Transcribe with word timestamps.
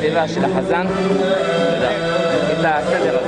התיבה, 0.00 0.28
של 0.28 0.44
החזן, 0.44 0.86
תודה. 2.56 2.78
את 2.78 2.84
הסדר 2.84 3.19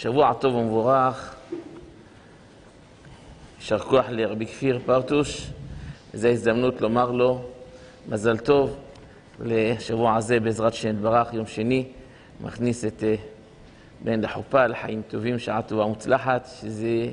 שבוע 0.00 0.32
טוב 0.34 0.54
ומבורך. 0.54 1.34
יישר 3.58 3.78
כוח 3.78 4.06
לרבי 4.08 4.46
כפיר 4.46 4.78
פרטוש. 4.86 5.50
זו 6.14 6.28
הזדמנות 6.28 6.80
לומר 6.80 7.10
לו 7.10 7.42
מזל 8.08 8.38
טוב 8.38 8.76
לשבוע 9.40 10.16
הזה, 10.16 10.40
בעזרת 10.40 10.74
שם 10.74 10.88
יתברך, 10.88 11.34
יום 11.34 11.46
שני. 11.46 11.86
מכניס 12.40 12.84
את 12.84 13.04
אה, 13.04 13.14
בן 14.04 14.20
לחופה, 14.20 14.66
לחיים 14.66 15.02
טובים, 15.08 15.38
שעה 15.38 15.62
טובה 15.62 15.84
ומוצלחת, 15.84 16.48
שזה 16.60 17.06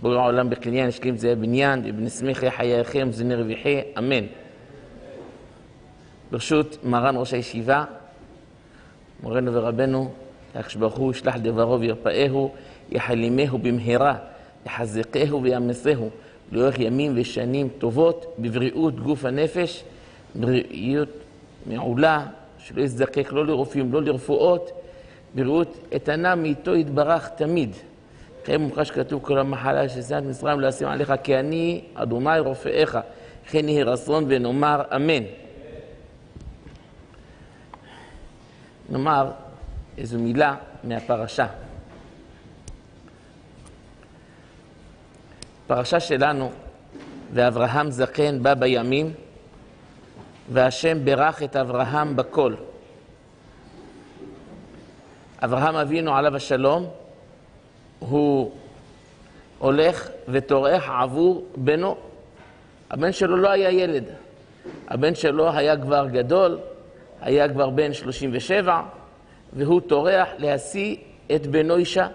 בורא 0.00 0.18
העולם 0.18 0.50
בקניין, 0.50 0.88
ישכים 0.88 1.16
זה 1.16 1.32
הבניין, 1.32 1.82
ובן 1.86 2.08
שמחי 2.08 2.50
חייכם, 2.50 3.08
זני 3.12 3.34
רוויחי, 3.34 3.80
אמן. 3.98 4.24
ברשות 6.30 6.84
מרן 6.84 7.16
ראש 7.16 7.34
הישיבה, 7.34 7.84
מורנו 9.22 9.54
ורבנו, 9.54 10.12
הקדוש 10.54 10.74
ברוך 10.74 10.96
הוא 10.96 11.12
ישלח 11.12 11.36
דברו 11.36 11.80
וירפאהו, 11.80 12.52
יחלימהו 12.90 13.58
במהרה, 13.58 14.14
יחזקהו 14.66 15.42
ויעמסהו, 15.42 16.10
לאורך 16.52 16.78
ימים 16.78 17.12
ושנים 17.16 17.68
טובות, 17.78 18.34
בבריאות 18.38 19.00
גוף 19.00 19.24
הנפש, 19.24 19.84
בריאות 20.34 21.08
מעולה, 21.66 22.26
שלא 22.58 22.82
יזדקק 22.82 23.32
לא 23.32 23.46
לרופאים, 23.46 23.92
לא 23.92 24.02
לרפואות, 24.02 24.70
בריאות 25.34 25.78
איתנה 25.92 26.34
מאיתו 26.34 26.76
יתברך 26.76 27.28
תמיד. 27.28 27.70
כן 28.44 28.60
מומחה 28.60 28.84
שכתוב 28.84 29.22
כל 29.22 29.38
המחלה 29.38 29.88
של 29.88 30.02
שנת 30.02 30.24
מצרים 30.24 30.60
לא 30.60 30.66
ישים 30.66 30.88
עליך, 30.88 31.12
כי 31.22 31.36
אני 31.36 31.80
אדוני 31.94 32.38
רופאיך, 32.38 32.98
כן 33.46 33.68
יהי 33.68 33.82
רצון 33.82 34.24
ונאמר 34.28 34.82
אמן. 34.96 35.22
נאמר 38.90 39.30
איזו 39.98 40.18
מילה 40.18 40.54
מהפרשה. 40.84 41.46
פרשה 45.66 46.00
שלנו, 46.00 46.50
ואברהם 47.32 47.90
זקן 47.90 48.42
בא 48.42 48.54
בימים, 48.54 49.12
והשם 50.52 51.04
ברך 51.04 51.42
את 51.42 51.56
אברהם 51.56 52.16
בכל. 52.16 52.54
אברהם 55.44 55.76
אבינו 55.76 56.16
עליו 56.16 56.36
השלום, 56.36 56.86
הוא 57.98 58.52
הולך 59.58 60.08
וטורח 60.28 60.88
עבור 60.88 61.46
בנו. 61.56 61.96
הבן 62.90 63.12
שלו 63.12 63.36
לא 63.36 63.50
היה 63.50 63.70
ילד, 63.70 64.04
הבן 64.88 65.14
שלו 65.14 65.50
היה 65.52 65.76
כבר 65.76 66.06
גדול, 66.06 66.58
היה 67.20 67.48
כבר 67.48 67.70
בן 67.70 67.92
37, 67.92 68.82
והוא 69.52 69.80
טורח 69.80 70.28
להשיא 70.38 70.96
את 71.34 71.46
בנו 71.46 71.76
אישה. 71.76 72.08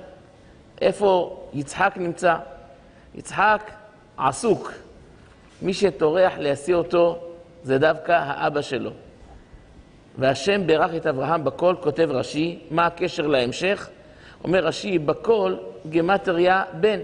איפה 0.81 1.39
יצחק 1.53 1.93
נמצא? 1.95 2.35
יצחק 3.15 3.71
עסוק. 4.17 4.71
מי 5.61 5.73
שטורח 5.73 6.33
להשיא 6.37 6.75
אותו 6.75 7.19
זה 7.63 7.77
דווקא 7.77 8.11
האבא 8.11 8.61
שלו. 8.61 8.91
והשם 10.17 10.67
ברך 10.67 10.95
את 10.95 11.07
אברהם 11.07 11.43
בכל, 11.43 11.75
כותב 11.81 12.09
רש"י, 12.11 12.59
מה 12.71 12.85
הקשר 12.85 13.27
להמשך? 13.27 13.89
אומר 14.43 14.65
רש"י, 14.65 14.99
בכל 14.99 15.55
גמטריה 15.89 16.63
בן. 16.73 16.99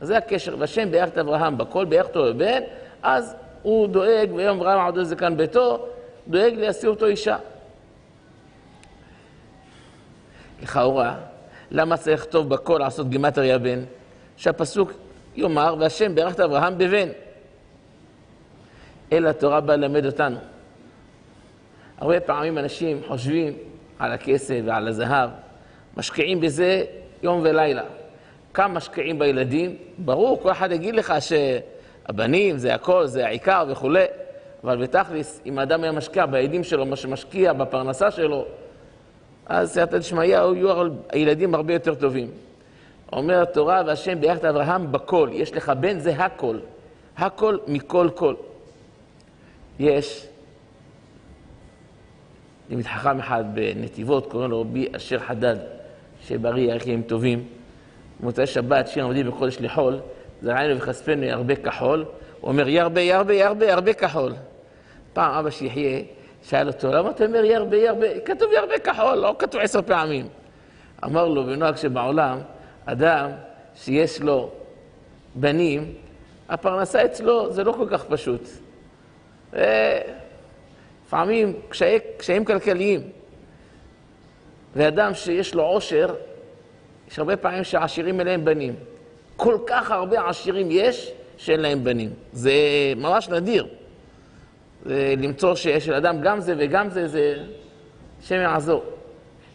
זה 0.00 0.16
הקשר, 0.16 0.56
והשם 0.58 0.90
ברך 0.90 1.08
את 1.08 1.18
אברהם 1.18 1.58
בכל, 1.58 1.84
ברך 1.84 2.06
אותו 2.06 2.24
בבן, 2.24 2.62
אז 3.02 3.34
הוא 3.62 3.88
דואג, 3.88 4.32
ויום 4.34 4.58
אברהם 4.58 4.86
עודד 4.86 5.02
זה 5.02 5.16
כאן 5.16 5.36
ביתו, 5.36 5.86
דואג 6.28 6.54
להשיא 6.54 6.88
אותו 6.88 7.06
אישה. 7.06 7.36
לכאורה, 10.62 11.16
למה 11.70 11.96
צריך 11.96 12.20
לכתוב 12.20 12.48
בכל 12.48 12.78
לעשות 12.80 13.08
גימטריה 13.08 13.58
בן? 13.58 13.80
שהפסוק 14.36 14.92
יאמר, 15.36 15.76
והשם 15.78 16.14
ברך 16.14 16.34
את 16.34 16.40
אברהם 16.40 16.78
בבן. 16.78 17.08
אלא 19.12 19.28
התורה 19.28 19.60
באה 19.60 19.76
ללמד 19.76 20.06
אותנו. 20.06 20.36
הרבה 21.98 22.20
פעמים 22.20 22.58
אנשים 22.58 23.00
חושבים 23.08 23.52
על 23.98 24.12
הכסף 24.12 24.60
ועל 24.64 24.88
הזהב, 24.88 25.30
משקיעים 25.96 26.40
בזה 26.40 26.84
יום 27.22 27.40
ולילה. 27.42 27.82
כמה 28.54 28.68
משקיעים 28.68 29.18
בילדים? 29.18 29.76
ברור, 29.98 30.40
כל 30.42 30.50
אחד 30.50 30.72
יגיד 30.72 30.94
לך 30.94 31.14
שהבנים 31.20 32.58
זה 32.58 32.74
הכל, 32.74 33.06
זה 33.06 33.26
העיקר 33.26 33.64
וכולי, 33.68 34.04
אבל 34.64 34.82
בתכלס, 34.82 35.40
אם 35.46 35.58
האדם 35.58 35.82
היה 35.82 35.92
משקיע 35.92 36.26
בילדים 36.26 36.64
שלו, 36.64 36.86
מה 36.86 36.96
שמשקיע 36.96 37.52
בפרנסה 37.52 38.10
שלו, 38.10 38.46
אז 39.46 39.70
סייעתא 39.72 39.98
דשמיא 39.98 40.24
יהיו 40.24 40.88
הילדים 41.10 41.54
הרבה 41.54 41.72
יותר 41.72 41.94
טובים. 41.94 42.30
אומר 43.12 43.42
התורה, 43.42 43.82
והשם 43.86 44.20
ביחד 44.20 44.44
אברהם 44.44 44.92
בכל, 44.92 45.28
יש 45.32 45.52
לך 45.52 45.72
בן 45.80 45.98
זה 45.98 46.24
הכל, 46.24 46.58
הכל 47.16 47.58
מכל 47.66 48.08
כל. 48.14 48.34
יש 49.78 50.26
תלמיד 52.68 52.86
חכם 52.86 53.18
אחד 53.18 53.44
בנתיבות, 53.54 54.30
קוראים 54.30 54.50
לו 54.50 54.60
רבי 54.60 54.88
אשר 54.96 55.18
חדד, 55.18 55.56
שבריא, 56.26 56.74
יחיים 56.74 57.02
טובים. 57.02 57.44
במוצאי 58.20 58.46
שבת, 58.46 58.88
שיר 58.88 59.04
עמדים 59.04 59.26
בחודש 59.26 59.56
לחול, 59.60 59.98
זרענו 60.42 60.76
וכספנו 60.76 61.24
ירבה 61.24 61.56
כחול. 61.56 62.04
הוא 62.40 62.50
אומר, 62.50 62.68
ירבה, 62.68 63.00
ירבה, 63.00 63.34
ירבה, 63.34 63.66
ירבה 63.66 63.92
כחול. 63.92 64.32
פעם 65.12 65.34
אבא 65.34 65.50
שיחיה, 65.50 66.00
שאל 66.42 66.68
אותו, 66.68 66.92
למה 66.92 67.10
אתה 67.10 67.24
אומר 67.24 67.44
ירבה, 67.44 67.76
ירבה? 67.76 68.20
כתוב 68.20 68.52
ירבה 68.52 68.78
כחול, 68.78 69.14
לא 69.14 69.36
כתוב 69.38 69.60
עשר 69.60 69.82
פעמים. 69.82 70.28
אמר 71.04 71.28
לו, 71.28 71.44
בנוהג 71.44 71.76
שבעולם, 71.76 72.38
אדם 72.84 73.30
שיש 73.74 74.20
לו 74.20 74.50
בנים, 75.34 75.94
הפרנסה 76.48 77.04
אצלו 77.04 77.52
זה 77.52 77.64
לא 77.64 77.72
כל 77.72 77.86
כך 77.90 78.04
פשוט. 78.04 78.48
לפעמים 81.06 81.52
קשיי, 81.68 81.98
קשיים 82.16 82.44
כלכליים. 82.44 83.00
ואדם 84.76 85.14
שיש 85.14 85.54
לו 85.54 85.62
עושר, 85.62 86.14
יש 87.10 87.18
הרבה 87.18 87.36
פעמים 87.36 87.64
שהעשירים 87.64 88.20
אין 88.20 88.26
להם 88.26 88.44
בנים. 88.44 88.74
כל 89.36 89.58
כך 89.66 89.90
הרבה 89.90 90.28
עשירים 90.28 90.68
יש 90.70 91.12
שאין 91.36 91.60
להם 91.60 91.84
בנים. 91.84 92.10
זה 92.32 92.52
ממש 92.96 93.28
נדיר. 93.28 93.66
למצוא 94.86 95.54
שיש 95.54 95.88
לאדם 95.88 96.20
גם 96.20 96.40
זה 96.40 96.54
וגם 96.58 96.90
זה, 96.90 97.08
זה 97.08 97.34
השם 98.22 98.34
יעזור. 98.34 98.84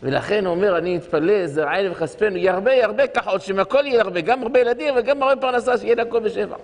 ולכן 0.03 0.45
הוא 0.45 0.55
אומר, 0.55 0.77
אני 0.77 0.97
מתפלל, 0.97 1.45
זרעי 1.45 1.89
וכספנו, 1.89 2.37
ירבה 2.37 2.73
ירבה 2.73 3.03
שמהכל 3.39 3.85
יהיה 3.85 4.01
הרבה, 4.01 4.21
גם 4.21 4.43
הרבה 4.43 4.59
ילדים 4.59 4.93
וגם 4.97 5.23
הרבה 5.23 5.41
פרנסה, 5.41 5.77
שיהיה 5.77 5.95
לכל 5.95 6.19
בשבע. 6.19 6.55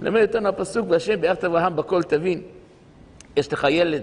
למד 0.00 0.22
אותנו 0.22 0.48
הפסוק, 0.48 0.86
והשם 0.90 1.20
ביחד 1.20 1.44
אברהם 1.44 1.76
בכל 1.76 2.02
תבין. 2.02 2.42
יש 3.36 3.52
לך 3.52 3.66
ילד, 3.70 4.02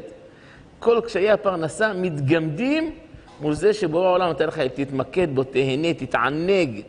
כל 0.79 1.01
קשיי 1.05 1.31
הפרנסה 1.31 1.93
מתגמדים 1.93 2.95
מול 3.41 3.53
זה 3.53 3.73
שבורא 3.73 4.07
העולם 4.07 4.27
נותן 4.27 4.47
לך, 4.47 4.59
תתמקד 4.59 5.35
בו, 5.35 5.43
תהנה, 5.43 5.93
תתענג, 5.93 6.81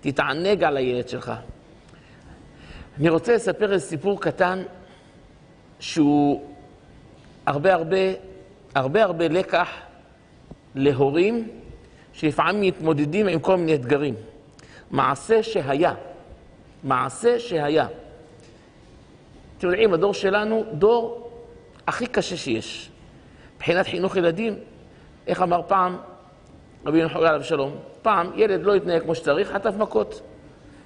תתענג 0.00 0.64
על 0.64 0.76
הילד 0.76 1.08
שלך. 1.08 1.32
אני 3.00 3.08
רוצה 3.08 3.34
לספר 3.34 3.72
איזה 3.72 3.86
סיפור 3.86 4.20
קטן 4.20 4.62
שהוא 5.80 6.42
הרבה 7.46 7.74
הרבה, 7.74 7.96
הרבה 8.74 9.02
הרבה 9.02 9.28
לקח 9.28 9.68
להורים 10.74 11.48
שלפעמים 12.12 12.60
מתמודדים 12.60 13.26
עם 13.26 13.38
כל 13.38 13.56
מיני 13.56 13.74
אתגרים. 13.74 14.14
מעשה 14.90 15.42
שהיה, 15.42 15.94
מעשה 16.82 17.40
שהיה. 17.40 17.86
אתם 19.58 19.66
יודעים, 19.66 19.94
הדור 19.94 20.14
שלנו 20.14 20.64
דור 20.72 21.30
הכי 21.86 22.06
קשה 22.06 22.36
שיש. 22.36 22.90
מבחינת 23.56 23.86
חינוך 23.86 24.16
ילדים, 24.16 24.54
איך 25.26 25.42
אמר 25.42 25.60
פעם 25.66 25.96
רבי 26.86 26.98
ינחוי 26.98 27.28
עליו 27.28 27.44
שלום? 27.44 27.76
פעם 28.02 28.30
ילד 28.36 28.62
לא 28.62 28.76
יתנהג 28.76 29.02
כמו 29.02 29.14
שצריך, 29.14 29.50
חטף 29.50 29.74
מכות. 29.78 30.20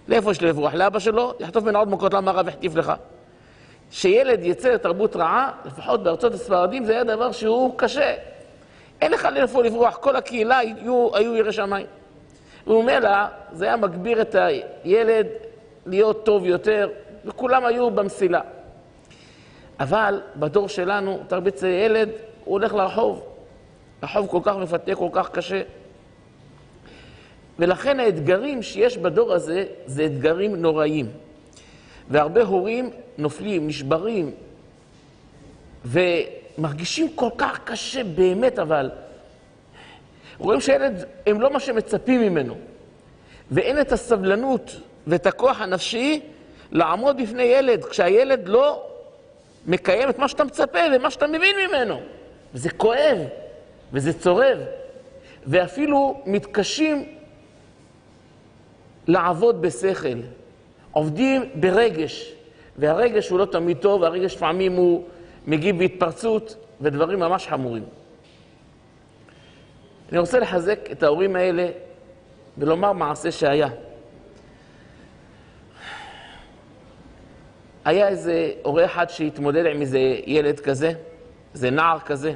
לאיפה 0.09 0.31
יש 0.31 0.43
לברוח? 0.43 0.75
לאבא 0.75 0.99
שלו, 0.99 1.35
יחטוף 1.41 1.65
ממנו 1.65 1.79
עוד 1.79 1.89
מכות, 1.89 2.15
למה 2.15 2.31
הרב 2.31 2.49
החטיף 2.49 2.75
לך? 2.75 2.93
שילד 3.91 4.45
יצא 4.45 4.69
לתרבות 4.69 5.17
רעה, 5.17 5.51
לפחות 5.65 6.03
בארצות 6.03 6.35
הספרדים, 6.35 6.85
זה 6.85 6.93
היה 6.93 7.05
דבר 7.05 7.33
שהוא 7.33 7.79
קשה. 7.79 8.15
אין 9.01 9.13
לך 9.13 9.29
לאיפה 9.33 9.63
לברוח, 9.63 9.97
כל 9.97 10.17
הקהילה 10.17 10.59
היו, 10.59 11.09
היו 11.15 11.37
ירא 11.37 11.53
שמיים. 11.53 11.87
וממילא 12.67 13.11
זה 13.53 13.65
היה 13.65 13.77
מגביר 13.77 14.21
את 14.21 14.35
הילד 14.35 15.27
להיות 15.87 16.25
טוב 16.25 16.45
יותר, 16.45 16.89
וכולם 17.25 17.65
היו 17.65 17.91
במסילה. 17.91 18.41
אבל 19.81 20.21
בדור 20.37 20.69
שלנו, 20.69 21.21
תרביץ 21.29 21.63
ילד, 21.63 22.09
הוא 22.45 22.53
הולך 22.53 22.75
לרחוב. 22.75 23.23
רחוב 24.03 24.27
כל 24.27 24.41
כך 24.43 24.57
מפתה, 24.57 24.95
כל 24.95 25.09
כך 25.13 25.31
קשה. 25.31 25.63
ולכן 27.59 28.01
האתגרים 28.01 28.63
שיש 28.63 28.99
בדור 28.99 29.33
הזה, 29.33 29.65
זה 29.87 30.05
אתגרים 30.05 30.57
נוראיים. 30.57 31.11
והרבה 32.11 32.43
הורים 32.43 32.91
נופלים, 33.19 33.69
נשברים, 33.69 34.31
ומרגישים 35.85 37.09
כל 37.15 37.31
כך 37.39 37.61
קשה 37.65 38.05
באמת, 38.05 38.59
אבל 38.59 38.91
רואים 40.39 40.61
שילד, 40.61 41.05
הם 41.27 41.41
לא 41.41 41.51
מה 41.51 41.61
שמצפים 41.61 42.21
ממנו. 42.21 42.55
ואין 43.51 43.81
את 43.81 43.93
הסבלנות 43.93 44.77
ואת 45.07 45.27
הכוח 45.27 45.61
הנפשי 45.61 46.21
לעמוד 46.73 47.23
בפני 47.23 47.43
ילד, 47.43 47.85
כשהילד 47.85 48.49
לא 48.49 48.87
מקיים 49.67 50.11
את 50.11 50.19
מה 50.19 50.29
שאתה 50.29 50.45
מצפה 50.45 50.79
ומה 50.97 51.11
שאתה 51.11 51.27
מבין 51.27 51.57
ממנו. 51.69 52.01
וזה 52.55 52.71
כואב, 52.71 53.19
וזה 53.93 54.13
צורב, 54.13 54.59
ואפילו 55.47 56.23
מתקשים 56.27 57.13
לעבוד 59.07 59.63
בשכל. 59.63 60.19
עובדים 60.99 61.51
ברגש, 61.55 62.35
והרגש 62.79 63.29
הוא 63.29 63.39
לא 63.39 63.45
תמיד 63.45 63.79
טוב, 63.79 64.01
והרגש 64.01 64.35
לפעמים 64.35 64.73
הוא 64.73 65.05
מגיב 65.47 65.79
בהתפרצות 65.79 66.57
ודברים 66.81 67.19
ממש 67.19 67.47
חמורים. 67.47 67.85
אני 70.13 70.19
רוצה 70.19 70.39
לחזק 70.39 70.79
את 70.93 71.03
ההורים 71.03 71.37
האלה 71.37 71.69
ולומר 72.59 72.93
מעשה 72.93 73.33
שהיה. 73.33 73.69
היה 77.85 78.09
איזה 78.09 78.53
הורה 78.63 78.85
אחד 78.85 79.11
שהתמודד 79.11 79.67
עם 79.67 79.81
איזה 79.81 79.99
ילד 80.27 80.61
כזה, 80.61 80.93
איזה 81.55 81.71
נער 81.71 81.99
כזה, 81.99 82.33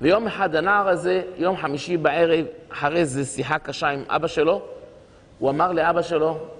ויום 0.00 0.26
אחד 0.26 0.54
הנער 0.54 0.88
הזה, 0.88 1.22
יום 1.36 1.56
חמישי 1.56 1.96
בערב, 1.96 2.46
אחרי 2.72 2.98
איזו 2.98 3.24
שיחה 3.24 3.58
קשה 3.58 3.88
עם 3.88 4.02
אבא 4.08 4.26
שלו, 4.26 4.62
הוא 5.38 5.50
אמר 5.50 5.72
לאבא 5.72 6.02
שלו 6.02 6.55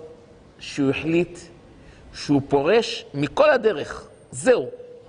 שהוא 0.58 0.90
החליט 0.90 1.38
שהוא 2.14 2.42
פורש 2.48 3.06
מכל 3.14 3.50
הדרך. 3.50 4.08
זהו, 4.30 4.66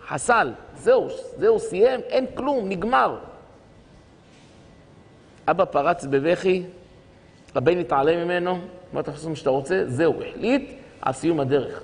חסל, 0.07 0.51
זהו, 0.77 1.07
זהו, 1.37 1.59
סיים, 1.59 1.99
אין 1.99 2.25
כלום, 2.35 2.69
נגמר. 2.69 3.17
אבא 5.47 5.65
פרץ 5.65 6.05
בבכי, 6.05 6.63
הבן 7.55 7.79
התעלם 7.79 8.23
ממנו, 8.25 8.59
מה 8.93 8.99
אתה 8.99 9.11
חושב 9.11 9.35
שאתה 9.35 9.49
רוצה? 9.49 9.83
זהו, 9.87 10.23
החליט 10.23 10.71
על 11.01 11.13
סיום 11.13 11.39
הדרך. 11.39 11.83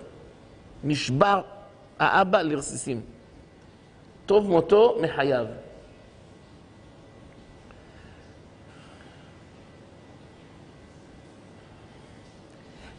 נשבר 0.83 1.41
האבא 1.99 2.41
לרסיסים. 2.41 3.01
טוב 4.25 4.49
מותו 4.49 4.97
מחייו. 5.01 5.45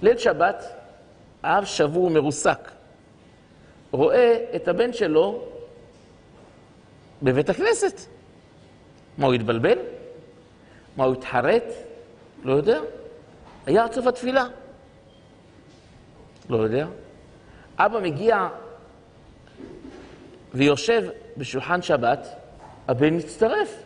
ליל 0.04 0.18
שבת, 0.18 0.64
האב 1.42 1.64
שבור 1.64 2.11
מרוסק, 2.11 2.70
רואה 3.92 4.44
את 4.56 4.68
הבן 4.68 4.92
שלו 4.92 5.44
בבית 7.23 7.50
הכנסת. 7.50 8.00
מה, 9.18 9.26
הוא 9.26 9.34
התבלבל? 9.34 9.78
מה, 10.96 11.04
הוא 11.04 11.12
התחרט? 11.12 11.64
לא 12.42 12.52
יודע. 12.52 12.80
היה 13.66 13.87
סוף 13.92 14.06
התפילה. 14.06 14.46
לא 16.50 16.56
יודע. 16.56 16.87
אבא 17.78 18.00
מגיע 18.00 18.49
ויושב 20.54 21.08
בשולחן 21.37 21.82
שבת, 21.82 22.26
הבן 22.88 23.16
מצטרף. 23.16 23.82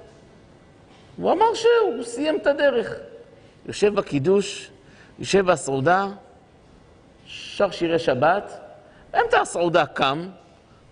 הוא 1.17 1.33
אמר 1.33 1.55
שהוא 1.55 2.03
סיים 2.03 2.37
את 2.37 2.47
הדרך. 2.47 2.93
יושב 3.67 3.95
בקידוש, 3.95 4.71
יושב 5.19 5.47
בסעודה, 5.47 6.07
שר 7.27 7.71
שירי 7.71 7.99
שבת, 7.99 8.61
באמצע 9.13 9.41
הסעודה 9.41 9.87
קם, 9.87 10.29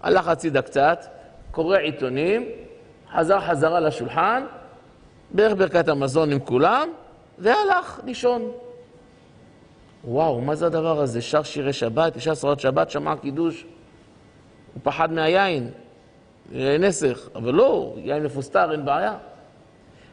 הלך 0.03 0.29
הצידה 0.29 0.63
קצת, 0.63 1.05
קורא 1.51 1.79
עיתונים, 1.79 2.49
חזר 3.13 3.41
חזרה 3.41 3.81
לשולחן, 3.81 4.47
בערך 5.31 5.53
ברכת 5.59 5.89
המזון 5.89 6.33
עם 6.33 6.39
כולם, 6.39 6.89
והלך 7.39 8.01
לישון. 8.05 8.51
וואו, 10.05 10.41
מה 10.41 10.55
זה 10.55 10.67
הדבר 10.67 11.01
הזה? 11.01 11.23
שר 11.23 11.43
שירי 11.43 11.73
שבת, 11.73 12.17
אישה 12.17 12.35
סעודת 12.35 12.61
שבת, 12.61 12.91
שמע 12.91 13.17
קידוש. 13.17 13.65
הוא 14.75 14.81
פחד 14.83 15.13
מהיין, 15.13 15.71
נסך, 16.53 17.29
אבל 17.35 17.55
לא, 17.55 17.95
יין 17.97 18.23
מפוסטר, 18.23 18.73
אין 18.73 18.85
בעיה. 18.85 19.15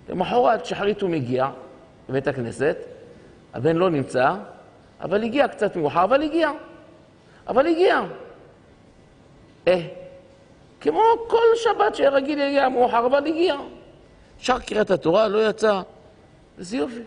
למחרת, 0.09 0.65
שחרית 0.65 1.01
הוא 1.01 1.09
מגיע 1.09 1.47
לבית 2.09 2.27
הכנסת, 2.27 2.77
הבן 3.53 3.75
לא 3.75 3.89
נמצא, 3.89 4.35
אבל 5.01 5.23
הגיע 5.23 5.47
קצת 5.47 5.75
מאוחר, 5.75 6.03
אבל 6.03 6.21
הגיע. 6.21 6.51
אבל 7.47 7.67
הגיע. 7.67 8.01
אה, 9.67 9.81
כמו 10.81 11.01
כל 11.27 11.43
שבת 11.55 11.95
שהיה 11.95 12.09
רגיל 12.09 12.39
להגיע 12.39 12.69
מאוחר, 12.69 13.05
אבל 13.05 13.27
הגיע. 13.27 13.55
שר 14.39 14.59
קריאת 14.59 14.91
התורה, 14.91 15.27
לא 15.27 15.49
יצא. 15.49 15.81
איזה 16.57 16.77
יופי. 16.77 17.01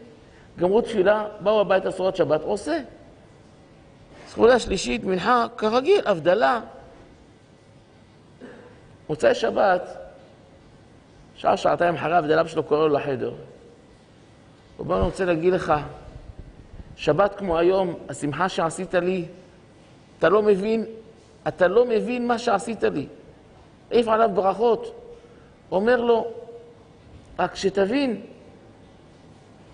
גמרו 0.59 0.81
תפילה, 0.81 1.25
באו 1.41 1.61
הביתה 1.61 1.91
סעודת 1.91 2.17
שבת, 2.17 2.43
עושה. 2.43 2.79
סעודה 4.29 4.59
שלישית, 4.59 5.05
מנחה, 5.05 5.47
כרגיל, 5.57 6.01
הבדלה. 6.07 6.61
מוצאי 9.09 9.35
שבת, 9.35 9.97
שעה, 11.37 11.57
שעתיים 11.57 11.95
אחרי 11.95 12.15
ההבדלה 12.15 12.49
שלו 12.49 12.63
קורא 12.63 12.79
לו 12.79 12.89
לחדר. 12.89 13.29
הוא 13.29 13.37
אומר, 14.79 14.97
אני 14.97 15.05
רוצה 15.05 15.25
להגיד 15.25 15.53
לך, 15.53 15.75
שבת 16.97 17.35
כמו 17.35 17.59
היום, 17.59 17.95
השמחה 18.09 18.49
שעשית 18.49 18.95
לי, 18.95 19.25
אתה 20.19 20.29
לא 20.29 20.43
מבין, 20.43 20.85
אתה 21.49 21.69
לא 21.69 21.85
מבין 21.85 22.27
מה 22.27 22.39
שעשית 22.39 22.83
לי. 22.83 23.07
העיף 23.91 24.09
עליו 24.09 24.31
ברכות. 24.35 24.95
אומר 25.71 26.01
לו, 26.01 26.27
רק 27.39 27.55
שתבין, 27.55 28.21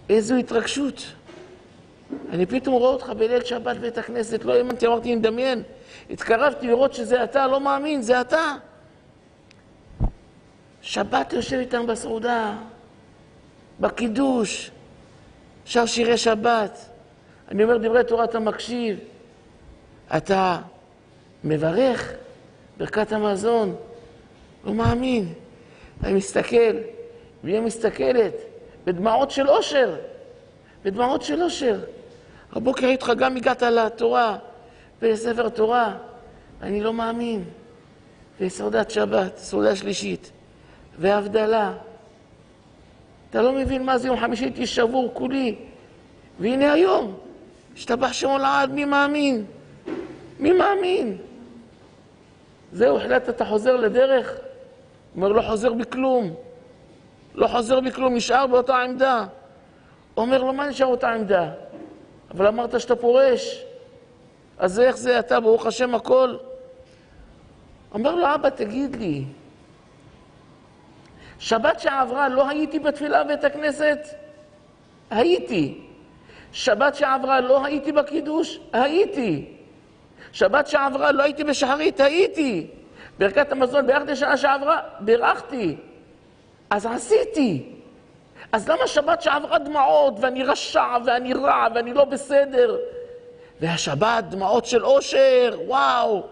איזו 0.09 0.35
התרגשות. 0.35 1.03
אני 2.31 2.47
פתאום 2.47 2.75
רואה 2.75 2.91
אותך 2.91 3.09
בליל 3.09 3.45
שבת 3.45 3.77
בית 3.77 3.99
הכנסת, 3.99 4.45
לא 4.45 4.55
האמנתי, 4.55 4.87
אמרתי, 4.87 5.09
אני 5.09 5.17
מדמיין. 5.17 5.63
התקרבתי 6.11 6.67
לראות 6.67 6.95
שזה 6.95 7.25
אתה, 7.25 7.47
לא 7.47 7.61
מאמין, 7.61 8.03
זה 8.03 8.21
אתה. 8.21 8.55
שבת 10.83 11.33
יושב 11.33 11.57
איתם 11.57 11.87
בסעודה, 11.87 12.57
בקידוש, 13.81 14.71
שר 15.65 15.87
שירי 15.87 16.17
שבת. 16.17 16.92
אני 17.53 17.65
אומר 17.65 17.77
דברי 17.77 18.05
תורה, 18.05 18.25
אתה 18.25 18.39
מקשיב. 18.39 18.99
אתה 20.17 20.59
מברך 21.45 22.13
ברכת 22.79 23.13
המזון, 23.13 23.77
לא 24.65 24.75
מאמין. 24.75 25.33
אני 26.05 26.13
מסתכל, 26.13 26.77
והיא 27.45 27.61
מסתכלת, 27.61 28.33
בדמעות 28.85 29.31
של 29.31 29.49
אושר, 29.49 29.97
בדמעות 30.85 31.23
של 31.23 31.43
אושר. 31.43 31.81
הבוקר 32.53 32.87
איתך 32.87 33.13
גם 33.19 33.37
הגעת 33.37 33.63
לתורה, 33.63 34.37
ולספר 35.03 35.49
תורה, 35.49 35.97
אני 36.63 36.81
לא 36.81 36.93
מאמין. 36.93 37.45
וסעודת 38.41 38.91
שבת, 38.91 39.37
סעודה 39.37 39.77
שלישית, 39.77 40.31
והבדלה. 40.99 41.73
אתה 43.31 43.43
לא 43.43 43.53
מבין 43.53 43.85
מה 43.87 43.99
זה 43.99 44.09
יום 44.09 44.21
חמישי, 44.21 44.45
הייתי 44.45 44.67
שבור 44.67 45.11
כולי. 45.15 45.57
והנה 46.41 46.73
היום, 46.73 47.19
השתבח 47.75 48.13
שמו 48.13 48.39
לעד, 48.39 48.71
מי 48.71 48.85
מאמין? 48.85 49.45
מי 50.39 50.53
מאמין? 50.53 51.17
זהו, 52.73 52.97
החלטת, 52.97 53.29
אתה 53.29 53.45
חוזר 53.45 53.77
לדרך? 53.77 54.37
אומר, 55.17 55.29
לא 55.29 55.43
חוזר 55.43 55.73
בכלום. 55.73 56.35
לא 57.35 57.47
חוזר 57.47 57.81
בכלום, 57.81 58.15
נשאר 58.15 58.47
באותה 58.47 58.77
עמדה. 58.77 59.27
אומר 60.17 60.43
לו, 60.43 60.53
מה 60.53 60.67
נשאר 60.67 60.87
באותה 60.87 61.11
עמדה? 61.11 61.51
אבל 62.31 62.47
אמרת 62.47 62.81
שאתה 62.81 62.97
פורש. 62.97 63.65
אז 64.59 64.81
איך 64.81 64.97
זה 64.97 65.19
אתה, 65.19 65.41
ברוך 65.41 65.67
השם 65.67 65.95
הכל? 65.95 66.37
אומר 67.95 68.15
לו, 68.15 68.35
אבא, 68.35 68.49
תגיד 68.49 68.97
לי, 68.97 69.25
שבת 71.39 71.81
שעברה 71.81 72.29
לא 72.29 72.49
הייתי 72.49 72.79
בתפילה 72.79 73.25
בבית 73.25 73.45
הכנסת? 73.45 73.99
הייתי. 75.11 75.92
שבת 76.53 76.95
שעברה 76.95 77.41
לא 77.41 77.65
הייתי 77.65 77.93
בקידוש? 77.93 78.59
הייתי. 78.73 79.45
שבת 80.33 80.67
שעברה 80.67 81.13
לא 81.13 81.23
הייתי 81.23 81.45
בשחרית? 81.45 82.01
הייתי. 82.01 82.67
ברכת 83.19 83.53
המזון 83.53 83.87
בירכתי 83.87 84.17
שנה 84.17 84.37
שעברה? 84.37 84.81
בירכתי. 85.01 85.77
אז 86.71 86.87
עשיתי. 86.87 87.73
אז 88.53 88.69
למה 88.69 88.87
שבת 88.87 89.23
שעברה 89.23 89.59
דמעות, 89.59 90.15
ואני 90.21 90.43
רשע, 90.45 90.97
ואני 91.05 91.35
רע, 91.35 91.67
ואני 91.75 91.95
לא 91.95 92.05
בסדר? 92.05 92.77
והשבת 93.61 94.25
דמעות 94.25 94.65
של 94.65 94.85
אושר, 94.85 95.59
וואו, 95.67 96.23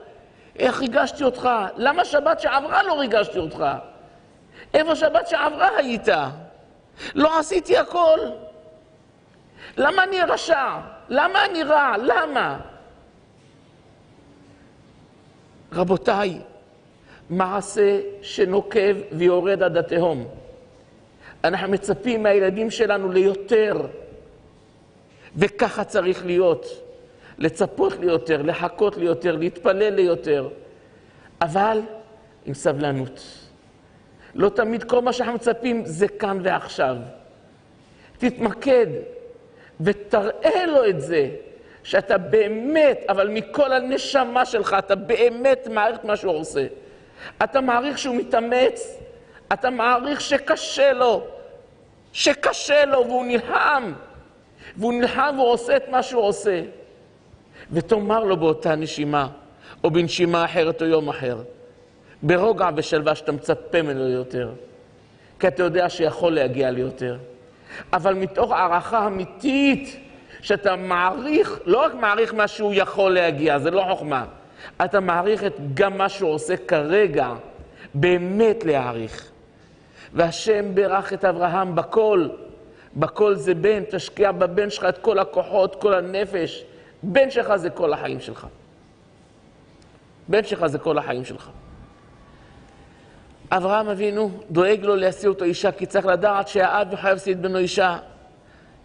איך 0.59 0.81
ריגשתי 0.81 1.25
אותך? 1.25 1.49
למה 1.77 2.05
שבת 2.05 2.41
שעברה 2.41 2.83
לא 2.83 2.93
ריגשתי 2.93 3.39
אותך? 3.39 3.65
איפה 4.75 4.97
שבת 4.97 5.29
שעברה 5.29 5.69
היית? 5.77 6.09
לא 7.15 7.39
עשיתי 7.39 7.79
הכל. 7.79 8.19
למה 9.77 10.05
אני 10.05 10.21
רשע? 10.21 10.79
למה 11.09 11.45
אני 11.45 11.63
רע? 11.63 11.93
למה? 12.03 12.61
רבותיי, 15.73 16.41
מעשה 17.31 18.01
שנוקב 18.23 18.97
ויורד 19.13 19.63
עד 19.63 19.77
התהום. 19.77 20.29
אנחנו 21.45 21.69
מצפים 21.69 22.23
מהילדים 22.23 22.71
שלנו 22.71 23.13
ליותר, 23.13 23.87
וככה 25.37 25.85
צריך 25.85 26.27
להיות. 26.27 26.67
לצפות 27.39 27.93
ליותר, 28.01 28.43
לחכות 28.43 28.97
ליותר, 28.97 29.37
להתפלל 29.37 29.95
ליותר, 29.95 30.49
אבל 31.41 31.81
עם 32.47 32.55
סבלנות. 32.55 33.21
לא 34.35 34.49
תמיד 34.49 34.85
כל 34.85 35.03
מה 35.03 35.13
שאנחנו 35.13 35.35
מצפים 35.35 35.83
זה 35.87 36.09
כאן 36.09 36.39
ועכשיו. 36.43 36.97
תתמקד 38.19 38.87
ותראה 39.81 40.67
לו 40.67 40.89
את 40.89 41.01
זה, 41.01 41.31
שאתה 41.83 42.19
באמת, 42.19 43.05
אבל 43.09 43.29
מכל 43.29 43.73
הנשמה 43.73 44.47
שלך, 44.47 44.77
אתה 44.79 44.95
באמת 44.95 45.69
מעריך 45.71 45.99
מה 46.05 46.17
שהוא 46.17 46.33
עושה. 46.33 46.67
אתה 47.45 47.61
מעריך 47.61 47.99
שהוא 47.99 48.17
מתאמץ, 48.17 48.99
אתה 49.53 49.71
מעריך 49.71 50.21
שקשה 50.21 50.93
לו, 50.93 51.25
שקשה 52.13 52.85
לו 52.85 53.07
והוא 53.07 53.25
נלחם, 53.27 53.93
והוא 54.77 54.93
נלחם 54.93 55.35
והוא 55.37 55.49
עושה 55.49 55.77
את 55.77 55.89
מה 55.89 56.03
שהוא 56.03 56.23
עושה. 56.23 56.63
ותאמר 57.73 58.25
לו 58.25 58.37
באותה 58.37 58.75
נשימה, 58.75 59.29
או 59.85 59.91
בנשימה 59.91 60.45
אחרת 60.45 60.83
או 60.83 60.87
יום 60.87 61.09
אחר, 61.09 61.39
ברוגע 62.23 62.69
ושלווה 62.77 63.15
שאתה 63.15 63.33
מצפה 63.33 63.83
ממנו 63.83 64.09
יותר, 64.09 64.51
כי 65.41 65.49
אתה 65.49 65.63
יודע 65.63 65.89
שיכול 65.89 66.35
להגיע 66.35 66.71
ליותר. 66.71 67.17
אבל 67.93 68.15
מתוך 68.15 68.53
הערכה 68.53 69.07
אמיתית, 69.07 70.01
שאתה 70.43 70.77
מעריך, 70.77 71.61
לא 71.67 71.85
רק 71.85 71.95
מעריך 71.95 72.35
מה 72.35 72.49
שהוא 72.49 72.73
יכול 72.75 73.15
להגיע, 73.15 73.59
זה 73.59 73.71
לא 73.71 73.85
חוכמה. 73.89 74.25
אתה 74.85 75.01
מעריך 75.01 75.45
את 75.45 75.55
גם 75.75 75.99
מה 75.99 76.09
שהוא 76.09 76.31
עושה 76.31 76.57
כרגע, 76.57 77.33
באמת 77.95 78.65
להעריך. 78.65 79.31
והשם 80.15 80.75
ברך 80.75 81.13
את 81.13 81.25
אברהם 81.25 81.75
בכל, 81.75 82.29
בכל 82.97 83.35
זה 83.35 83.55
בן, 83.55 83.83
תשקיע 83.91 84.33
בבן 84.33 84.71
שלך 84.71 84.85
את 84.85 84.99
כל 84.99 85.19
הכוחות, 85.19 85.77
כל 85.81 85.95
הנפש. 85.95 86.65
בן 87.03 87.31
שלך 87.31 87.57
זה 87.57 87.71
כל 87.71 87.93
החיים 87.93 88.21
שלך. 88.21 88.47
בן 90.29 90.45
שלך 90.45 90.67
זה 90.67 90.79
כל 90.79 90.99
החיים 90.99 91.25
שלך. 91.25 91.51
אברהם 93.51 93.89
אבינו 93.89 94.31
דואג 94.51 94.85
לו 94.85 94.97
להשיא 94.97 95.29
אותו 95.29 95.45
אישה, 95.45 95.73
כי 95.73 95.87
צריך 95.87 96.07
לדעת 96.07 96.49
שהאב 96.49 96.95
חייב 96.95 97.15
להשיא 97.15 97.33
את 97.33 97.41
בנו 97.41 97.59
אישה. 97.59 97.99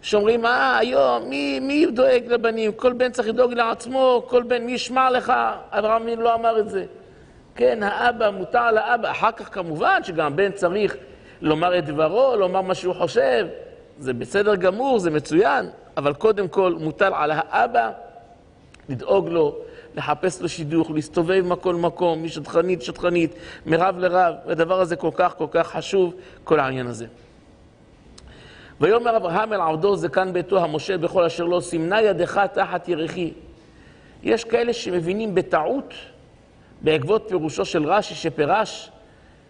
שאומרים, 0.02 0.46
אה, 0.46 0.78
היום, 0.78 1.28
מי, 1.28 1.60
מי 1.60 1.86
דואג 1.86 2.22
לבנים? 2.26 2.72
כל 2.72 2.92
בן 2.92 3.12
צריך 3.12 3.28
לדאוג 3.28 3.52
לעצמו, 3.52 4.24
כל 4.28 4.42
בן, 4.42 4.64
מי 4.64 4.72
ישמע 4.72 5.10
לך? 5.10 5.32
אברהם 5.70 6.02
אבינו 6.02 6.22
לא 6.22 6.34
אמר 6.34 6.58
את 6.58 6.68
זה. 6.68 6.84
כן, 7.54 7.82
האבא, 7.82 8.30
מותר 8.30 8.72
לאבא. 8.72 9.10
אחר 9.10 9.32
כך 9.32 9.54
כמובן 9.54 10.04
שגם 10.04 10.36
בן 10.36 10.52
צריך 10.52 10.96
לומר 11.40 11.78
את 11.78 11.84
דברו, 11.84 12.36
לומר 12.36 12.60
מה 12.60 12.74
שהוא 12.74 12.94
חושב. 12.94 13.46
זה 13.98 14.12
בסדר 14.12 14.54
גמור, 14.54 14.98
זה 14.98 15.10
מצוין, 15.10 15.66
אבל 15.96 16.14
קודם 16.14 16.48
כל 16.48 16.74
מוטל 16.80 17.12
על 17.14 17.30
האבא 17.34 17.90
לדאוג 18.88 19.28
לו, 19.28 19.58
לחפש 19.96 20.42
לו 20.42 20.48
שידוך, 20.48 20.90
להסתובב 20.90 21.44
מכל 21.46 21.74
מקום, 21.74 22.22
משטחנית 22.22 22.80
לשטחנית, 22.80 23.34
מרב 23.66 23.98
לרב, 23.98 24.34
והדבר 24.46 24.80
הזה 24.80 24.96
כל 24.96 25.10
כך 25.14 25.34
כל 25.36 25.46
כך 25.50 25.66
חשוב, 25.66 26.14
כל 26.44 26.60
העניין 26.60 26.86
הזה. 26.86 27.06
ויאמר 28.80 29.16
אברהם 29.16 29.52
אל 29.52 29.60
עבדו 29.60 29.96
זקן 29.96 30.32
ביתו 30.32 30.64
המושל 30.64 30.96
בכל 30.96 31.24
אשר 31.24 31.44
לא, 31.44 31.60
סימנה 31.60 32.02
ידך 32.02 32.40
תחת 32.52 32.88
ירחי. 32.88 33.32
יש 34.22 34.44
כאלה 34.44 34.72
שמבינים 34.72 35.34
בטעות, 35.34 35.94
בעקבות 36.82 37.24
פירושו 37.28 37.64
של 37.64 37.84
רש"י 37.84 38.14
שפירש, 38.14 38.90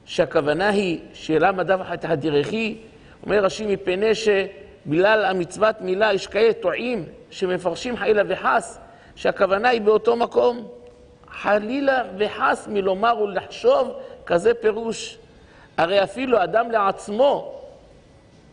שהכוונה 0.05 0.69
היא 0.69 0.99
שלמה 1.13 1.63
דווקא 1.63 1.97
תחת 1.97 2.25
ירחי, 2.25 2.77
אומר 3.23 3.45
רש"י 3.45 3.67
מפני 3.67 4.15
שבגלל 4.15 5.25
המצוות 5.25 5.81
מילה 5.81 6.13
יש 6.13 6.27
כאלה 6.27 6.53
טועים 6.53 7.05
שמפרשים 7.31 7.97
חלילה 7.97 8.23
וחס 8.29 8.79
שהכוונה 9.17 9.69
היא 9.69 9.81
באותו 9.81 10.17
מקום. 10.17 10.69
חלילה 11.31 12.03
וחס 12.19 12.69
מלומר 12.71 13.19
ולחשוב 13.23 13.93
כזה 14.27 14.55
פירוש. 14.55 15.19
הרי 15.77 16.03
אפילו 16.03 16.43
אדם 16.45 16.71
לעצמו, 16.71 17.61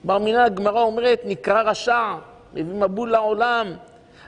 בר 0.04 0.18
מינן 0.18 0.40
הגמרא 0.40 0.82
אומרת, 0.82 1.22
נקרא 1.26 1.62
רשע, 1.62 2.14
מביא 2.54 2.74
מבול 2.74 3.12
לעולם. 3.12 3.74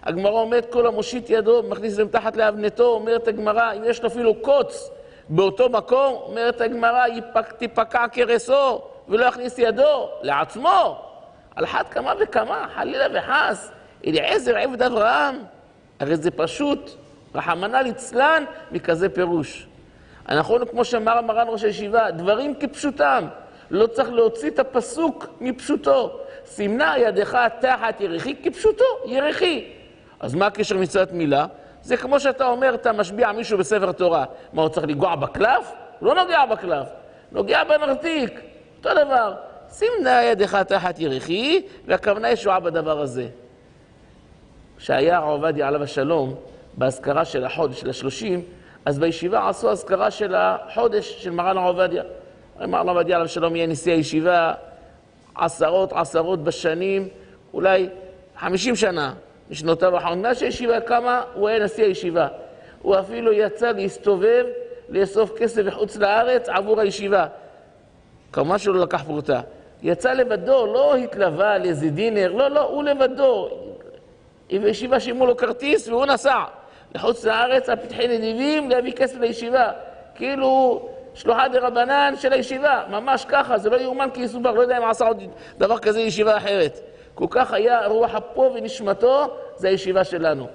הגמרא 0.03 0.39
אומרת, 0.39 0.71
כל 0.71 0.87
המושיט 0.87 1.29
ידו, 1.29 1.63
מכניס 1.69 1.91
את 1.91 1.95
זה 1.95 2.03
מתחת 2.03 2.35
לאבנתו, 2.35 2.83
אומרת 2.83 3.27
הגמרא, 3.27 3.73
אם 3.73 3.83
יש 3.83 4.01
לו 4.01 4.07
אפילו 4.07 4.35
קוץ 4.35 4.89
באותו 5.29 5.69
מקום, 5.69 6.13
אומרת 6.13 6.61
הגמרא, 6.61 7.05
תיפקע 7.57 8.05
כרסו 8.11 8.81
ולא 9.09 9.25
יכניס 9.25 9.59
ידו 9.59 10.09
לעצמו. 10.21 11.01
על 11.55 11.63
אחת 11.63 11.89
כמה 11.89 12.13
וכמה, 12.19 12.67
חלילה 12.75 13.05
וחס, 13.13 13.71
אליעזר 14.07 14.57
עבד 14.57 14.81
אברהם. 14.81 15.54
הרי 15.99 16.15
זה 16.15 16.31
פשוט, 16.31 16.91
רחמנא 17.35 17.77
ליצלן, 17.77 18.43
מכזה 18.71 19.09
פירוש. 19.09 19.67
נכון, 20.29 20.65
כמו 20.65 20.85
שאמר 20.85 21.21
מרן 21.21 21.47
ראש 21.49 21.63
הישיבה, 21.63 22.11
דברים 22.11 22.55
כפשוטם. 22.55 23.27
לא 23.71 23.87
צריך 23.87 24.09
להוציא 24.09 24.49
את 24.49 24.59
הפסוק 24.59 25.27
מפשוטו. 25.41 26.19
סימנה 26.45 26.97
ידך 26.97 27.37
תחת 27.59 28.01
ירחי 28.01 28.35
כפשוטו, 28.43 28.83
ירחי. 29.05 29.65
אז 30.19 30.35
מה 30.35 30.45
הקשר 30.45 30.77
מצוות 30.77 31.11
מילה? 31.11 31.45
זה 31.81 31.97
כמו 31.97 32.19
שאתה 32.19 32.47
אומר, 32.47 32.75
אתה 32.75 32.91
משביע 32.91 33.31
מישהו 33.31 33.57
בספר 33.57 33.91
תורה. 33.91 34.25
מה, 34.53 34.61
הוא 34.61 34.69
צריך 34.69 34.87
לגוע 34.87 35.15
בקלף? 35.15 35.71
הוא 35.99 36.07
לא 36.07 36.23
נוגע 36.23 36.45
בקלף, 36.45 36.87
נוגע 37.31 37.63
בנרתיק. 37.63 38.39
אותו 38.77 38.89
דבר. 38.93 39.33
סימנה 39.69 40.23
ידך 40.23 40.55
תחת 40.55 40.99
ירחי, 40.99 41.61
והכוונה 41.87 42.29
ישועה 42.29 42.59
בדבר 42.59 42.99
הזה. 42.99 43.27
שהיה 44.85 45.17
עובדיה 45.17 45.67
עליו 45.67 45.83
השלום, 45.83 46.35
באזכרה 46.73 47.25
של 47.25 47.45
החודש, 47.45 47.81
של 47.81 47.89
השלושים, 47.89 48.41
אז 48.85 48.99
בישיבה 48.99 49.49
עשו 49.49 49.71
אזכרה 49.71 50.11
של 50.11 50.35
החודש 50.37 51.23
של 51.23 51.29
מרן 51.29 51.57
הרב 51.57 51.67
עובדיה. 51.67 52.03
מרן 52.59 52.89
עובדיה 52.89 53.15
עליו 53.15 53.25
השלום 53.25 53.55
יהיה 53.55 53.67
נשיא 53.67 53.93
הישיבה 53.93 54.53
עשרות 55.35 55.93
עשרות 55.93 56.43
בשנים, 56.43 57.07
אולי 57.53 57.89
חמישים 58.37 58.75
שנה 58.75 59.13
משנותיו 59.49 59.95
האחרונות. 59.95 60.23
מאז 60.23 60.39
שהישיבה 60.39 60.81
קמה, 60.81 61.21
הוא 61.33 61.47
היה 61.47 61.63
נשיא 61.63 61.83
הישיבה. 61.83 62.27
הוא 62.81 62.99
אפילו 62.99 63.33
יצא 63.33 63.71
להסתובב, 63.71 64.45
לאסוף 64.89 65.31
כסף 65.37 65.65
מחוץ 65.65 65.97
לארץ 65.97 66.49
עבור 66.49 66.79
הישיבה. 66.79 67.27
כמובן 68.31 68.57
שהוא 68.57 68.75
לא 68.75 68.83
לקח 68.83 69.03
פרוטה. 69.03 69.41
יצא 69.83 70.13
לבדו, 70.13 70.65
לא 70.65 70.95
התלווה 70.95 71.57
לאיזה 71.57 71.89
דינר, 71.89 72.31
לא, 72.31 72.47
לא, 72.47 72.61
הוא 72.61 72.83
לבדו. 72.83 73.64
בישיבה 74.49 74.99
שילמו 74.99 75.25
לו 75.25 75.37
כרטיס 75.37 75.87
והוא 75.87 76.05
נסע 76.05 76.43
לחוץ 76.95 77.25
לארץ 77.25 77.69
על 77.69 77.75
פתחי 77.75 78.07
נדיבים 78.07 78.69
להביא 78.69 78.93
כסף 78.93 79.17
לישיבה. 79.19 79.71
כאילו 80.15 80.81
שלוחה 81.13 81.47
דה 81.47 81.59
רבנן 81.59 82.13
של 82.17 82.33
הישיבה, 82.33 82.83
ממש 82.89 83.25
ככה, 83.25 83.57
זה 83.57 83.69
לא 83.69 83.75
יאומן 83.75 84.09
כי 84.13 84.21
יסובר, 84.21 84.51
לא 84.51 84.61
יודע 84.61 84.77
אם 84.77 84.83
עשה 84.83 85.05
עוד 85.05 85.23
דבר 85.57 85.77
כזה 85.77 85.99
ישיבה 85.99 86.37
אחרת. 86.37 86.79
כל 87.13 87.25
כך 87.29 87.53
היה 87.53 87.85
רוח 87.85 88.15
אפו 88.15 88.51
ונשמתו, 88.55 89.37
זה 89.55 89.67
הישיבה 89.67 90.03
שלנו. 90.03 90.47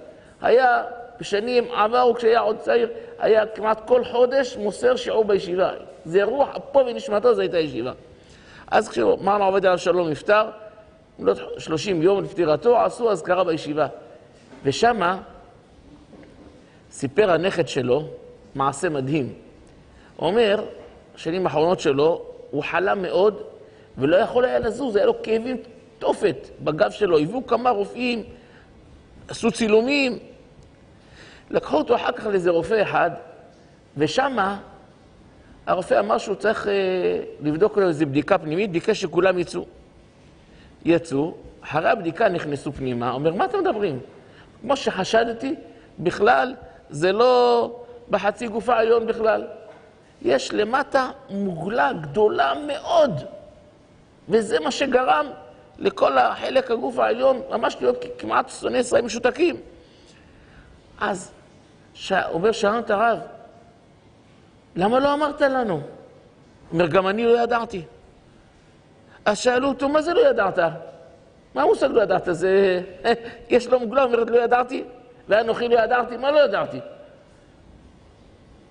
היה 0.42 0.82
בשנים 1.20 1.64
עברו, 1.74 2.14
כשהיה 2.14 2.40
עוד 2.40 2.58
צעיר, 2.58 2.88
היה 3.18 3.46
כמעט 3.46 3.80
כל 3.86 4.04
חודש 4.04 4.56
מוסר 4.56 4.96
שיעור 4.96 5.24
בישיבה. 5.24 5.70
זה 6.04 6.24
רוח 6.24 6.48
אפו 6.56 6.78
ונשמתו, 6.86 7.34
זו 7.34 7.40
הייתה 7.40 7.58
ישיבה. 7.58 7.92
אז 8.70 8.88
כשמרן 8.88 9.42
עובדיה 9.42 9.70
על 9.70 9.76
שלום 9.76 10.08
נפטר, 10.08 10.44
מלאת 11.20 11.38
30 11.58 12.02
יום 12.02 12.24
לפטירתו, 12.24 12.78
עשו 12.78 13.10
אזכרה 13.10 13.44
בישיבה. 13.44 13.86
ושמה 14.64 15.22
סיפר 16.90 17.30
הנכד 17.30 17.68
שלו 17.68 18.08
מעשה 18.54 18.88
מדהים. 18.88 19.32
הוא 20.16 20.28
אומר, 20.28 20.64
בשנים 21.14 21.46
האחרונות 21.46 21.80
שלו, 21.80 22.22
הוא 22.50 22.62
חלה 22.62 22.94
מאוד 22.94 23.42
ולא 23.98 24.16
יכול 24.16 24.44
היה 24.44 24.58
לזוז, 24.58 24.96
היה 24.96 25.06
לו 25.06 25.22
כאבים 25.22 25.56
תופת 25.98 26.48
בגב 26.60 26.90
שלו. 26.90 27.18
הביאו 27.18 27.46
כמה 27.46 27.70
רופאים, 27.70 28.22
עשו 29.28 29.50
צילומים. 29.50 30.18
לקחו 31.50 31.76
אותו 31.76 31.96
אחר 31.96 32.12
כך 32.12 32.26
לאיזה 32.26 32.50
רופא 32.50 32.82
אחד, 32.82 33.10
ושמה 33.96 34.60
הרופא 35.66 36.00
אמר 36.00 36.18
שהוא 36.18 36.34
צריך 36.36 36.68
אה, 36.68 36.72
לבדוק 37.40 37.78
לו 37.78 37.88
איזו 37.88 38.06
בדיקה 38.06 38.38
פנימית, 38.38 38.70
ביקש 38.70 39.00
שכולם 39.00 39.38
יצאו. 39.38 39.64
יצאו, 40.84 41.34
אחרי 41.60 41.88
הבדיקה 41.88 42.28
נכנסו 42.28 42.72
פנימה, 42.72 43.12
אומר, 43.12 43.34
מה 43.34 43.44
אתם 43.44 43.58
מדברים? 43.58 44.00
כמו 44.60 44.76
שחשדתי, 44.76 45.54
בכלל 45.98 46.54
זה 46.90 47.12
לא 47.12 47.72
בחצי 48.10 48.48
גוף 48.48 48.68
העליון 48.68 49.06
בכלל. 49.06 49.46
יש 50.22 50.52
למטה 50.52 51.10
מוגלה 51.30 51.92
גדולה 51.92 52.52
מאוד, 52.66 53.20
וזה 54.28 54.60
מה 54.60 54.70
שגרם 54.70 55.26
לכל 55.78 56.18
החלק 56.18 56.70
הגוף 56.70 56.98
העליון 56.98 57.40
ממש 57.50 57.76
להיות 57.80 58.04
כמעט 58.18 58.48
שונאי 58.48 58.78
ישראל 58.78 59.04
משותקים. 59.04 59.56
אז 61.00 61.32
ש... 61.94 62.12
אומר 62.12 62.50
את 62.78 62.90
הרב, 62.90 63.18
למה 64.76 64.98
לא 64.98 65.14
אמרת 65.14 65.40
לנו? 65.40 65.80
אומר, 66.72 66.86
גם 66.86 67.08
אני 67.08 67.24
לא 67.24 67.42
ידעתי. 67.42 67.82
אז 69.24 69.38
שאלו 69.38 69.68
אותו, 69.68 69.88
מה 69.88 70.02
זה 70.02 70.14
לא 70.14 70.20
ידעת? 70.20 70.58
מה 71.54 71.62
המושג 71.62 71.88
לא 71.90 72.02
ידעת? 72.02 72.28
זה... 72.30 72.80
יש 73.50 73.66
לו 73.66 73.80
מוגלה, 73.80 74.02
אומרת, 74.02 74.30
לא 74.30 74.44
ידעתי? 74.44 74.84
ואנוכי 75.28 75.68
לא 75.68 75.80
ידעתי? 75.80 76.16
מה 76.16 76.30
לא 76.30 76.38
ידעתי? 76.38 76.80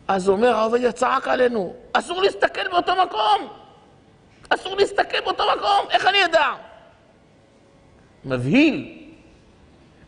אז 0.07 0.29
אומר, 0.29 0.55
העובד 0.55 0.91
צעק 0.91 1.27
עלינו, 1.27 1.73
אסור 1.93 2.21
להסתכל 2.21 2.67
באותו 2.67 2.95
מקום! 2.95 3.47
אסור 4.49 4.75
להסתכל 4.75 5.21
באותו 5.21 5.43
מקום, 5.57 5.87
איך 5.89 6.05
אני 6.05 6.25
אדע? 6.25 6.47
מבהיל. 8.25 8.97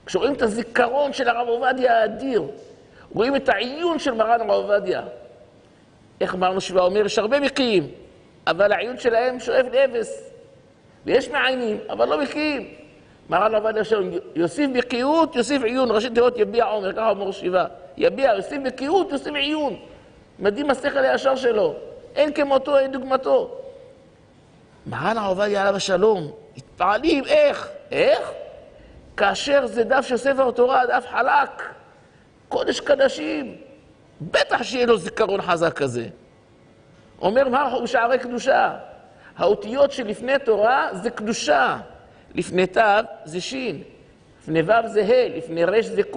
כשרואים 0.05 0.33
את 0.33 0.41
הזיכרון 0.41 1.13
של 1.13 1.27
הרב 1.27 1.47
עובדיה 1.47 2.01
האדיר, 2.01 2.43
רואים 3.13 3.35
את 3.35 3.49
העיון 3.49 3.99
של 3.99 4.11
מרן 4.11 4.41
הרב 4.41 4.49
עובדיה. 4.49 5.01
איך 6.21 6.35
אמרנו 6.35 6.61
שווה 6.61 6.83
אומר, 6.83 7.05
יש 7.05 7.19
הרבה 7.19 7.39
בקיאים, 7.39 7.87
אבל 8.47 8.71
העיון 8.71 8.97
שלהם 8.97 9.39
שואף 9.39 9.65
לאפס. 9.73 10.30
ויש 11.05 11.29
מעיינים, 11.29 11.77
אבל 11.89 12.07
לא 12.07 12.17
בקיאים. 12.23 12.67
מרן 13.29 13.55
עובדיה 13.55 13.83
שלום, 13.83 14.09
יוסיף 14.35 14.69
בקיאות, 14.73 15.35
יוסיף 15.35 15.63
עיון. 15.63 15.91
ראשי 15.91 16.09
תיבות 16.09 16.37
יביע 16.37 16.65
עומר, 16.65 16.93
ככה 16.93 17.09
אומר 17.09 17.31
שבעה. 17.31 17.65
יביע, 17.97 18.33
יוסיף 18.35 18.61
בקיאות, 18.65 19.11
יוסיף 19.11 19.35
עיון. 19.35 19.75
מדהים 20.39 20.69
השכל 20.69 20.97
הישר 20.97 21.35
שלו. 21.35 21.75
אין 22.15 22.33
כמותו, 22.33 22.77
אין 22.77 22.91
דוגמתו. 22.91 23.57
מרן 24.85 25.17
עובדיה 25.17 25.61
עליו 25.61 25.75
השלום, 25.75 26.31
מתפעלים, 26.57 27.23
איך? 27.25 27.69
איך? 27.91 28.31
כאשר 29.17 29.65
זה 29.65 29.83
דף 29.83 30.05
של 30.07 30.17
ספר 30.17 30.51
תורה, 30.51 30.85
דף 30.85 31.05
חלק, 31.11 31.63
קודש 32.49 32.79
קדשים, 32.79 33.55
בטח 34.21 34.63
שיהיה 34.63 34.85
לו 34.85 34.97
זיכרון 34.97 35.41
חזק 35.41 35.73
כזה. 35.73 36.05
אומר 37.21 37.49
מרחו 37.49 37.83
בשערי 37.83 38.19
קדושה, 38.19 38.77
האותיות 39.41 39.91
שלפני 39.91 40.33
תורה 40.45 40.89
זה 40.93 41.09
קדושה, 41.09 41.77
לפני 42.35 42.67
תו 42.67 42.81
זה 43.25 43.41
שין, 43.41 43.81
לפני 44.41 44.61
ו' 44.61 44.87
זה 44.87 45.01
ה', 45.01 45.37
לפני 45.37 45.63
ר' 45.65 45.81
זה 45.81 46.03
ק', 46.03 46.15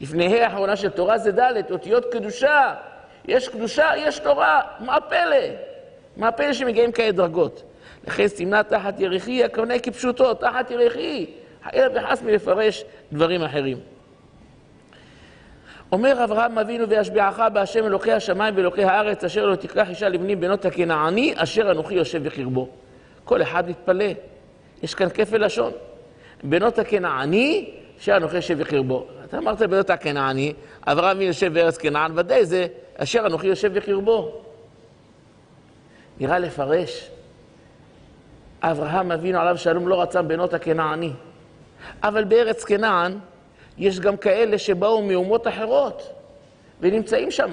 לפני 0.00 0.40
ה' 0.40 0.44
האחרונה 0.44 0.76
של 0.76 0.90
תורה 0.90 1.18
זה 1.18 1.32
ד', 1.32 1.70
אותיות 1.70 2.04
קדושה. 2.12 2.74
יש 3.28 3.48
קדושה, 3.48 3.90
יש 3.96 4.18
תורה, 4.18 4.60
מה 4.80 5.00
פלא? 5.00 5.36
מה 6.16 6.32
פלא 6.32 6.52
שמגיעים 6.52 6.92
כאלה 6.92 7.12
דרגות? 7.12 7.62
לכן 8.06 8.28
סימנה 8.28 8.62
תחת 8.62 9.00
ירחי, 9.00 9.44
הכוונה 9.44 9.78
כפשוטו, 9.78 10.34
תחת 10.34 10.70
ירחי. 10.70 11.26
חלילה 11.64 11.88
וחס 11.94 12.22
מלפרש 12.22 12.84
דברים 13.12 13.42
אחרים. 13.42 13.78
אומר 15.94 16.24
אברהם 16.24 16.58
אבינו 16.58 16.88
וישביעך 16.88 17.42
בהשם 17.52 17.84
אלוקי 17.84 18.12
השמיים 18.12 18.56
ואלוקי 18.56 18.84
הארץ 18.84 19.24
אשר 19.24 19.46
לא 19.46 19.56
תקרח 19.56 19.88
אישה 19.88 20.08
לבנים 20.08 20.40
בנות 20.40 20.64
הכנעני 20.64 21.34
אשר 21.36 21.70
אנוכי 21.70 21.94
יושב 21.94 22.24
בקרבו. 22.24 22.68
כל 23.24 23.42
אחד 23.42 23.68
מתפלא, 23.68 24.04
יש 24.82 24.94
כאן 24.94 25.08
כפל 25.08 25.44
לשון. 25.44 25.72
בנות 26.42 26.78
הכנעני 26.78 27.70
אשר 28.00 28.16
אנוכי 28.16 28.36
יושב 28.36 28.58
בקרבו. 28.58 29.06
אתה 29.24 29.38
אמרת 29.38 29.62
בנות 29.62 29.90
הכנעני, 29.90 30.52
אברהם 30.86 31.20
יושב 31.20 31.54
בארץ 31.54 31.78
כנען, 31.78 32.18
ודאי 32.18 32.44
זה 32.44 32.66
אשר 32.96 33.26
אנוכי 33.26 33.46
יושב 33.46 33.74
בקרבו. 33.78 34.32
נראה 36.20 36.38
לפרש. 36.38 37.10
אברהם 38.62 39.12
אבינו 39.12 39.38
עליו 39.38 39.58
שלום 39.58 39.88
לא 39.88 40.02
רצה 40.02 40.22
בנות 40.22 40.54
הכנעני. 40.54 41.12
אבל 42.02 42.24
בארץ 42.24 42.64
כנען 42.64 43.18
יש 43.78 44.00
גם 44.00 44.16
כאלה 44.16 44.58
שבאו 44.58 45.02
מאומות 45.02 45.48
אחרות 45.48 46.12
ונמצאים 46.80 47.30
שם. 47.30 47.52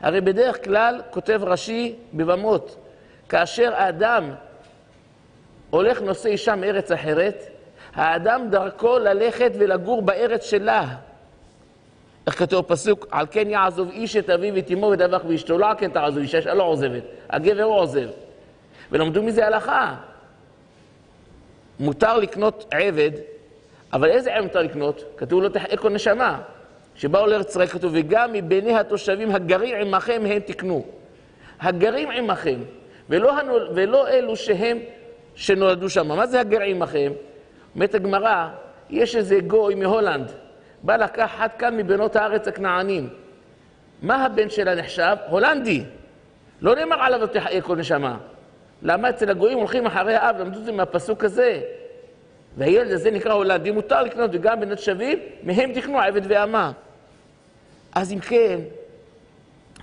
הרי 0.00 0.20
בדרך 0.20 0.64
כלל 0.64 1.00
כותב 1.10 1.40
רש"י 1.44 1.94
בבמות, 2.14 2.76
כאשר 3.28 3.74
האדם 3.74 4.30
הולך 5.70 6.02
נושא 6.02 6.28
אישה 6.28 6.56
מארץ 6.56 6.92
אחרת, 6.92 7.44
האדם 7.94 8.50
דרכו 8.50 8.98
ללכת 8.98 9.52
ולגור 9.58 10.02
בארץ 10.02 10.44
שלה. 10.44 10.84
איך 12.26 12.38
כתוב 12.38 12.64
פסוק? 12.68 13.06
על 13.10 13.26
כן 13.30 13.50
יעזוב 13.50 13.90
איש 13.90 14.16
את 14.16 14.30
אביו 14.30 14.54
ואת 14.54 14.70
אמו 14.70 14.86
ודבח 14.86 15.22
ואשתו. 15.28 15.58
לא 15.58 15.70
על 15.70 15.76
כן 15.78 15.90
תעזוב 15.90 16.18
אישה, 16.18 16.38
אישה 16.38 16.54
לא 16.54 16.62
עוזבת. 16.62 17.02
הגבר 17.30 17.62
הוא 17.62 17.74
עוזב. 17.74 18.08
ולמדו 18.92 19.22
מזה 19.22 19.46
הלכה. 19.46 19.94
מותר 21.80 22.16
לקנות 22.18 22.64
עבד 22.70 23.10
אבל 23.92 24.10
איזה 24.10 24.34
עין 24.34 24.42
מותר 24.42 24.62
לקנות? 24.62 25.04
כתוב 25.16 25.42
לא 25.42 25.48
תחקו 25.48 25.88
נשמה. 25.88 26.40
שבאו 26.94 27.26
לארץ 27.26 27.50
ישראל 27.50 27.66
כתוב, 27.66 27.92
וגם 27.94 28.32
מביני 28.32 28.78
התושבים 28.78 29.30
הגרים 29.30 29.76
עמכם 29.76 30.22
הם 30.26 30.38
תקנו. 30.38 30.84
הגרים 31.60 32.10
עמכם, 32.10 32.58
ולא, 33.08 33.38
הנול, 33.38 33.68
ולא 33.74 34.08
אלו 34.08 34.36
שהם 34.36 34.78
שנולדו 35.34 35.90
שם. 35.90 36.08
מה 36.08 36.26
זה 36.26 36.40
הגר 36.40 36.60
עמכם? 36.60 37.12
אומרת 37.74 37.94
הגמרא, 37.94 38.48
יש 38.90 39.16
איזה 39.16 39.40
גוי 39.46 39.74
מהולנד, 39.74 40.32
בא 40.82 40.96
לקח 40.96 41.30
אחד 41.34 41.48
כאן 41.58 41.76
מבנות 41.76 42.16
הארץ 42.16 42.48
הכנענים. 42.48 43.08
מה 44.02 44.24
הבן 44.24 44.50
שלה 44.50 44.74
נחשב? 44.74 45.16
הולנדי. 45.28 45.84
לא 46.60 46.74
נאמר 46.74 46.96
עליו 47.00 47.26
תחיה 47.26 47.60
כל 47.60 47.76
נשמה. 47.76 48.16
למה 48.82 49.10
אצל 49.10 49.30
הגויים 49.30 49.58
הולכים 49.58 49.86
אחרי 49.86 50.14
האב, 50.14 50.36
למדו 50.40 50.58
את 50.58 50.64
זה 50.64 50.72
מהפסוק 50.72 51.24
הזה. 51.24 51.60
והילד 52.56 52.90
הזה 52.92 53.10
נקרא 53.10 53.32
הולנדי, 53.32 53.70
מותר 53.70 54.02
לקנות 54.02 54.30
וגם 54.32 54.60
בנות 54.60 54.78
שווים, 54.78 55.18
מהם 55.42 55.72
תקנו 55.72 56.00
עבד 56.00 56.20
ואמה. 56.24 56.72
אז 57.92 58.12
אם 58.12 58.20
כן, 58.20 58.60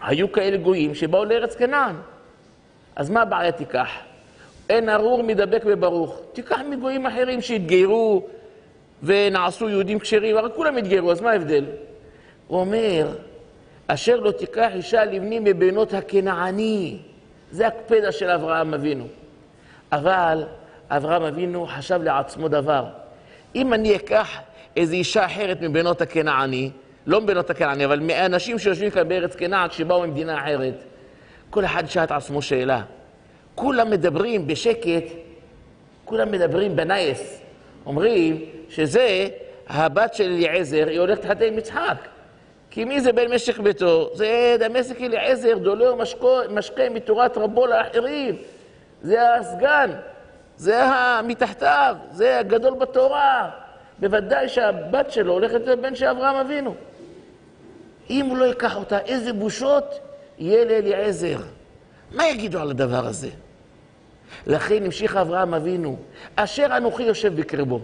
היו 0.01 0.31
כאלה 0.31 0.57
גויים 0.57 0.95
שבאו 0.95 1.25
לארץ 1.25 1.55
כנען. 1.55 1.95
אז 2.95 3.09
מה 3.09 3.21
הבעיה 3.21 3.51
תיקח? 3.51 3.89
אין 4.69 4.89
ארור 4.89 5.23
מדבק 5.23 5.63
בברוך. 5.63 6.21
תיקח 6.33 6.59
מגויים 6.69 7.05
אחרים 7.05 7.41
שהתגיירו 7.41 8.27
ונעשו 9.03 9.69
יהודים 9.69 9.99
כשרים, 9.99 10.37
הרי 10.37 10.49
כולם 10.55 10.77
התגיירו, 10.77 11.11
אז 11.11 11.21
מה 11.21 11.31
ההבדל? 11.31 11.65
הוא 12.47 12.59
אומר, 12.59 13.07
אשר 13.87 14.19
לא 14.19 14.31
תיקח 14.31 14.69
אישה 14.73 15.05
לבנים 15.05 15.43
מבנות 15.43 15.93
הכנעני. 15.93 16.97
זה 17.51 17.67
הקפדה 17.67 18.11
של 18.11 18.29
אברהם 18.29 18.73
אבינו. 18.73 19.07
אבל 19.91 20.43
אברהם 20.89 21.23
אבינו 21.23 21.67
חשב 21.67 22.01
לעצמו 22.03 22.47
דבר. 22.47 22.85
אם 23.55 23.73
אני 23.73 23.95
אקח 23.95 24.37
איזו 24.75 24.93
אישה 24.93 25.25
אחרת 25.25 25.61
מבנות 25.61 26.01
הכנעני, 26.01 26.71
לא 27.07 27.21
מבנות 27.21 27.49
הכנעני, 27.49 27.85
אבל 27.85 27.99
מאנשים 27.99 28.59
שיושבים 28.59 28.89
כאן 28.89 29.07
בארץ 29.07 29.35
כנען, 29.35 29.69
שבאו 29.69 30.07
ממדינה 30.07 30.43
אחרת, 30.43 30.83
כל 31.49 31.65
אחד 31.65 31.89
שאל 31.89 32.03
את 32.03 32.11
עצמו 32.11 32.41
שאלה. 32.41 32.81
כולם 33.55 33.89
מדברים 33.89 34.47
בשקט, 34.47 35.03
כולם 36.05 36.31
מדברים 36.31 36.75
בנייס. 36.75 37.41
אומרים 37.85 38.41
שזה 38.69 39.27
הבת 39.67 40.13
של 40.13 40.23
אליעזר, 40.23 40.87
היא 40.87 40.99
הולכת 40.99 41.25
לחתן 41.25 41.45
עם 41.45 41.57
יצחק. 41.57 42.07
כי 42.71 42.85
מי 42.85 43.01
זה 43.01 43.13
בן 43.13 43.33
משך 43.33 43.59
ביתו? 43.59 44.09
זה 44.13 44.55
דמשק 44.59 45.01
אליעזר, 45.01 45.57
דולר 45.57 45.95
משקה 46.49 46.89
מתורת 46.89 47.37
רבו 47.37 47.67
לאחרים. 47.67 48.35
זה 49.01 49.35
הסגן. 49.35 49.91
זה 50.57 50.81
מתחתיו, 51.23 51.95
זה 52.11 52.39
הגדול 52.39 52.73
בתורה. 52.73 53.49
בוודאי 53.99 54.49
שהבת 54.49 55.11
שלו 55.11 55.33
הולכת 55.33 55.61
להיות 55.65 55.79
בן 55.79 55.95
של 55.95 56.05
אברהם 56.05 56.35
אבינו. 56.35 56.75
אם 58.09 58.25
הוא 58.25 58.37
לא 58.37 58.45
ייקח 58.45 58.75
אותה, 58.75 58.99
איזה 58.99 59.33
בושות 59.33 59.99
יהיה 60.37 60.65
לאליעזר. 60.65 61.37
מה 62.11 62.27
יגידו 62.27 62.59
על 62.59 62.69
הדבר 62.69 63.05
הזה? 63.05 63.29
לכן 64.47 64.85
המשיך 64.85 65.15
אברהם 65.15 65.53
אבינו, 65.53 65.97
אשר 66.35 66.77
אנוכי 66.77 67.03
יושב 67.03 67.35
בקרבו. 67.35 67.79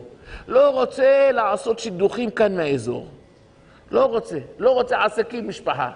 לא 0.47 0.69
רוצה 0.69 1.31
לעשות 1.31 1.79
שידוכים 1.79 2.29
כאן 2.29 2.55
מהאזור. 2.55 3.07
לא 3.91 4.05
רוצה. 4.05 4.37
לא 4.59 4.71
רוצה 4.71 5.03
עסקים, 5.03 5.47
משפחה. 5.47 5.91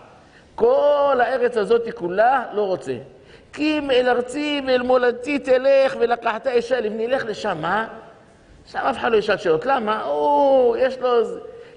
כל 0.56 1.18
הארץ 1.22 1.58
הזאת 1.58 1.82
כולה 1.96 2.46
לא 2.54 2.62
רוצה. 2.62 2.98
אם 3.60 3.92
אל 3.92 4.10
ארצי 4.10 4.62
ואל 4.68 4.82
מולדתי 4.82 5.40
תלך 5.40 5.96
ולקחת 6.00 6.48
אישה 6.48 6.80
לבני, 6.80 7.08
לך 7.08 7.26
לשם, 7.26 7.58
מה? 7.62 7.88
שם 8.72 8.78
אף 8.78 8.98
אחד 8.98 9.12
לא 9.12 9.18
ישאל 9.18 9.38
שאלות. 9.38 9.66
למה? 9.66 10.04
הוא, 10.04 10.78
יש 10.78 10.98
לו, 10.98 11.10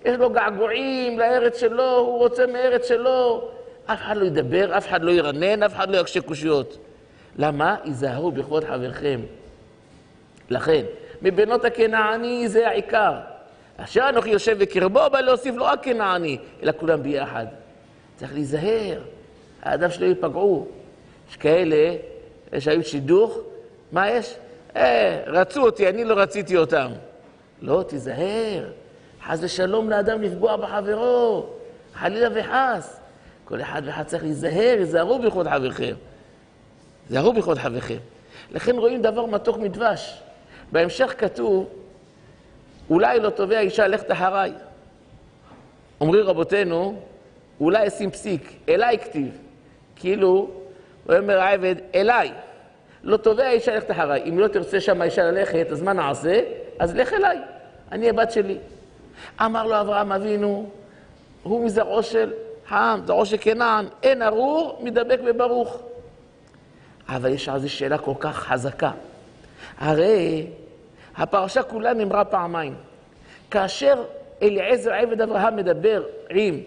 יש 0.04 0.16
לו 0.18 0.30
געגועים 0.30 1.18
לארץ 1.18 1.60
שלו, 1.60 1.96
הוא 1.96 2.18
רוצה 2.18 2.46
מארץ 2.46 2.88
שלו. 2.88 3.48
אף 3.86 3.98
אחד 4.02 4.16
לא 4.16 4.24
ידבר, 4.24 4.76
אף 4.76 4.88
אחד 4.88 5.02
לא 5.02 5.10
ירנן, 5.10 5.62
אף 5.62 5.74
אחד 5.74 5.90
לא 5.90 5.96
יקשה 5.96 6.20
קושיות. 6.20 6.78
למה? 7.38 7.76
היזהרו 7.84 8.30
בכבוד 8.30 8.64
חברכם. 8.64 9.20
לכן, 10.50 10.82
מבנות 11.22 11.64
הכנעני 11.64 12.48
זה 12.48 12.68
העיקר. 12.68 13.12
אשר 13.76 14.08
אנוכי 14.08 14.30
יושב 14.30 14.58
בקרבו, 14.58 15.00
בא 15.12 15.20
להוסיף 15.20 15.54
לא 15.56 15.64
רק 15.64 15.84
כנעני, 15.84 16.38
אלא 16.62 16.72
כולם 16.76 17.02
ביחד. 17.02 17.46
צריך 18.16 18.32
להיזהר, 18.32 19.00
האדם 19.62 19.90
שלא 19.90 20.06
ייפגעו. 20.06 20.68
יש 21.30 21.36
כאלה 21.36 21.96
שהיו 22.58 22.84
שידוך, 22.84 23.38
מה 23.92 24.10
יש? 24.10 24.34
אה, 24.76 25.22
רצו 25.26 25.62
אותי, 25.62 25.88
אני 25.88 26.04
לא 26.04 26.14
רציתי 26.14 26.56
אותם. 26.56 26.90
לא, 27.62 27.84
תיזהר. 27.88 28.70
חס 29.26 29.38
ושלום 29.40 29.90
לאדם 29.90 30.22
לפגוע 30.22 30.56
בחברו, 30.56 31.46
חלילה 31.94 32.28
וחס. 32.34 33.00
כל 33.44 33.60
אחד 33.60 33.82
ואחד 33.84 34.02
צריך 34.06 34.22
להיזהר, 34.22 34.76
היזהרו 34.78 35.18
בכבוד 35.18 35.48
חברכם. 35.48 35.94
היזהרו 37.08 37.32
בכבוד 37.32 37.58
חברכם. 37.58 37.98
לכן 38.50 38.76
רואים 38.76 39.02
דבר 39.02 39.26
מתוק 39.26 39.56
מדבש. 39.56 40.20
בהמשך 40.72 41.14
כתוב, 41.18 41.68
אולי 42.90 43.20
לא 43.20 43.30
תובע 43.30 43.60
אישה 43.60 43.86
לכת 43.86 44.12
אחריי. 44.12 44.52
אומרים 46.00 46.24
רבותינו, 46.24 47.00
אולי 47.60 47.88
אשים 47.88 48.10
פסיק, 48.10 48.52
אליי 48.68 48.98
כתיב. 48.98 49.38
כאילו, 49.96 50.59
הוא 51.06 51.16
אומר 51.16 51.40
העבד, 51.40 51.74
אליי. 51.94 52.32
לא 53.02 53.16
תובע 53.16 53.50
אישה 53.50 53.76
לכת 53.76 53.90
אחריי. 53.90 54.22
אם 54.28 54.38
לא 54.38 54.48
תרצה 54.48 54.80
שם 54.80 55.00
האישה 55.00 55.22
ללכת, 55.22 55.66
אז 55.72 55.82
מה 55.82 55.92
נעשה? 55.92 56.40
אז 56.78 56.96
לך 56.96 57.12
אליי, 57.12 57.38
אני 57.92 58.08
הבת 58.10 58.30
שלי. 58.30 58.58
אמר 59.40 59.66
לו 59.66 59.80
אברהם 59.80 60.12
אבינו, 60.12 60.70
הוא 61.42 61.64
מזרעו 61.64 62.02
של 62.02 62.32
חם, 62.66 63.00
זרעו 63.06 63.26
של 63.26 63.36
כנען, 63.40 63.86
אין 64.02 64.22
ארור, 64.22 64.80
מדבק 64.82 65.20
בברוך. 65.20 65.82
אבל 67.08 67.32
יש 67.32 67.48
על 67.48 67.60
זה 67.60 67.68
שאלה 67.68 67.98
כל 67.98 68.14
כך 68.20 68.36
חזקה. 68.36 68.90
הרי 69.78 70.46
הפרשה 71.16 71.62
כולה 71.62 71.94
נאמרה 71.94 72.24
פעמיים. 72.24 72.74
כאשר 73.50 73.94
אליעזר 74.42 74.92
עבד 74.92 75.20
אברהם 75.20 75.56
מדבר 75.56 76.02
עם, 76.30 76.60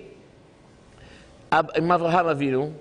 עם 1.52 1.92
אברהם 1.92 2.28
אבינו, 2.28 2.72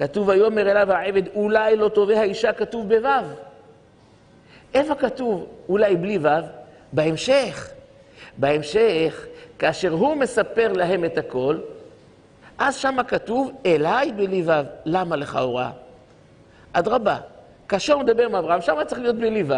כתוב 0.00 0.28
ויאמר 0.28 0.70
אליו 0.70 0.92
העבד 0.92 1.28
אולי 1.34 1.76
לא 1.76 1.88
תובע 1.88 2.20
האישה, 2.20 2.52
כתוב 2.52 2.88
בו'. 2.88 3.08
איפה 4.74 4.94
כתוב 4.94 5.46
אולי 5.68 5.96
בלי 5.96 6.18
ו'? 6.18 6.28
בהמשך. 6.92 7.70
בהמשך, 8.36 9.26
כאשר 9.58 9.90
הוא 9.92 10.14
מספר 10.14 10.72
להם 10.72 11.04
את 11.04 11.18
הכל, 11.18 11.58
אז 12.58 12.76
שמה 12.76 13.04
כתוב 13.04 13.52
אליי 13.66 14.12
בלי 14.12 14.42
ו'. 14.46 14.50
למה 14.84 15.16
לכאורה? 15.16 15.70
אדרבה, 16.72 17.16
כאשר 17.68 17.92
הוא 17.92 18.02
מדבר 18.02 18.24
עם 18.24 18.34
אברהם, 18.34 18.60
שם 18.60 18.76
צריך 18.86 19.00
להיות 19.00 19.16
בלי 19.16 19.42
ו'. 19.42 19.54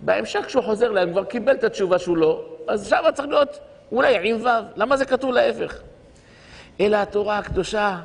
בהמשך 0.00 0.44
כשהוא 0.46 0.62
חוזר 0.64 0.90
להם, 0.90 1.12
כבר 1.12 1.24
קיבל 1.24 1.52
את 1.52 1.64
התשובה 1.64 1.98
שהוא 1.98 2.16
לא, 2.16 2.44
אז 2.68 2.88
שם 2.88 3.02
צריך 3.14 3.28
להיות 3.28 3.58
אולי 3.92 4.30
עם 4.30 4.46
ו'. 4.46 4.48
למה 4.76 4.96
זה 4.96 5.04
כתוב 5.04 5.30
להפך? 5.32 5.80
אלא 6.80 6.96
התורה 6.96 7.38
הקדושה, 7.38 7.98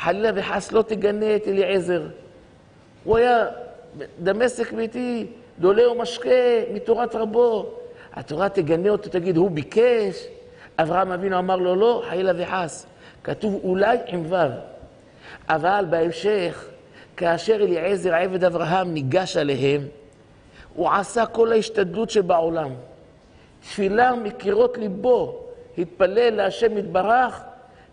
חלילה 0.00 0.30
וחס 0.34 0.72
לא 0.72 0.82
תגנה 0.82 1.36
את 1.36 1.48
אליעזר. 1.48 2.02
הוא 3.04 3.16
היה 3.16 3.46
דמשק 4.22 4.72
ביתי, 4.72 5.26
דולה 5.58 5.90
ומשקה 5.90 6.30
מתורת 6.72 7.14
רבו. 7.14 7.66
התורה 8.12 8.48
תגנה 8.48 8.88
אותו, 8.88 9.10
תגיד, 9.10 9.36
הוא 9.36 9.50
ביקש, 9.50 10.26
אברהם 10.78 11.12
אבינו 11.12 11.38
אמר 11.38 11.56
לו 11.56 11.76
לא, 11.76 12.02
חלילה 12.08 12.32
וחס. 12.36 12.86
כתוב 13.24 13.60
אולי 13.64 13.98
עם 14.06 14.24
ו'. 14.28 14.36
אבל 15.48 15.84
בהמשך, 15.90 16.68
כאשר 17.16 17.54
אליעזר 17.54 18.14
עבד 18.14 18.44
אברהם 18.44 18.94
ניגש 18.94 19.36
עליהם, 19.36 19.80
הוא 20.74 20.90
עשה 20.90 21.26
כל 21.26 21.52
ההשתדלות 21.52 22.10
שבעולם. 22.10 22.70
תפילה 23.60 24.14
מקירות 24.14 24.78
ליבו, 24.78 25.40
התפלל 25.78 26.30
להשם 26.30 26.78
יתברך, 26.78 27.40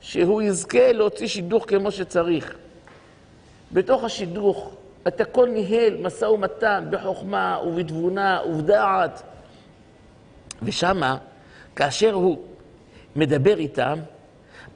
שהוא 0.02 0.42
יזכה 0.42 0.92
להוציא 0.92 1.28
שידוך 1.28 1.66
כמו 1.68 1.92
שצריך. 1.92 2.56
בתוך 3.72 4.04
השידוך, 4.04 4.76
את 5.08 5.22
הכל 5.22 5.50
ניהל 5.50 5.98
משא 6.02 6.26
ומתן 6.26 6.86
בחוכמה 6.90 7.60
ובתבונה 7.68 8.40
ובדעת. 8.50 9.24
ושמה, 10.64 11.18
כאשר 11.76 12.14
הוא 12.14 12.38
מדבר 13.16 13.58
איתם, 13.58 14.00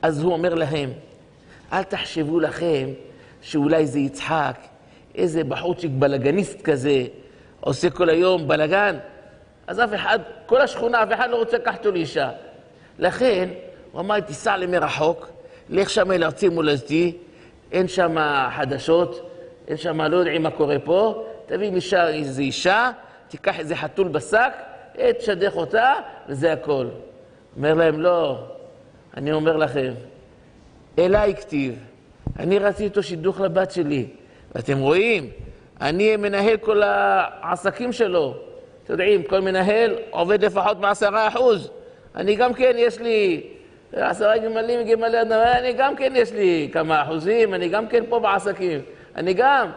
אז 0.01 0.23
הוא 0.23 0.34
אומר 0.34 0.53
להם, 0.53 0.89
אל 1.73 1.84
תחשבו 1.84 2.39
לכם 2.39 2.89
שאולי 3.41 3.88
זה 3.88 3.99
יצחק, 3.99 4.57
איזה 5.15 5.43
בחורצ'יק 5.43 5.91
בלאגניסט 5.93 6.62
כזה, 6.62 7.05
עושה 7.60 7.89
כל 7.89 8.10
היום 8.10 8.47
בלאגן, 8.47 8.97
אז 9.67 9.79
אף 9.79 9.93
אחד, 9.95 10.19
כל 10.45 10.62
השכונה, 10.62 11.03
אף 11.03 11.10
אחד 11.13 11.29
לא 11.29 11.36
רוצה 11.36 11.57
לקחת 11.57 11.77
אותו 11.77 11.91
לאישה. 11.91 12.29
לכן, 12.99 13.49
הוא 13.91 14.01
אמר, 14.01 14.19
תיסע 14.19 14.58
למרחוק, 14.58 15.30
לך 15.69 15.89
שם 15.89 16.12
אל 16.12 16.23
ארצי 16.23 16.49
מולדתי, 16.49 17.17
אין 17.71 17.88
שם 17.88 18.15
חדשות, 18.56 19.30
אין 19.67 19.77
שם, 19.77 20.01
לא 20.01 20.17
יודעים 20.17 20.43
מה 20.43 20.51
קורה 20.51 20.80
פה, 20.84 21.25
תביא 21.45 21.75
אישה, 21.75 22.08
איזה 22.08 22.41
אישה, 22.41 22.91
תיקח 23.27 23.60
איזה 23.60 23.75
חתול 23.75 24.08
בשק, 24.08 24.54
תשדך 25.17 25.56
אותה, 25.56 25.93
וזה 26.30 26.54
הכל. 26.54 26.88
אומר 27.58 27.73
להם, 27.73 28.01
לא, 28.01 28.38
אני 29.17 29.32
אומר 29.32 29.58
לכם, 29.58 29.93
אליי 30.99 31.36
כתיב, 31.36 31.75
אני 32.39 32.60
רציתי 32.60 32.88
אותו 32.88 33.04
שידוך 33.04 33.41
לבת 33.41 33.71
שלי, 33.71 34.06
ואתם 34.56 34.77
רואים, 34.77 35.30
אני 35.82 36.15
מנהל 36.15 36.58
כל 36.58 36.82
העסקים 36.84 37.91
שלו. 37.91 38.36
אתם 38.84 38.93
יודעים, 38.93 39.23
כל 39.23 39.39
מנהל 39.39 39.95
עובד 40.10 40.45
לפחות 40.45 40.80
בעשרה 40.80 41.27
אחוז. 41.27 41.71
אני 42.15 42.36
גם 42.36 42.54
כן, 42.54 42.71
יש 42.75 42.99
לי 42.99 43.43
עשרה 43.93 44.38
גמלים, 44.38 44.88
גמלי 44.88 45.21
אדמה, 45.21 45.58
אני 45.58 45.73
גם 45.73 45.95
כן, 45.95 46.13
יש 46.15 46.32
לי 46.32 46.69
כמה 46.73 47.04
אחוזים, 47.04 47.54
אני 47.54 47.69
גם 47.69 47.88
כן 47.88 48.04
פה 48.10 48.19
בעסקים. 48.19 48.80
אני 49.15 49.34
גם. 49.34 49.67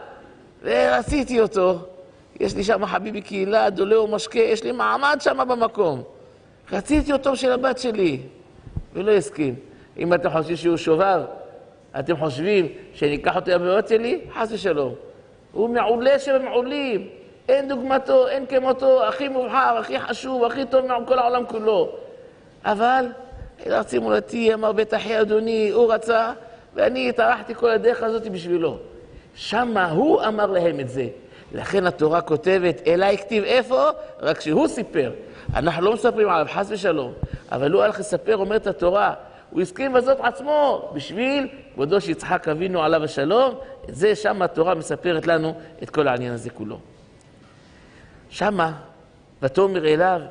ורציתי 0.63 1.39
אותו. 1.39 1.79
יש 2.39 2.55
לי 2.55 2.63
שם 2.63 2.85
חביבי 2.85 3.21
קהילה, 3.21 3.69
דולה 3.69 4.01
ומשקה, 4.01 4.39
יש 4.39 4.63
לי 4.63 4.71
מעמד 4.71 5.17
שם 5.21 5.37
במקום. 5.37 6.03
רציתי 6.71 7.13
אותו 7.13 7.35
של 7.35 7.51
הבת 7.51 7.77
שלי, 7.77 8.19
ולא 8.93 9.11
הסכים. 9.11 9.55
אם 9.97 10.13
אתם 10.13 10.29
חושבים 10.29 10.55
שהוא 10.55 10.77
שובב, 10.77 11.21
אתם 11.99 12.17
חושבים 12.17 12.67
שאני 12.93 13.15
אקח 13.15 13.35
אותו 13.35 13.51
לבת 13.51 13.87
שלי? 13.87 14.19
חס 14.33 14.51
ושלום. 14.51 14.95
הוא 15.51 15.69
מעולה 15.69 16.19
שבמעולים. 16.19 17.07
אין 17.49 17.67
דוגמתו, 17.67 18.27
אין 18.27 18.45
כמותו, 18.45 19.07
הכי 19.07 19.27
מובחר, 19.27 19.77
הכי 19.79 19.99
חשוב, 19.99 20.43
הכי 20.43 20.65
טוב 20.65 20.85
מכל 20.85 21.19
העולם 21.19 21.45
כולו. 21.45 21.91
אבל 22.65 23.05
ארצי 23.67 23.99
מולדתי 23.99 24.53
אמר 24.53 24.71
בית 24.71 24.93
אחי 24.93 25.21
אדוני, 25.21 25.69
הוא 25.69 25.93
רצה, 25.93 26.33
ואני 26.75 27.11
טרחתי 27.11 27.55
כל 27.55 27.69
הדרך 27.69 28.03
הזאת 28.03 28.27
בשבילו. 28.27 28.77
שמה 29.35 29.91
הוא 29.91 30.21
אמר 30.21 30.45
להם 30.45 30.79
את 30.79 30.89
זה. 30.89 31.07
לכן 31.51 31.85
התורה 31.85 32.21
כותבת, 32.21 32.81
אליי 32.87 33.17
כתיב 33.17 33.43
איפה? 33.43 33.89
רק 34.19 34.41
שהוא 34.41 34.67
סיפר. 34.67 35.11
אנחנו 35.55 35.85
לא 35.85 35.93
מספרים 35.93 36.29
עליו, 36.29 36.47
חס 36.53 36.67
ושלום. 36.69 37.13
אבל 37.51 37.71
הוא 37.71 37.83
הלך 37.83 37.99
לספר, 37.99 38.37
אומרת 38.37 38.67
התורה, 38.67 39.13
הוא 39.51 39.61
הסכים 39.61 39.93
בזאת 39.93 40.17
עצמו, 40.19 40.89
בשביל 40.93 41.47
כבודו 41.73 42.01
שיצחק 42.01 42.47
אבינו 42.47 42.83
עליו 42.83 43.03
השלום. 43.03 43.55
את 43.89 43.95
זה, 43.95 44.15
שם 44.15 44.41
התורה 44.41 44.75
מספרת 44.75 45.27
לנו 45.27 45.53
את 45.83 45.89
כל 45.89 46.07
העניין 46.07 46.33
הזה 46.33 46.49
כולו. 46.49 46.79
שמה, 48.29 48.71
ותאמר 49.41 49.87
אליו, 49.87 50.21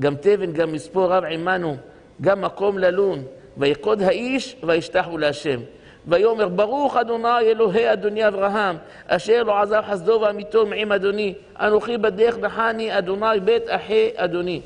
גם 0.00 0.14
תבן, 0.16 0.52
גם 0.52 0.72
מספור 0.72 1.06
רב 1.06 1.24
עמנו, 1.24 1.76
גם 2.20 2.40
מקום 2.40 2.78
ללון, 2.78 3.22
ויקוד 3.56 4.02
האיש, 4.02 4.56
וישתחו 4.62 5.18
להשם. 5.18 5.60
ויאמר, 6.06 6.48
ברוך 6.48 6.96
אדוני 6.96 7.38
אלוהי 7.40 7.92
אדוני 7.92 8.28
אברהם, 8.28 8.76
אשר 9.06 9.42
לא 9.42 9.58
עזב 9.62 9.82
חסדו 9.90 10.18
ואמיתו 10.22 10.66
מעם 10.66 10.92
אדוני, 10.92 11.34
אנוכי 11.60 11.98
בדרך 11.98 12.36
בחני 12.36 12.98
אדוני 12.98 13.40
בית 13.44 13.62
אחי 13.68 14.10
אדוני. 14.16 14.60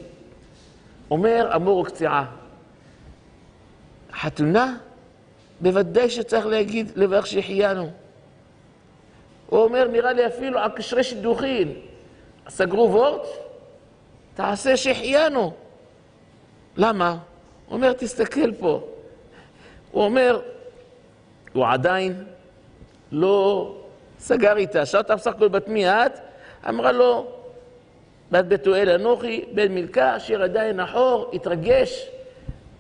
אומר 1.10 1.50
אמור 1.56 1.78
וקציעה, 1.78 2.24
חתונה, 4.12 4.76
בוודאי 5.60 6.10
שצריך 6.10 6.46
להגיד 6.46 6.92
לברך 6.96 7.26
שהחיינו. 7.26 7.90
הוא 9.46 9.60
אומר, 9.60 9.88
נראה 9.88 10.12
לי 10.12 10.26
אפילו 10.26 10.58
על 10.58 10.70
קשרי 10.70 11.04
שידוכין. 11.04 11.72
סגרו 12.48 12.92
וורט, 12.92 13.26
תעשה 14.34 14.76
שהחיינו. 14.76 15.52
למה? 16.76 17.16
הוא 17.68 17.77
אומר, 17.77 17.92
תסתכל 17.92 18.53
פה. 18.53 18.81
הוא 19.90 20.05
אומר, 20.05 20.40
הוא 21.53 21.66
עדיין 21.66 22.24
לא 23.12 23.70
סגר 24.18 24.57
איתה. 24.57 24.87
שאלת 24.87 25.11
בסך 25.11 25.31
הכל 25.31 25.48
בת 25.48 25.68
מי 25.68 25.88
את? 25.88 26.18
אמרה 26.68 26.92
לו, 26.92 27.27
בת 28.31 28.44
בתואל 28.44 28.88
אנוכי, 28.88 29.44
בן 29.55 29.74
מלכה, 29.74 30.16
אשר 30.16 30.42
עדיין 30.42 30.77
נחור, 30.81 31.31
התרגש, 31.33 32.09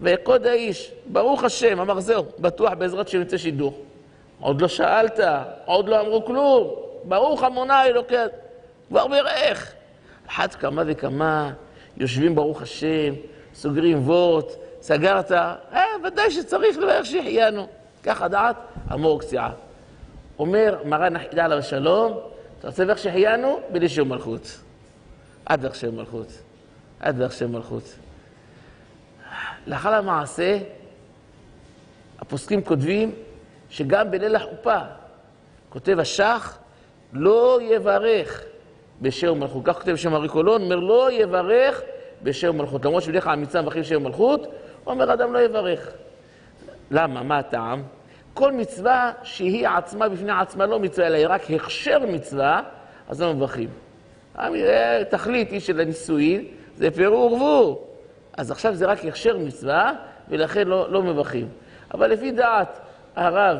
ויקוד 0.00 0.46
האיש, 0.46 0.92
ברוך 1.06 1.44
השם, 1.44 1.80
אמר 1.80 2.00
זהו, 2.00 2.24
בטוח 2.38 2.72
בעזרת 2.72 3.08
שם 3.08 3.22
יצא 3.22 3.36
שידוך. 3.36 3.74
עוד 4.40 4.62
לא 4.62 4.68
שאלת, 4.68 5.20
עוד 5.64 5.88
לא 5.88 6.00
אמרו 6.00 6.24
כלום, 6.24 6.74
ברוך 7.04 7.42
המונה 7.42 7.86
אלוקי... 7.86 8.14
כבר 8.88 9.06
בירך. 9.08 9.72
אחת 10.28 10.54
כמה 10.54 10.82
וכמה, 10.86 11.52
יושבים 11.96 12.34
ברוך 12.34 12.62
השם, 12.62 13.14
סוגרים 13.54 14.08
וורט, 14.08 14.56
סגרת, 14.84 15.32
אה, 15.32 15.86
ודאי 16.04 16.30
שצריך 16.30 16.78
לברך 16.78 17.06
שהחיינו. 17.06 17.68
ככה 18.02 18.28
דעת 18.28 18.56
אמור 18.92 19.20
קציעה. 19.20 19.50
אומר 20.38 20.78
מרן 20.84 21.16
החידה 21.16 21.44
עליו 21.44 21.58
השלום, 21.58 22.18
אתה 22.58 22.66
רוצה 22.66 22.84
לברך 22.84 22.98
שהחיינו? 22.98 23.60
בלי 23.72 23.88
שם 23.88 24.08
מלכות. 24.08 24.58
עד 25.46 25.60
לברך 25.60 25.74
שם 25.74 25.96
מלכות. 25.96 26.26
עד 27.00 27.16
לברך 27.16 27.32
שם 27.32 27.52
מלכות. 27.52 27.94
לאחר 29.66 29.94
המעשה, 29.94 30.58
הפוסקים 32.18 32.62
כותבים 32.62 33.14
שגם 33.70 34.10
בליל 34.10 34.36
החופה, 34.36 34.78
כותב 35.68 35.98
השח, 35.98 36.58
לא 37.12 37.58
יברך 37.62 38.42
בשם 39.02 39.40
מלכות. 39.40 39.62
כך 39.64 39.78
כותב 39.78 39.96
שם 39.96 40.14
הריקולון, 40.14 40.62
אומר 40.62 40.76
לא 40.76 41.12
יברך 41.12 41.82
בשם 42.22 42.58
מלכות. 42.58 42.84
למרות 42.84 43.02
שבדרך 43.02 43.24
כלל 43.24 43.32
המצווה 43.32 43.62
מברכים 43.62 43.82
בשם 43.82 44.02
מלכות, 44.02 44.40
הוא 44.42 44.52
אומר, 44.86 45.12
אדם 45.12 45.32
לא 45.32 45.38
יברך. 45.38 45.92
למה? 46.90 47.22
מה 47.22 47.38
הטעם? 47.38 47.82
כל 48.34 48.52
מצווה 48.52 49.12
שהיא 49.22 49.68
עצמה 49.68 50.08
בפני 50.08 50.32
עצמה 50.32 50.66
לא 50.66 50.80
מצווה, 50.80 51.06
אלא 51.06 51.16
היא 51.16 51.26
רק 51.28 51.50
הכשר 51.50 51.98
מצווה, 51.98 52.62
אז 53.08 53.22
לא 53.22 53.34
מברכים. 53.34 53.68
תכלית 55.10 55.50
היא 55.50 55.60
של 55.60 55.80
הנישואין, 55.80 56.44
זה 56.76 56.90
פירו 56.90 57.30
ורבו. 57.32 57.80
אז 58.36 58.50
עכשיו 58.50 58.74
זה 58.74 58.86
רק 58.86 59.04
הכשר 59.04 59.38
מצווה, 59.38 59.92
ולכן 60.28 60.68
לא, 60.68 60.92
לא 60.92 61.02
מברכים. 61.02 61.48
אבל 61.94 62.10
לפי 62.10 62.30
דעת 62.30 62.80
הרב 63.16 63.58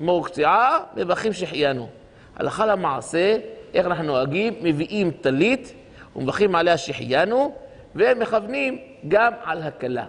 מור 0.00 0.26
קציעה, 0.26 0.78
מברכים 0.96 1.32
שהחיינו. 1.32 1.88
הלכה 2.36 2.66
למעשה, 2.66 3.36
איך 3.74 3.86
אנחנו 3.86 4.04
נוהגים? 4.04 4.54
מביאים 4.62 5.10
טלית 5.10 5.74
ומברכים 6.16 6.54
עליה 6.54 6.76
שהחיינו, 6.76 7.54
ומכוונים 7.94 8.78
גם 9.08 9.32
על 9.44 9.62
הכלה. 9.62 10.04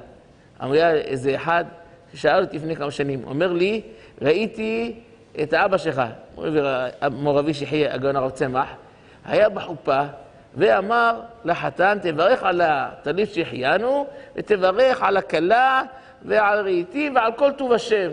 אמר 0.64 0.96
איזה 0.96 1.36
אחד 1.36 1.66
ששאל 2.14 2.42
אותי 2.42 2.58
לפני 2.58 2.76
כמה 2.76 2.92
שנים, 2.92 3.24
אומר 3.28 3.54
לי, 3.54 3.82
ראיתי 4.22 5.00
את 5.44 5.54
האבא 5.54 5.78
שלך, 5.78 6.02
מור 7.12 7.40
אבי 7.40 7.54
שיחי 7.54 7.88
הגאון 7.88 8.16
הרב 8.16 8.30
צמח, 8.30 8.68
היה 9.26 9.50
בחופה 9.50 10.02
ואמר 10.56 11.22
לחתן, 11.46 11.98
תברך 12.02 12.44
על 12.44 12.62
הטלית 12.62 13.34
שהחיינו, 13.34 14.08
ותברך 14.36 15.02
על 15.02 15.18
הכלה 15.18 15.84
ועל 16.26 16.60
רהיטים 16.60 17.16
ועל 17.16 17.32
כל 17.32 17.52
טוב 17.52 17.72
השם. 17.72 18.10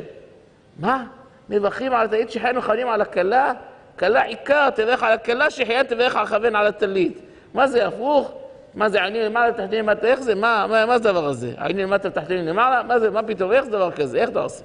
מה? 0.79 1.05
מברכים 1.51 1.93
על 1.93 2.07
הטלית 2.07 2.31
שהחיינו, 2.31 2.59
מכוונים 2.59 2.89
על 2.89 3.01
הכלה? 3.01 3.53
כלה 3.99 4.23
עיקר, 4.23 4.71
תברך 4.71 5.03
על 5.03 5.13
הכלה 5.13 5.51
שהחיינו, 5.51 5.89
תברך 5.89 6.17
על 6.17 6.27
כוון 6.27 6.57
על 6.57 6.67
הטלית. 6.67 7.21
מה 7.55 7.67
זה 7.67 7.87
הפוך? 7.87 8.33
מה 8.75 8.89
זה 8.89 9.05
עני 9.05 9.23
למעלה, 9.23 9.53
תחתיני 9.53 9.79
למטה, 9.83 10.07
איך 10.07 10.21
זה? 10.21 10.35
מה, 10.35 10.67
מה, 10.71 10.87
מה 10.87 10.99
זה 10.99 11.11
הדבר 11.11 11.25
הזה? 11.25 11.55
עני 11.59 11.83
למטה, 11.83 12.11
תחתיני 12.11 12.43
למעלה? 12.43 12.83
מה 12.83 13.01
זה, 13.01 13.11
מה 13.11 13.23
פתאום, 13.23 13.53
איך 13.53 13.65
זה 13.65 13.71
דבר 13.71 13.91
כזה? 13.91 14.19
איך 14.19 14.31
אתה 14.31 14.41
עושה? 14.41 14.65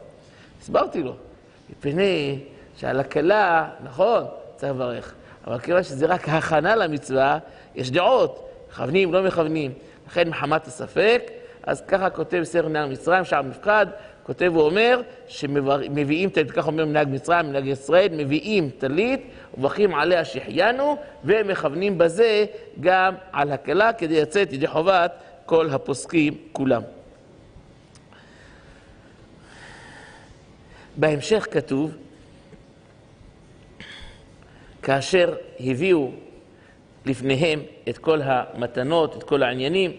הסברתי 0.61 1.03
לו. 1.03 1.13
מפני 1.69 2.39
שעל 2.77 2.99
הכלה, 2.99 3.69
נכון, 3.83 4.23
צריך 4.55 4.73
לברך. 4.73 5.13
אבל 5.47 5.59
כיוון 5.59 5.83
שזה 5.83 6.05
רק 6.05 6.29
הכנה 6.29 6.75
למצווה, 6.75 7.37
יש 7.75 7.91
דעות, 7.91 8.49
מכוונים, 8.69 9.13
לא 9.13 9.23
מכוונים. 9.23 9.73
לכן 10.07 10.29
מחמת 10.29 10.67
הספק, 10.67 11.21
אז 11.63 11.81
ככה 11.81 12.09
כותב 12.09 12.41
סר 12.43 12.67
נער 12.67 12.87
מצרים, 12.87 13.25
שער 13.25 13.41
מפקד, 13.41 13.85
כותב 14.29 14.51
ואומר 14.55 15.01
שמביאים 15.27 16.29
כך 16.53 16.67
אומר 16.67 16.85
מנהג 16.85 17.07
מצרים, 17.11 17.45
מנהג 17.45 17.65
ישראל, 17.65 18.07
מביאים 18.11 18.69
טלית 18.77 19.21
ומברכים 19.53 19.95
עליה 19.95 20.25
שהחיינו, 20.25 20.97
ומכוונים 21.23 21.97
בזה 21.97 22.45
גם 22.79 23.15
על 23.31 23.51
הקלה 23.51 23.93
כדי 23.93 24.21
לצאת 24.21 24.53
ידי 24.53 24.67
חובת 24.67 25.11
כל 25.45 25.69
הפוסקים 25.69 26.37
כולם. 26.51 26.81
בהמשך 30.95 31.47
כתוב, 31.51 31.95
כאשר 34.81 35.35
הביאו 35.59 36.11
לפניהם 37.05 37.61
את 37.89 37.97
כל 37.97 38.21
המתנות, 38.23 39.17
את 39.17 39.23
כל 39.23 39.43
העניינים, 39.43 39.91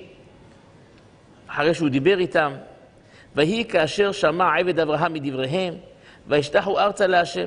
אחרי 1.49 1.75
שהוא 1.75 1.89
דיבר 1.89 2.19
איתם, 2.19 2.53
ויהי 3.37 3.65
כאשר 3.65 4.13
שמע 4.13 4.57
עבד 4.57 4.81
אברהם 4.81 5.13
מדבריהם, 5.13 5.75
וישתחו 6.27 6.79
ארצה 6.79 7.07
להשם. 7.07 7.47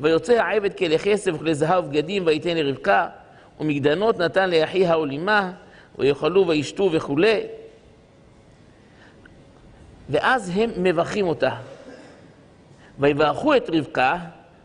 ויוצא 0.00 0.32
העבד 0.32 0.74
כלי 0.74 0.98
כסף 0.98 1.30
וכלי 1.34 1.54
זהב 1.54 1.84
ובגדים, 1.84 2.26
ויתן 2.26 2.56
לרבקה, 2.56 3.08
ומגדנות 3.60 4.18
נתן 4.18 4.50
לאחיה 4.50 4.98
ולאמה, 4.98 5.52
ויאכלו 5.98 6.48
וישתו 6.48 6.92
וכולי. 6.92 7.40
ואז 10.08 10.52
הם 10.54 10.70
מברכים 10.76 11.26
אותה. 11.26 11.50
ויברכו 12.98 13.56
את 13.56 13.70
רבקה, 13.72 14.16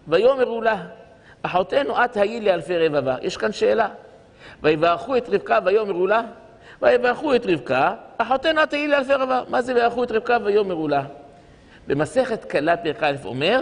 ויאמרו 0.08 0.62
לה, 0.62 0.86
אחותנו 1.41 2.04
את 2.06 2.18
היי 2.18 2.41
לאלפי 2.41 2.78
רבבה. 2.78 3.16
יש 3.22 3.38
כאן 3.38 3.51
שאלה. 3.51 3.88
ויברכו 4.64 5.18
את 5.18 5.30
רבקה 5.30 5.60
ויאמרו 5.66 6.08
לה, 6.08 6.22
ויברכו 6.84 7.36
את 7.36 7.46
רבקה, 7.46 7.94
אחותנו 8.18 8.66
תהי 8.66 8.88
לאלפי 8.88 9.14
רבבה. 9.14 9.42
מה 9.50 9.62
זה 9.62 9.76
ויברכו 9.76 10.04
את 10.04 10.12
רבקה 10.12 10.38
ויאמרו 10.44 10.88
לה? 10.88 11.04
במסכת 11.88 12.52
כלה 12.52 12.78
פרק 12.78 13.04
א' 13.04 13.16
אומר, 13.26 13.62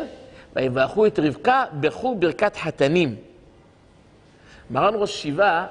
ויברכו 0.55 1.05
את 1.05 1.19
רבקה 1.19 1.65
ברכו 1.71 2.15
ברכת 2.15 2.55
חתנים. 2.55 3.15
מרן 4.71 4.93
ראש 4.95 5.21
שיבה, 5.21 5.65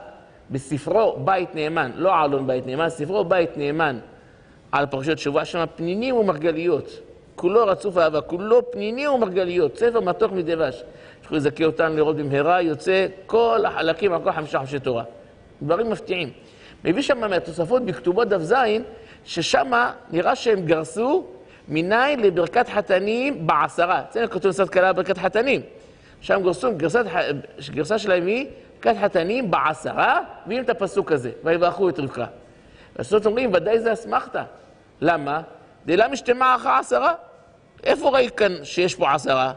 בספרו 0.51 1.16
בית 1.24 1.55
נאמן, 1.55 1.90
לא 1.94 2.16
עלון 2.16 2.46
בית 2.46 2.66
נאמן, 2.66 2.88
ספרו 2.88 3.24
בית 3.24 3.57
נאמן 3.57 3.98
על 4.72 4.86
פרשיות 4.86 5.18
שבוע, 5.18 5.44
שם 5.44 5.64
פנינים 5.76 6.16
ומרגליות. 6.16 6.90
כולו 7.36 7.66
רצוף 7.66 7.98
אהבה, 7.98 8.20
כולו 8.20 8.70
פנינים 8.70 9.11
ומרגליות, 9.11 9.76
ספר 9.76 10.01
מתוק 10.01 10.32
מדבש. 10.32 10.82
יכלו 11.24 11.36
לזכה 11.36 11.64
אותנו 11.64 11.96
לראות 11.96 12.16
במהרה, 12.16 12.62
יוצא 12.62 13.07
כל 13.26 13.64
החלקים 13.66 14.12
על 14.12 14.20
כל 14.24 14.32
חמישה 14.32 14.59
חמשי 14.59 14.78
תורה. 14.78 15.05
דברים 15.62 15.90
מפתיעים. 15.90 16.30
מביא 16.84 17.02
שם 17.02 17.30
מהתוספות 17.30 17.84
בכתובות 17.84 18.28
דף 18.28 18.42
ז', 18.42 18.54
ששם 19.24 19.72
נראה 20.10 20.36
שהם 20.36 20.60
גרסו 20.60 21.26
מניין 21.68 22.20
לברכת 22.20 22.68
חתנים 22.68 23.46
בעשרה. 23.46 24.00
אצלנו 24.00 24.30
כתוב 24.30 24.52
קצת 24.52 24.68
קלה 24.68 24.92
ברכת 24.92 25.18
חתנים. 25.18 25.60
שם 26.20 26.42
גרסו, 26.42 26.68
גרסת, 26.76 27.04
גרסה 27.70 27.98
שלהם 27.98 28.26
היא 28.26 28.46
ברכת 28.84 29.00
חתנים 29.00 29.50
בעשרה, 29.50 30.20
והנה 30.46 30.60
את 30.60 30.70
הפסוק 30.70 31.12
הזה, 31.12 31.30
ויברכו 31.44 31.88
את 31.88 31.98
רבקה. 31.98 32.26
הסוד 32.98 33.26
אומרים, 33.26 33.50
ודאי 33.54 33.78
זה 33.78 33.92
אסמכתה. 33.92 34.44
למה? 35.00 35.40
דלה 35.86 36.08
משתמה 36.08 36.54
אחר 36.54 36.70
עשרה. 36.70 37.14
איפה 37.84 38.10
ראית 38.10 38.34
כאן 38.34 38.64
שיש 38.64 38.94
פה 38.94 39.14
עשרה? 39.14 39.52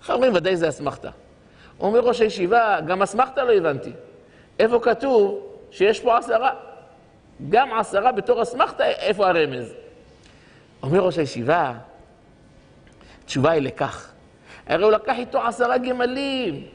איך 0.00 0.10
אומרים, 0.10 0.34
ודאי 0.34 0.56
זה 0.56 0.68
אסמכתה. 0.68 1.10
אומר 1.80 2.00
ראש 2.00 2.20
הישיבה, 2.20 2.78
גם 2.86 3.02
אסמכתה 3.02 3.44
לא 3.44 3.52
הבנתי. 3.52 3.92
איפה 4.58 4.80
כתוב 4.80 5.53
שיש 5.74 6.00
פה 6.00 6.18
עשרה? 6.18 6.50
גם 7.48 7.78
עשרה 7.78 8.12
בתור 8.12 8.42
אסמכתה, 8.42 8.84
איפה 8.84 9.28
הרמז? 9.28 9.74
אומר 10.82 11.00
ראש 11.00 11.18
הישיבה, 11.18 11.72
התשובה 13.24 13.50
היא 13.50 13.62
לכך. 13.62 14.12
הרי 14.66 14.84
הוא 14.84 14.92
לקח 14.92 15.14
איתו 15.18 15.42
עשרה 15.46 15.78
גמלים. 15.78 16.66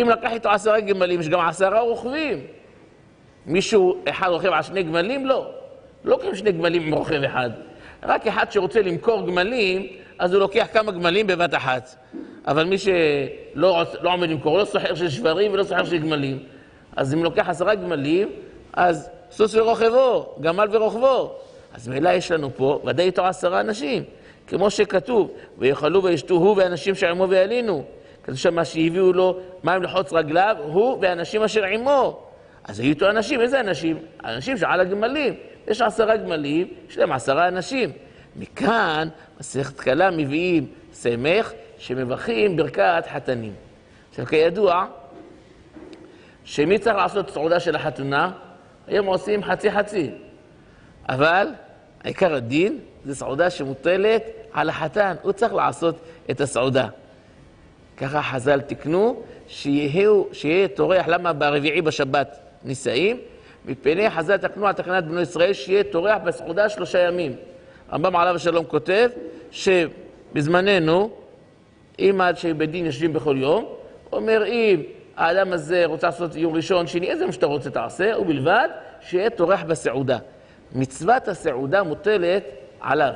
אם 0.00 0.08
לקח 0.08 0.30
איתו 0.32 0.50
עשרה 0.50 0.80
גמלים, 0.80 1.20
יש 1.20 1.28
גם 1.28 1.40
עשרה 1.40 1.80
רוכבים. 1.80 2.46
מישהו 3.46 4.02
אחד 4.08 4.28
רוכב 4.28 4.52
על 4.52 4.62
שני 4.62 4.82
גמלים? 4.82 5.26
לא. 5.26 5.50
לא 6.04 6.10
לוקחים 6.10 6.34
שני 6.34 6.52
גמלים 6.52 6.82
עם 6.82 6.94
רוכב 6.94 7.22
אחד. 7.22 7.50
רק 8.02 8.26
אחד 8.26 8.52
שרוצה 8.52 8.82
למכור 8.82 9.26
גמלים, 9.26 9.86
אז 10.18 10.32
הוא 10.32 10.40
לוקח 10.40 10.66
כמה 10.72 10.92
גמלים 10.92 11.26
בבת 11.26 11.54
אחת. 11.54 11.94
אבל 12.46 12.64
מי 12.64 12.78
שלא. 12.78 13.84
לא 14.00 14.12
עומד 14.12 14.30
למכור, 14.30 14.58
לא 14.58 14.64
סוחר 14.64 14.94
של 14.94 15.08
שברים 15.08 15.52
ולא 15.52 15.62
סוחר 15.62 15.84
של 15.84 15.98
גמלים, 15.98 16.38
אז 16.98 17.14
אם 17.14 17.24
לוקח 17.24 17.48
עשרה 17.48 17.74
גמלים, 17.74 18.28
אז 18.72 19.10
סוס 19.30 19.54
ורוכבו, 19.54 20.34
גמל 20.40 20.68
ורוכבו. 20.70 21.34
אז 21.74 21.88
מילא 21.88 22.08
יש 22.08 22.30
לנו 22.32 22.50
פה, 22.56 22.80
ודאי 22.84 23.06
איתו 23.06 23.26
עשרה 23.26 23.60
אנשים, 23.60 24.04
כמו 24.46 24.70
שכתוב, 24.70 25.30
ויאכלו 25.58 26.02
וישתו 26.02 26.34
הוא 26.34 26.56
ואנשים 26.56 26.94
שעמו 26.94 27.28
וילינו. 27.28 27.84
כתוב 28.22 28.36
שם 28.36 28.64
שהביאו 28.64 29.12
לו 29.12 29.38
מים 29.64 29.82
לחוץ 29.82 30.12
רגליו, 30.12 30.56
הוא 30.62 30.98
ואנשים 31.00 31.42
אשר 31.42 31.64
עמו. 31.64 32.20
אז 32.64 32.80
היו 32.80 32.88
איתו 32.88 33.10
אנשים, 33.10 33.40
איזה 33.40 33.60
אנשים? 33.60 33.98
אנשים 34.24 34.56
שעל 34.56 34.80
הגמלים. 34.80 35.34
יש 35.68 35.82
עשרה 35.82 36.16
גמלים, 36.16 36.68
יש 36.90 36.98
להם 36.98 37.12
עשרה 37.12 37.48
אנשים. 37.48 37.90
מכאן, 38.36 39.08
מסכת 39.40 39.80
קלה 39.80 40.10
מביאים 40.10 40.66
סמך 40.92 41.52
שמברכים 41.78 42.56
ברכת 42.56 43.04
חתנים. 43.12 43.52
עכשיו, 44.10 44.26
כידוע, 44.26 44.86
שמי 46.48 46.78
צריך 46.78 46.96
לעשות 46.96 47.30
סעודה 47.30 47.60
של 47.60 47.76
החתונה? 47.76 48.30
היום 48.86 49.06
עושים 49.06 49.44
חצי-חצי. 49.44 50.10
אבל 51.08 51.48
עיקר 52.04 52.34
הדין 52.34 52.78
זה 53.04 53.14
סעודה 53.14 53.50
שמוטלת 53.50 54.22
על 54.52 54.68
החתן, 54.68 55.14
הוא 55.22 55.32
צריך 55.32 55.54
לעשות 55.54 55.96
את 56.30 56.40
הסעודה. 56.40 56.88
ככה 57.96 58.22
חז"ל 58.22 58.60
תיקנו, 58.60 59.22
שיהיה 59.46 60.68
טורח, 60.74 61.08
למה 61.08 61.32
ברביעי 61.32 61.82
בשבת 61.82 62.38
נישאים? 62.64 63.16
מפני 63.64 64.10
חז"ל 64.10 64.36
תקנו 64.36 64.66
על 64.66 64.72
תקנת 64.72 65.04
בנו 65.04 65.20
ישראל 65.20 65.52
שיהיה 65.52 65.84
טורח 65.84 66.18
בסעודה 66.24 66.68
שלושה 66.68 66.98
ימים. 66.98 67.32
הרמב"ם 67.88 68.16
עליו 68.16 68.34
השלום 68.34 68.64
כותב 68.64 69.10
שבזמננו, 69.50 71.10
אם 71.98 72.20
עד 72.20 72.38
שבית 72.38 72.70
דין 72.70 72.86
יושבים 72.86 73.12
בכל 73.12 73.36
יום, 73.38 73.64
אומר 74.12 74.46
אם 74.46 74.82
האדם 75.18 75.52
הזה 75.52 75.84
רוצה 75.86 76.06
לעשות 76.06 76.36
יום 76.36 76.54
ראשון, 76.54 76.86
שני, 76.86 77.10
איזה 77.10 77.24
יום 77.24 77.32
שאתה 77.32 77.46
רוצה 77.46 77.70
תעשה, 77.70 78.18
ובלבד 78.20 78.68
שיהיה 79.00 79.30
טורח 79.30 79.62
בסעודה. 79.62 80.18
מצוות 80.72 81.28
הסעודה 81.28 81.82
מוטלת 81.82 82.44
עליו. 82.80 83.12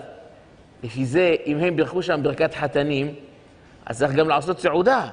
לפי 0.82 1.04
זה, 1.04 1.34
אם 1.46 1.58
הם 1.58 1.76
בירכו 1.76 2.02
שם 2.02 2.20
ברכת 2.22 2.54
חתנים, 2.54 3.14
אז 3.86 3.98
צריך 3.98 4.12
גם 4.12 4.28
לעשות 4.28 4.58
סעודה. 4.60 5.08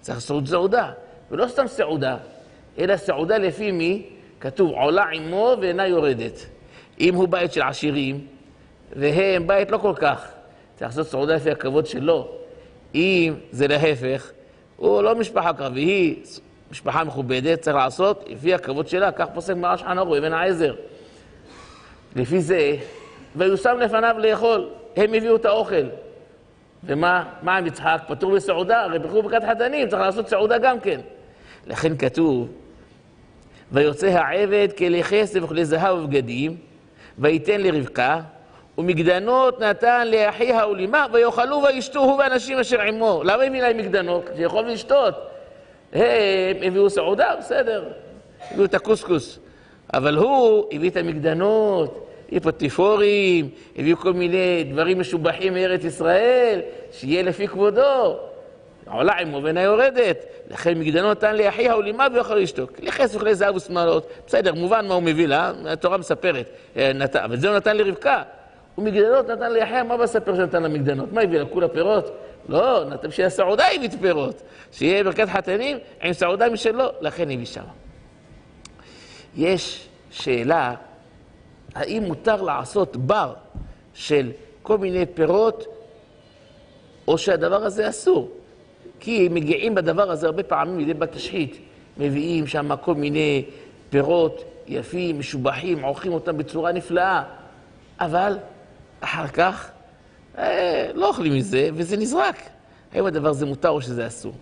צריך 0.00 0.18
לעשות 0.18 0.46
סעודה. 0.46 0.90
ולא 1.30 1.46
סתם 1.46 1.66
סעודה, 1.66 2.16
אלא 2.78 2.96
סעודה 2.96 3.38
לפי 3.38 3.70
מי? 3.70 4.06
כתוב, 4.40 4.70
עולה 4.70 5.04
עמו 5.12 5.56
ואינה 5.60 5.86
יורדת. 5.86 6.46
אם 7.00 7.14
הוא 7.14 7.28
בית 7.28 7.52
של 7.52 7.62
עשירים, 7.62 8.26
והם 8.96 9.46
בית 9.46 9.70
לא 9.70 9.78
כל 9.78 9.94
כך, 9.96 10.32
צריך 10.74 10.90
לעשות 10.90 11.06
סעודה 11.06 11.34
לפי 11.34 11.50
הכבוד 11.50 11.86
שלו. 11.86 12.28
אם 12.94 13.34
זה 13.50 13.68
להפך, 13.68 14.32
הוא 14.76 15.02
לא 15.02 15.14
משפחה 15.14 15.52
ככה, 15.52 15.68
והיא 15.74 16.16
משפחה 16.70 17.04
מכובדת, 17.04 17.60
צריך 17.60 17.76
לעשות 17.76 18.24
לפי 18.28 18.54
הכבוד 18.54 18.88
שלה, 18.88 19.12
כך 19.12 19.26
פוסק 19.34 19.54
מרש 19.54 19.82
חנוך 19.82 20.08
אבן 20.18 20.32
העזר. 20.32 20.74
לפי 22.16 22.40
זה, 22.40 22.76
ויושם 23.36 23.76
לפניו 23.80 24.16
לאכול, 24.18 24.68
הם 24.96 25.14
הביאו 25.14 25.36
את 25.36 25.44
האוכל. 25.44 25.86
ומה 26.84 27.24
מה 27.42 27.56
עם 27.56 27.66
יצחק? 27.66 28.02
פטור 28.08 28.34
בסעודה, 28.34 28.82
הרי 28.82 28.98
בחרו 28.98 29.22
ברכת 29.22 29.44
חתנים, 29.50 29.88
צריך 29.88 30.02
לעשות 30.02 30.28
סעודה 30.28 30.58
גם 30.58 30.80
כן. 30.80 31.00
לכן 31.66 31.96
כתוב, 31.96 32.48
ויוצא 33.72 34.06
העבד 34.06 34.68
כלי 34.78 35.02
כסף 35.02 35.40
וכלי 35.42 35.64
זהב 35.64 35.98
ובגדים, 35.98 36.56
וייתן 37.18 37.60
לרבקה, 37.60 38.20
ומגדנות 38.78 39.60
נתן 39.60 40.08
לאחיה 40.08 40.66
ולאמה, 40.66 41.06
ויאכלו 41.12 41.62
וישתו 41.62 42.00
הוא 42.00 42.18
ואנשים 42.18 42.58
אשר 42.58 42.80
עמו. 42.80 43.22
למה 43.24 43.42
הביא 43.42 43.62
להם 43.62 43.76
מגדנות? 43.76 44.30
שיכול 44.36 44.68
לשתות. 44.68 45.14
הם 45.92 46.02
הביאו 46.62 46.90
סעודה, 46.90 47.34
בסדר, 47.38 47.84
הביאו 48.50 48.64
את 48.64 48.74
הקוסקוס. 48.74 49.38
אבל 49.94 50.16
הוא 50.16 50.64
הביא 50.72 50.90
את 50.90 50.96
המגדנות, 50.96 52.08
הביא 52.28 52.40
פטיפורים, 52.40 53.48
הביאו 53.76 53.96
כל 53.96 54.12
מיני 54.12 54.64
דברים 54.70 55.00
משובחים 55.00 55.54
מארץ 55.54 55.84
ישראל, 55.84 56.60
שיהיה 56.92 57.22
לפי 57.22 57.48
כבודו. 57.48 58.16
עולה 58.90 59.12
עמו 59.12 59.42
ואינה 59.42 59.62
יורדת. 59.62 60.24
לכן 60.50 60.78
מגדנו 60.78 61.10
נתן 61.10 61.36
לאחיה 61.36 61.76
ולאמה 61.76 62.06
ויוכל 62.14 62.34
לשתוק. 62.34 62.72
לכס 62.80 63.14
וכלי 63.14 63.34
זהב 63.34 63.56
ושמאלות. 63.56 64.06
בסדר, 64.26 64.54
מובן 64.54 64.86
מה 64.88 64.94
הוא 64.94 65.02
מביא 65.02 65.26
לה, 65.26 65.52
התורה 65.66 65.96
מספרת. 65.96 66.46
אה, 66.76 66.92
אבל 67.24 67.36
זה 67.36 67.48
הוא 67.48 67.56
נתן 67.56 67.76
לרבקה. 67.76 68.22
ומגדנות 68.78 69.28
נתן 69.28 69.52
לאחיה, 69.52 69.82
מה 69.82 69.96
בספר 69.96 70.36
שנתן 70.36 70.62
למגדנות? 70.62 71.12
מה 71.12 71.20
הביא 71.20 71.38
לה? 71.38 71.44
כולה 71.44 71.68
פירות? 71.68 72.10
לא, 72.48 72.84
נתן 72.84 73.10
שיהיה 73.10 73.30
סעודה 73.30 73.64
הביא 73.74 73.88
פירות. 74.00 74.42
שיהיה 74.72 75.04
ברכת 75.04 75.28
חתנים 75.28 75.78
עם 76.02 76.12
סעודה 76.12 76.50
משלו, 76.50 76.84
לכן 77.00 77.30
הביא 77.30 77.46
שם. 77.46 77.62
יש 79.36 79.88
שאלה, 80.10 80.74
האם 81.74 82.02
מותר 82.02 82.42
לעשות 82.42 82.96
בר 82.96 83.34
של 83.94 84.30
כל 84.62 84.78
מיני 84.78 85.06
פירות, 85.06 85.66
או 87.08 87.18
שהדבר 87.18 87.64
הזה 87.64 87.88
אסור? 87.88 88.30
כי 89.00 89.28
מגיעים 89.30 89.74
בדבר 89.74 90.10
הזה 90.10 90.26
הרבה 90.26 90.42
פעמים 90.42 90.78
לידי 90.78 90.94
בת 90.94 91.12
תשחית. 91.12 91.58
מביאים 91.98 92.46
שם 92.46 92.76
כל 92.76 92.94
מיני 92.94 93.44
פירות 93.90 94.44
יפים, 94.66 95.18
משובחים, 95.18 95.82
עורכים 95.82 96.12
אותם 96.12 96.38
בצורה 96.38 96.72
נפלאה, 96.72 97.22
אבל 98.00 98.38
אחר 99.02 99.26
כך 99.26 99.70
אה, 100.38 100.90
לא 100.94 101.08
אוכלים 101.08 101.34
מזה, 101.34 101.68
וזה 101.74 101.96
נזרק. 101.96 102.36
האם 102.92 103.06
הדבר 103.06 103.28
הזה 103.28 103.46
מותר 103.46 103.68
או 103.68 103.82
שזה 103.82 104.06
אסור? 104.06 104.32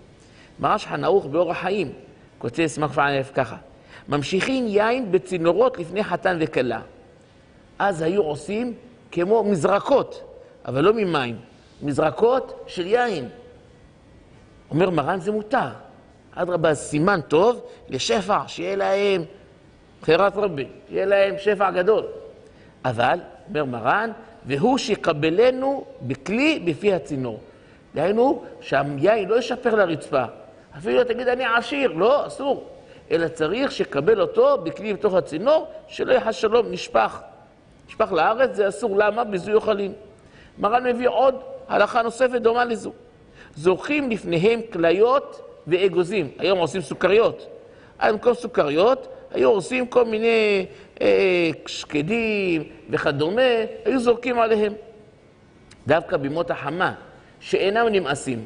מרש 0.60 0.86
חנוך 0.86 1.26
באורח 1.26 1.56
חיים, 1.60 1.92
כותב 2.38 2.66
סמך 2.66 2.92
פעם 2.92 3.22
ככה, 3.34 3.56
ממשיכים 4.08 4.66
יין 4.66 5.12
בצינורות 5.12 5.78
לפני 5.78 6.04
חתן 6.04 6.36
וכלה. 6.40 6.80
אז 7.78 8.02
היו 8.02 8.22
עושים 8.22 8.74
כמו 9.12 9.44
מזרקות, 9.44 10.22
אבל 10.64 10.84
לא 10.84 10.92
ממים, 10.92 11.36
מזרקות 11.82 12.64
של 12.66 12.86
יין. 12.86 13.28
אומר 14.70 14.90
מרן 14.90 15.20
זה 15.20 15.32
מותר. 15.32 15.68
אדרבה, 16.34 16.74
סימן 16.74 17.20
טוב 17.28 17.60
לשפע, 17.88 18.38
שיהיה 18.46 18.76
להם 18.76 19.24
בחירת 20.02 20.36
רבי, 20.36 20.66
יהיה 20.90 21.06
להם 21.06 21.34
שפע 21.38 21.70
גדול. 21.70 22.04
אבל, 22.84 23.18
אומר 23.48 23.64
מרן, 23.64 24.10
והוא 24.46 24.78
שיקבלנו 24.78 25.84
בכלי 26.02 26.58
בפי 26.64 26.92
הצינור. 26.92 27.40
דהיינו, 27.94 28.42
שהיין 28.60 29.28
לא 29.28 29.38
ישפר 29.38 29.74
לרצפה. 29.74 30.24
אפילו 30.78 31.04
תגיד, 31.04 31.28
אני 31.28 31.44
עשיר, 31.44 31.92
לא, 31.92 32.26
אסור. 32.26 32.68
אלא 33.10 33.28
צריך 33.28 33.72
שיקבל 33.72 34.20
אותו 34.20 34.58
בכלי 34.58 34.94
בתוך 34.94 35.14
הצינור, 35.14 35.66
שלא 35.88 36.12
יחס 36.12 36.34
שלום, 36.34 36.66
נשפך. 36.70 37.20
נשפך 37.88 38.12
לארץ, 38.12 38.50
זה 38.54 38.68
אסור. 38.68 38.96
למה? 38.96 39.24
בזוי 39.24 39.54
אוכלים. 39.54 39.92
מרן 40.58 40.86
מביא 40.86 41.08
עוד 41.08 41.34
הלכה 41.68 42.02
נוספת 42.02 42.40
דומה 42.40 42.64
לזו. 42.64 42.92
זורקים 43.56 44.10
לפניהם 44.10 44.60
כליות 44.72 45.40
ואגוזים. 45.66 46.30
היום 46.38 46.58
עושים 46.58 46.80
סוכריות. 46.80 47.46
אז 47.98 48.12
במקום 48.12 48.34
סוכריות, 48.34 49.08
היו 49.30 49.50
עושים 49.50 49.86
כל 49.86 50.04
מיני 50.04 50.66
שקדים 51.66 52.62
וכדומה, 52.90 53.42
היו 53.84 54.00
זורקים 54.00 54.38
עליהם. 54.38 54.72
דווקא 55.86 56.16
בימות 56.16 56.50
החמה, 56.50 56.94
שאינם 57.40 57.86
נמאסים, 57.92 58.44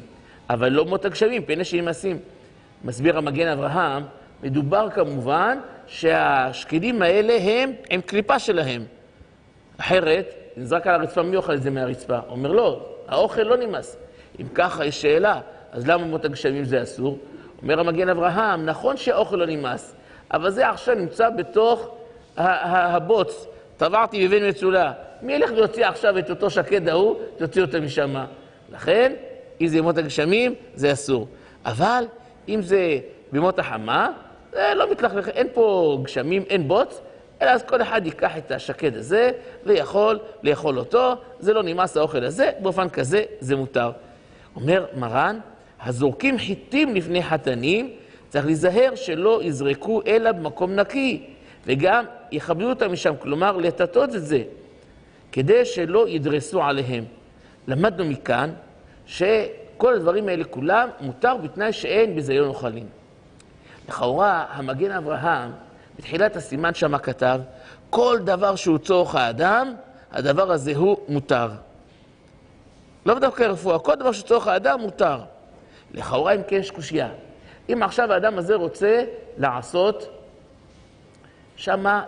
אבל 0.49 0.69
לא 0.69 0.85
מות 0.85 1.05
הגשמים, 1.05 1.45
פני 1.45 1.63
שנמאסים. 1.63 2.19
מסביר 2.83 3.17
המגן 3.17 3.47
אברהם, 3.47 4.03
מדובר 4.43 4.89
כמובן 4.89 5.57
שהשקדים 5.87 7.01
האלה 7.01 7.37
הם 7.41 7.71
עם 7.89 8.01
קליפה 8.01 8.39
שלהם. 8.39 8.83
אחרת, 9.77 10.33
נזרק 10.57 10.87
על 10.87 11.01
הרצפה, 11.01 11.21
מי 11.21 11.35
אוכל 11.35 11.53
את 11.53 11.63
זה 11.63 11.69
מהרצפה? 11.69 12.19
אומר 12.29 12.51
לא, 12.51 12.85
האוכל 13.07 13.41
לא 13.41 13.57
נמאס. 13.57 13.97
אם 14.41 14.47
ככה, 14.53 14.85
יש 14.85 15.01
שאלה, 15.01 15.39
אז 15.71 15.87
למה 15.87 16.05
מות 16.05 16.25
הגשמים 16.25 16.63
זה 16.63 16.83
אסור? 16.83 17.19
אומר 17.61 17.79
המגן 17.79 18.09
אברהם, 18.09 18.65
נכון 18.65 18.97
שהאוכל 18.97 19.35
לא 19.35 19.45
נמאס, 19.45 19.95
אבל 20.31 20.49
זה 20.49 20.69
עכשיו 20.69 20.95
נמצא 20.95 21.29
בתוך 21.29 21.95
הבוץ. 22.37 23.47
טבעתי 23.77 24.27
בבן 24.27 24.49
מצולה. 24.49 24.91
מי 25.21 25.33
ילך 25.33 25.51
להוציא 25.51 25.85
עכשיו 25.85 26.17
את 26.19 26.29
אותו 26.29 26.49
שקד 26.49 26.89
ההוא, 26.89 27.15
תוציא 27.37 27.61
אותו 27.61 27.81
משם. 27.81 28.15
לכן, 28.71 29.13
אם 29.61 29.67
זה 29.67 29.77
ימות 29.77 29.97
הגשמים, 29.97 30.55
זה 30.75 30.91
אסור. 30.91 31.27
אבל 31.65 32.05
אם 32.49 32.61
זה 32.61 32.99
בימות 33.31 33.59
החמה, 33.59 34.09
זה 34.51 34.71
לא 34.75 34.91
מתלכלך, 34.91 35.29
אין 35.29 35.47
פה 35.53 35.97
גשמים, 36.03 36.43
אין 36.49 36.67
בוץ, 36.67 37.01
אלא 37.41 37.49
אז 37.49 37.63
כל 37.63 37.81
אחד 37.81 38.05
ייקח 38.05 38.37
את 38.37 38.51
השקד 38.51 38.95
הזה 38.95 39.31
ויכול 39.65 40.19
לאכול 40.43 40.79
אותו, 40.79 41.13
זה 41.39 41.53
לא 41.53 41.63
נמאס 41.63 41.97
האוכל 41.97 42.23
הזה, 42.23 42.51
באופן 42.59 42.89
כזה 42.89 43.23
זה 43.39 43.55
מותר. 43.55 43.91
אומר 44.55 44.85
מרן, 44.95 45.39
הזורקים 45.81 46.37
חיטים 46.37 46.95
לפני 46.95 47.23
חתנים, 47.23 47.93
צריך 48.29 48.45
להיזהר 48.45 48.95
שלא 48.95 49.39
יזרקו 49.43 50.01
אלא 50.07 50.31
במקום 50.31 50.75
נקי, 50.75 51.34
וגם 51.67 52.05
יכבדו 52.31 52.69
אותם 52.69 52.91
משם, 52.91 53.13
כלומר 53.19 53.57
לטטות 53.57 54.15
את 54.15 54.25
זה, 54.25 54.43
כדי 55.31 55.65
שלא 55.65 56.07
ידרסו 56.07 56.63
עליהם. 56.63 57.03
למדנו 57.67 58.05
מכאן 58.05 58.53
שכל 59.05 59.93
הדברים 59.93 60.29
האלה 60.29 60.43
כולם 60.43 60.89
מותר 61.01 61.37
בתנאי 61.37 61.73
שאין 61.73 62.15
ביזיון 62.15 62.47
אוכלים. 62.47 62.85
לכאורה, 63.89 64.45
המגן 64.49 64.91
אברהם, 64.91 65.51
בתחילת 65.97 66.35
הסימן 66.35 66.73
שמה 66.73 66.99
כתב, 66.99 67.39
כל 67.89 68.19
דבר 68.23 68.55
שהוא 68.55 68.77
צורך 68.77 69.15
האדם, 69.15 69.73
הדבר 70.11 70.51
הזה 70.51 70.75
הוא 70.75 70.97
מותר. 71.07 71.49
לא 73.05 73.19
דווקא 73.19 73.43
רפואה, 73.43 73.79
כל 73.79 73.95
דבר 73.95 74.11
שצורך 74.11 74.47
האדם 74.47 74.79
מותר. 74.79 75.19
לכאורה 75.93 76.33
אם 76.33 76.41
כן 76.47 76.55
יש 76.55 76.71
קושייה. 76.71 77.09
אם 77.73 77.83
עכשיו 77.83 78.13
האדם 78.13 78.37
הזה 78.37 78.55
רוצה 78.55 79.03
לעשות 79.37 80.09
שמה 81.55 82.03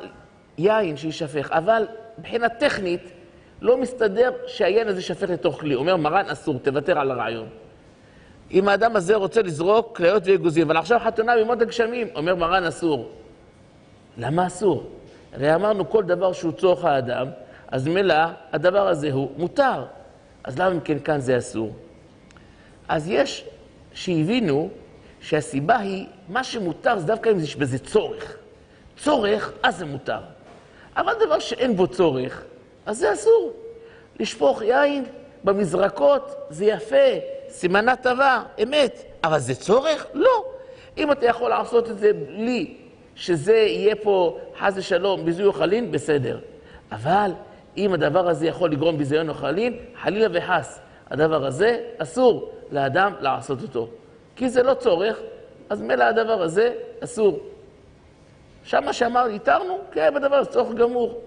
יין 0.58 0.98
שיישפך, 0.98 1.52
אבל 1.52 1.88
מבחינה 2.18 2.50
טכנית 2.50 3.12
לא 3.62 3.78
מסתדר 3.78 4.32
שהיין 4.48 4.88
הזה 4.88 5.00
יישפך 5.00 5.30
לתוך 5.30 5.60
כלי. 5.60 5.76
אומר 5.76 5.96
מרן 5.96 6.26
אסור, 6.30 6.60
תוותר 6.60 7.00
על 7.00 7.12
הרעיון. 7.12 7.48
אם 8.52 8.68
האדם 8.68 8.96
הזה 8.96 9.16
רוצה 9.16 9.42
לזרוק 9.42 9.98
כליות 9.98 10.24
ואגוזים, 10.26 10.66
אבל 10.66 10.78
עכשיו 10.78 11.00
חתונה 11.00 11.38
במות 11.38 11.62
הגשמים, 11.62 12.08
אומר 12.16 12.36
מרן 12.36 12.64
אסור. 12.64 13.12
למה 14.18 14.48
אסור? 14.48 14.90
הרי 15.34 15.56
אמרנו 15.56 15.90
כל 15.90 16.04
דבר 16.04 16.34
שהוא 16.34 16.52
צורך 16.52 16.86
האדם, 16.86 17.28
אז 17.68 17.88
ממילא 17.88 18.16
הדבר 18.52 18.88
הזה 18.88 19.12
הוא 19.12 19.32
מותר. 19.38 19.86
אז 20.44 20.60
למה 20.60 20.72
אם 20.72 20.80
כן 20.80 21.00
כאן 21.00 21.20
זה 21.20 21.38
אסור? 21.38 21.72
אז 22.88 23.10
יש 23.10 23.46
שהבינו 23.94 24.70
שהסיבה 25.22 25.78
היא, 25.78 26.06
מה 26.30 26.44
שמותר 26.44 27.00
זה 27.00 27.08
דווקא 27.08 27.30
אם 27.30 27.40
יש 27.40 27.56
בזה 27.56 27.80
צורך. 27.80 28.38
צורך, 28.98 29.52
אז 29.64 29.78
זה 29.78 29.86
מותר. 29.86 30.20
אבל 30.98 31.14
דבר 31.26 31.40
שאין 31.40 31.76
בו 31.76 31.88
צורך, 31.88 32.44
אז 32.86 32.98
זה 32.98 33.14
אסור. 33.14 33.54
לשפוך 34.20 34.62
יין 34.62 35.06
במזרקות 35.44 36.36
זה 36.50 36.66
יפה, 36.66 37.08
סימנה 37.50 37.96
טובה, 37.96 38.44
אמת. 38.64 39.04
אבל 39.24 39.40
זה 39.40 39.56
צורך? 39.56 40.08
לא. 40.14 40.46
אם 40.98 41.12
אתה 41.12 41.26
יכול 41.26 41.50
לעשות 41.50 41.90
את 41.90 41.98
זה 41.98 42.14
בלי 42.14 42.78
שזה 43.16 43.56
יהיה 43.56 43.96
פה, 43.96 44.38
חס 44.60 44.74
ושלום, 44.76 45.26
ביזוי 45.26 45.46
אוכלין, 45.46 45.92
בסדר. 45.92 46.40
אבל 46.92 47.32
אם 47.78 47.94
הדבר 47.94 48.30
הזה 48.30 48.48
יכול 48.48 48.72
לגרום 48.72 48.98
ביזיון 48.98 49.30
אוכלין, 49.30 49.78
חלילה 50.02 50.28
וחס, 50.34 50.80
הדבר 51.10 51.46
הזה 51.46 51.80
אסור 51.98 52.52
לאדם 52.72 53.14
לעשות 53.20 53.62
אותו. 53.62 53.88
כי 54.36 54.50
זה 54.50 54.64
לא 54.64 54.74
צורך, 54.74 55.20
אז 55.70 55.82
מילא 55.82 56.04
הדבר 56.04 56.42
הזה 56.42 56.74
אסור. 57.04 57.40
שם 58.68 58.84
מה 58.86 58.94
שאמר, 58.94 59.26
התרנו, 59.26 59.80
כן, 59.92 60.14
בדבר 60.16 60.44
זה 60.44 60.50
צורך 60.50 60.76
גמור. 60.76 61.22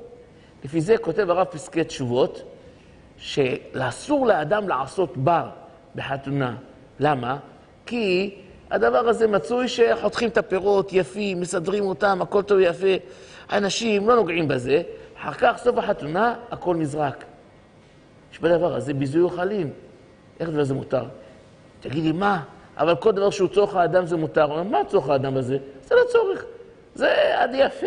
לפי 0.64 0.80
זה 0.80 0.98
כותב 0.98 1.30
הרב 1.30 1.46
פסקי 1.46 1.84
תשובות, 1.84 2.42
שאסור 3.16 4.26
לאדם 4.26 4.68
לעשות 4.68 5.16
בר 5.16 5.48
בחתונה. 5.94 6.56
למה? 7.00 7.36
כי 7.86 8.34
הדבר 8.70 9.08
הזה 9.08 9.26
מצוי 9.26 9.68
שחותכים 9.68 10.28
את 10.28 10.38
הפירות 10.38 10.92
יפים, 10.92 11.40
מסדרים 11.40 11.84
אותם, 11.84 12.22
הכל 12.22 12.42
טוב 12.42 12.58
ויפה. 12.58 13.04
אנשים 13.52 14.08
לא 14.08 14.16
נוגעים 14.16 14.48
בזה, 14.48 14.82
אחר 15.18 15.32
כך, 15.32 15.58
סוף 15.58 15.78
החתונה, 15.78 16.34
הכל 16.50 16.76
נזרק. 16.76 17.24
יש 18.32 18.40
בדבר 18.40 18.74
הזה 18.74 18.94
ביזוי 18.94 19.22
אוכלים. 19.22 19.70
איך 20.40 20.50
זה 20.50 20.74
מותר? 20.74 21.04
תגידי, 21.80 22.12
מה? 22.12 22.42
אבל 22.76 22.96
כל 22.96 23.12
דבר 23.12 23.30
שהוא 23.30 23.48
צורך 23.48 23.74
האדם 23.76 24.06
זה 24.06 24.16
מותר. 24.16 24.62
מה 24.62 24.78
צורך 24.88 25.08
האדם 25.08 25.36
הזה? 25.36 25.58
זה 25.84 25.94
לא 25.94 26.00
צורך. 26.12 26.44
זה 26.94 27.38
עד 27.38 27.50
יפה, 27.54 27.86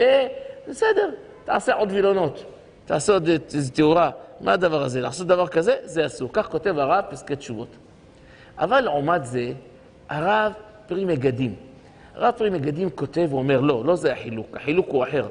בסדר, 0.69 1.09
תעשה 1.43 1.73
עוד 1.73 1.91
וילונות. 1.91 2.43
תעשה 2.85 3.13
עוד 3.13 3.29
איזו 3.53 3.71
תאורה. 3.73 4.11
מה 4.41 4.53
הדבר 4.53 4.83
הזה? 4.83 5.01
לעשות 5.01 5.27
דבר 5.27 5.47
כזה? 5.47 5.75
זה 5.83 6.05
אסור. 6.05 6.29
כך 6.33 6.49
כותב 6.49 6.77
הרב 6.77 7.03
פסקי 7.09 7.35
תשובות. 7.35 7.67
אבל 8.57 8.81
לעומת 8.81 9.25
זה, 9.25 9.51
הרב 10.09 10.53
פרי 10.87 11.05
מגדים. 11.05 11.55
הרב 12.15 12.33
פרי 12.37 12.49
מגדים 12.49 12.89
כותב 12.89 13.27
ואומר, 13.29 13.61
לא, 13.61 13.85
לא 13.85 13.95
זה 13.95 14.13
החילוק, 14.13 14.57
החילוק 14.57 14.89
הוא 14.89 15.03
אחר. 15.03 15.27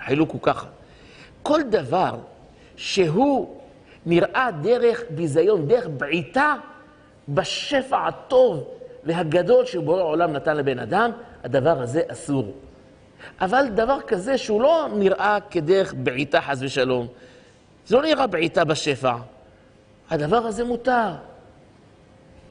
החילוק 0.00 0.30
הוא 0.30 0.40
ככה. 0.42 0.66
כל 1.42 1.62
דבר 1.62 2.14
שהוא 2.76 3.60
נראה 4.06 4.48
דרך 4.60 5.02
ביזיון, 5.10 5.68
דרך 5.68 5.86
בעיטה 5.88 6.54
בשפע 7.28 8.06
הטוב 8.06 8.64
והגדול 9.04 9.66
שבורא 9.66 10.00
העולם 10.00 10.32
נתן 10.32 10.56
לבן 10.56 10.78
אדם, 10.78 11.10
הדבר 11.48 11.80
הזה 11.82 12.02
אסור. 12.08 12.52
אבל 13.40 13.66
דבר 13.74 13.98
כזה 14.06 14.38
שהוא 14.38 14.62
לא 14.62 14.88
נראה 14.94 15.38
כדרך 15.50 15.94
בעיטה 15.96 16.40
חס 16.40 16.58
ושלום, 16.60 17.06
זה 17.86 17.96
לא 17.96 18.02
נראה 18.02 18.26
בעיטה 18.26 18.64
בשפע, 18.64 19.14
הדבר 20.10 20.36
הזה 20.36 20.64
מותר. 20.64 21.10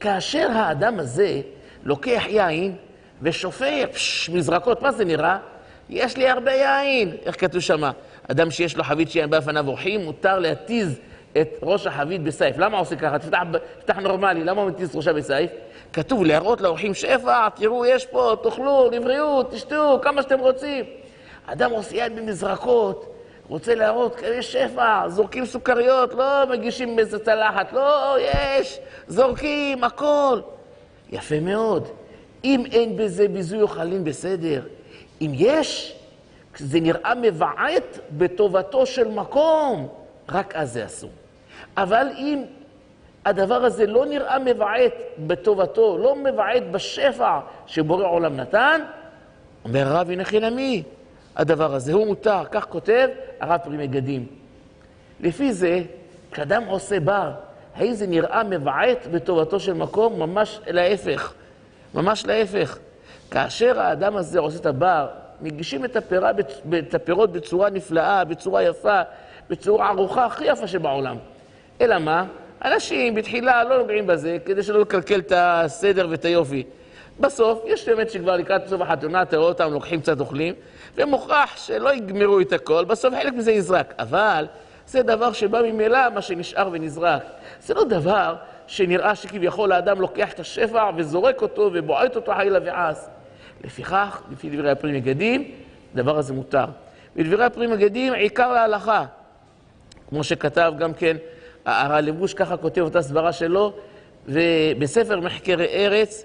כאשר 0.00 0.50
האדם 0.50 0.98
הזה 0.98 1.40
לוקח 1.84 2.22
יין 2.28 2.76
ושופך 3.22 3.88
מזרקות, 4.32 4.82
מה 4.82 4.92
זה 4.92 5.04
נראה? 5.04 5.38
יש 5.90 6.16
לי 6.16 6.28
הרבה 6.28 6.52
יין, 6.52 7.16
איך 7.26 7.40
כתוב 7.40 7.60
שמה? 7.60 7.90
אדם 8.30 8.50
שיש 8.50 8.76
לו 8.76 8.84
חבית 8.84 9.10
שיין 9.10 9.30
בפניו 9.30 9.68
אורחים, 9.68 10.04
מותר 10.04 10.38
להתיז 10.38 10.98
את 11.32 11.48
ראש 11.62 11.86
החבית 11.86 12.22
בסייף. 12.22 12.58
למה 12.58 12.78
עושה 12.78 12.96
ככה? 12.96 13.18
תפתח, 13.18 13.38
תפתח 13.78 13.96
נורמלי, 13.96 14.44
למה 14.44 14.62
הוא 14.62 14.70
מתיז 14.70 14.96
ראשה 14.96 15.12
בסייף? 15.12 15.50
כתוב 15.92 16.24
להראות 16.24 16.60
לאורחים 16.60 16.94
שפע, 16.94 17.48
תראו, 17.48 17.86
יש 17.86 18.06
פה, 18.06 18.34
תאכלו, 18.42 18.90
לבריאות, 18.92 19.50
תשתו, 19.50 19.98
כמה 20.02 20.22
שאתם 20.22 20.38
רוצים. 20.38 20.84
אדם 21.46 21.70
עושה 21.70 21.96
יד 21.96 22.16
במזרקות, 22.16 23.14
רוצה 23.48 23.74
להראות, 23.74 24.20
יש 24.24 24.52
שפע, 24.52 25.08
זורקים 25.08 25.46
סוכריות, 25.46 26.14
לא 26.14 26.44
מגישים 26.50 26.96
באיזה 26.96 27.18
צלחת, 27.18 27.72
לא, 27.72 28.16
יש, 28.20 28.78
זורקים, 29.08 29.84
הכל. 29.84 30.40
יפה 31.10 31.40
מאוד. 31.40 31.88
אם 32.44 32.64
אין 32.72 32.96
בזה 32.96 33.28
ביזוי 33.28 33.62
אוכלים, 33.62 34.04
בסדר. 34.04 34.62
אם 35.20 35.32
יש, 35.34 35.96
זה 36.56 36.80
נראה 36.80 37.14
מבעט 37.14 37.98
בטובתו 38.10 38.86
של 38.86 39.08
מקום, 39.08 39.88
רק 40.28 40.54
אז 40.54 40.72
זה 40.72 40.84
אסור. 40.84 41.10
אבל 41.76 42.06
אם 42.16 42.44
הדבר 43.28 43.64
הזה 43.64 43.86
לא 43.86 44.06
נראה 44.06 44.38
מבעט 44.38 44.92
בטובתו, 45.26 45.98
לא 45.98 46.16
מבעט 46.16 46.62
בשפע 46.70 47.38
שבורא 47.66 48.06
עולם 48.06 48.36
נתן, 48.36 48.80
אומר 49.64 49.86
הרב, 49.86 50.10
הנה 50.10 50.24
חינמי, 50.24 50.82
הדבר 51.36 51.74
הזה 51.74 51.92
הוא 51.92 52.06
מותר, 52.06 52.42
כך 52.50 52.64
כותב 52.64 53.08
הרב 53.40 53.60
פרי 53.64 53.76
מגדים. 53.76 54.26
לפי 55.20 55.52
זה, 55.52 55.80
כשאדם 56.30 56.64
עושה 56.64 57.00
בר, 57.00 57.30
האם 57.76 57.92
זה 57.92 58.06
נראה 58.06 58.42
מבעט 58.44 59.06
בטובתו 59.10 59.60
של 59.60 59.72
מקום? 59.72 60.18
ממש 60.18 60.60
להפך. 60.66 61.32
ממש 61.94 62.26
להפך. 62.26 62.78
כאשר 63.30 63.80
האדם 63.80 64.16
הזה 64.16 64.38
עושה 64.38 64.58
את 64.58 64.66
הבר, 64.66 65.06
מגישים 65.40 65.84
את, 65.84 65.96
הפירה, 65.96 66.30
את 66.78 66.94
הפירות 66.94 67.32
בצורה 67.32 67.70
נפלאה, 67.70 68.24
בצורה 68.24 68.62
יפה, 68.62 69.00
בצורה 69.50 69.88
ערוכה 69.88 70.26
הכי 70.26 70.44
יפה 70.44 70.66
שבעולם. 70.66 71.16
אלא 71.80 71.98
מה? 71.98 72.24
אנשים 72.64 73.14
בתחילה 73.14 73.64
לא 73.64 73.78
נוגעים 73.78 74.06
בזה 74.06 74.36
כדי 74.44 74.62
שלא 74.62 74.80
לקלקל 74.80 75.18
את 75.18 75.32
הסדר 75.36 76.06
ואת 76.10 76.24
היופי. 76.24 76.64
בסוף, 77.20 77.62
יש 77.66 77.88
באמת 77.88 78.10
שכבר 78.10 78.36
לקראת 78.36 78.66
סוף 78.66 78.80
החתונה, 78.80 79.22
אתה 79.22 79.36
רואה 79.36 79.48
אותם 79.48 79.72
לוקחים 79.72 80.00
קצת 80.00 80.20
אוכלים, 80.20 80.54
ומוכרח 80.96 81.56
שלא 81.56 81.94
יגמרו 81.94 82.40
את 82.40 82.52
הכל, 82.52 82.84
בסוף 82.84 83.14
חלק 83.14 83.32
מזה 83.32 83.52
יזרק. 83.52 83.94
אבל 83.98 84.46
זה 84.86 85.02
דבר 85.02 85.32
שבא 85.32 85.62
ממילא 85.62 85.98
מה 86.14 86.22
שנשאר 86.22 86.68
ונזרק. 86.72 87.22
זה 87.60 87.74
לא 87.74 87.84
דבר 87.84 88.34
שנראה 88.66 89.14
שכביכול 89.14 89.72
האדם 89.72 90.00
לוקח 90.00 90.32
את 90.32 90.40
השפע 90.40 90.90
וזורק 90.96 91.42
אותו 91.42 91.70
ובועט 91.74 92.16
אותו 92.16 92.34
חלילה 92.34 92.58
ועס. 92.64 93.08
לפיכך, 93.64 94.22
לפי 94.32 94.50
דברי 94.50 94.70
הפרי 94.70 94.92
מגדים, 94.92 95.50
הדבר 95.94 96.18
הזה 96.18 96.32
מותר. 96.32 96.64
בדברי 97.16 97.44
הפרי 97.44 97.66
מגדים, 97.66 98.12
עיקר 98.12 98.52
להלכה. 98.52 99.04
כמו 100.08 100.24
שכתב 100.24 100.72
גם 100.78 100.94
כן 100.94 101.16
הרב 101.68 102.04
לבוש, 102.04 102.34
ככה 102.34 102.56
כותב 102.56 102.80
אותה 102.80 103.02
סברה 103.02 103.32
שלו, 103.32 103.72
ובספר 104.28 105.20
מחקרי 105.20 105.66
ארץ, 105.66 106.24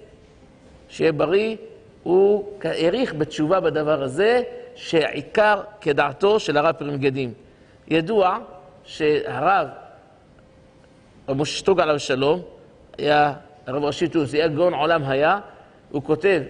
שיהיה 0.90 1.12
בריא, 1.12 1.56
הוא 2.04 2.46
העריך 2.64 3.14
בתשובה 3.14 3.60
בדבר 3.60 4.04
הזה, 4.04 4.42
שעיקר 4.76 5.62
כדעתו 5.82 6.40
של 6.40 6.58
הרב 6.58 6.76
פרי 6.76 6.92
מגדים. 6.92 7.34
ידוע 7.88 8.38
שהרב, 8.84 9.68
רב 11.30 11.38
משה 11.38 11.58
שטוג 11.58 11.80
עליו 11.80 12.00
שלום, 12.00 12.42
היה 12.98 13.34
הרב 13.68 13.84
ראשי 13.84 14.08
טוס, 14.08 14.34
היה 14.34 14.48
גאון 14.48 14.74
עולם 14.74 15.04
היה, 15.04 15.40
הוא 15.92 16.04
כותב 16.04 16.42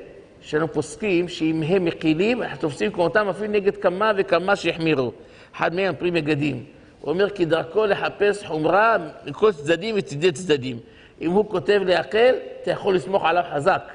שאנו 0.41 0.73
פוסקים 0.73 1.27
שאם 1.27 1.63
הם 1.67 1.85
מקילים, 1.85 2.43
אנחנו 2.43 2.57
תופסים 2.57 2.91
כמותם 2.91 3.29
אפילו 3.29 3.51
נגד 3.51 3.77
כמה 3.77 4.11
וכמה 4.17 4.55
שהחמירו. 4.55 5.11
אחד 5.55 5.75
מהם 5.75 5.95
פרי 5.95 6.11
מגדים. 6.11 6.65
הוא 7.03 7.11
אומר 7.11 7.29
כי 7.29 7.45
דרכו 7.45 7.85
לחפש 7.85 8.45
חומרה 8.45 8.97
מכל 9.25 9.51
צדדים 9.51 9.95
וצידי 9.97 10.31
צדדים. 10.31 10.79
אם 11.21 11.31
הוא 11.31 11.49
כותב 11.49 11.81
להקל, 11.85 12.35
אתה 12.61 12.71
יכול 12.71 12.95
לסמוך 12.95 13.25
עליו 13.25 13.43
חזק. 13.53 13.91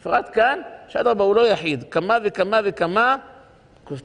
בפרט 0.00 0.30
כאן, 0.32 0.58
שאדרבה 0.88 1.24
הוא 1.24 1.34
לא 1.34 1.48
יחיד. 1.48 1.84
כמה 1.90 2.18
וכמה 2.24 2.60
וכמה 2.64 3.16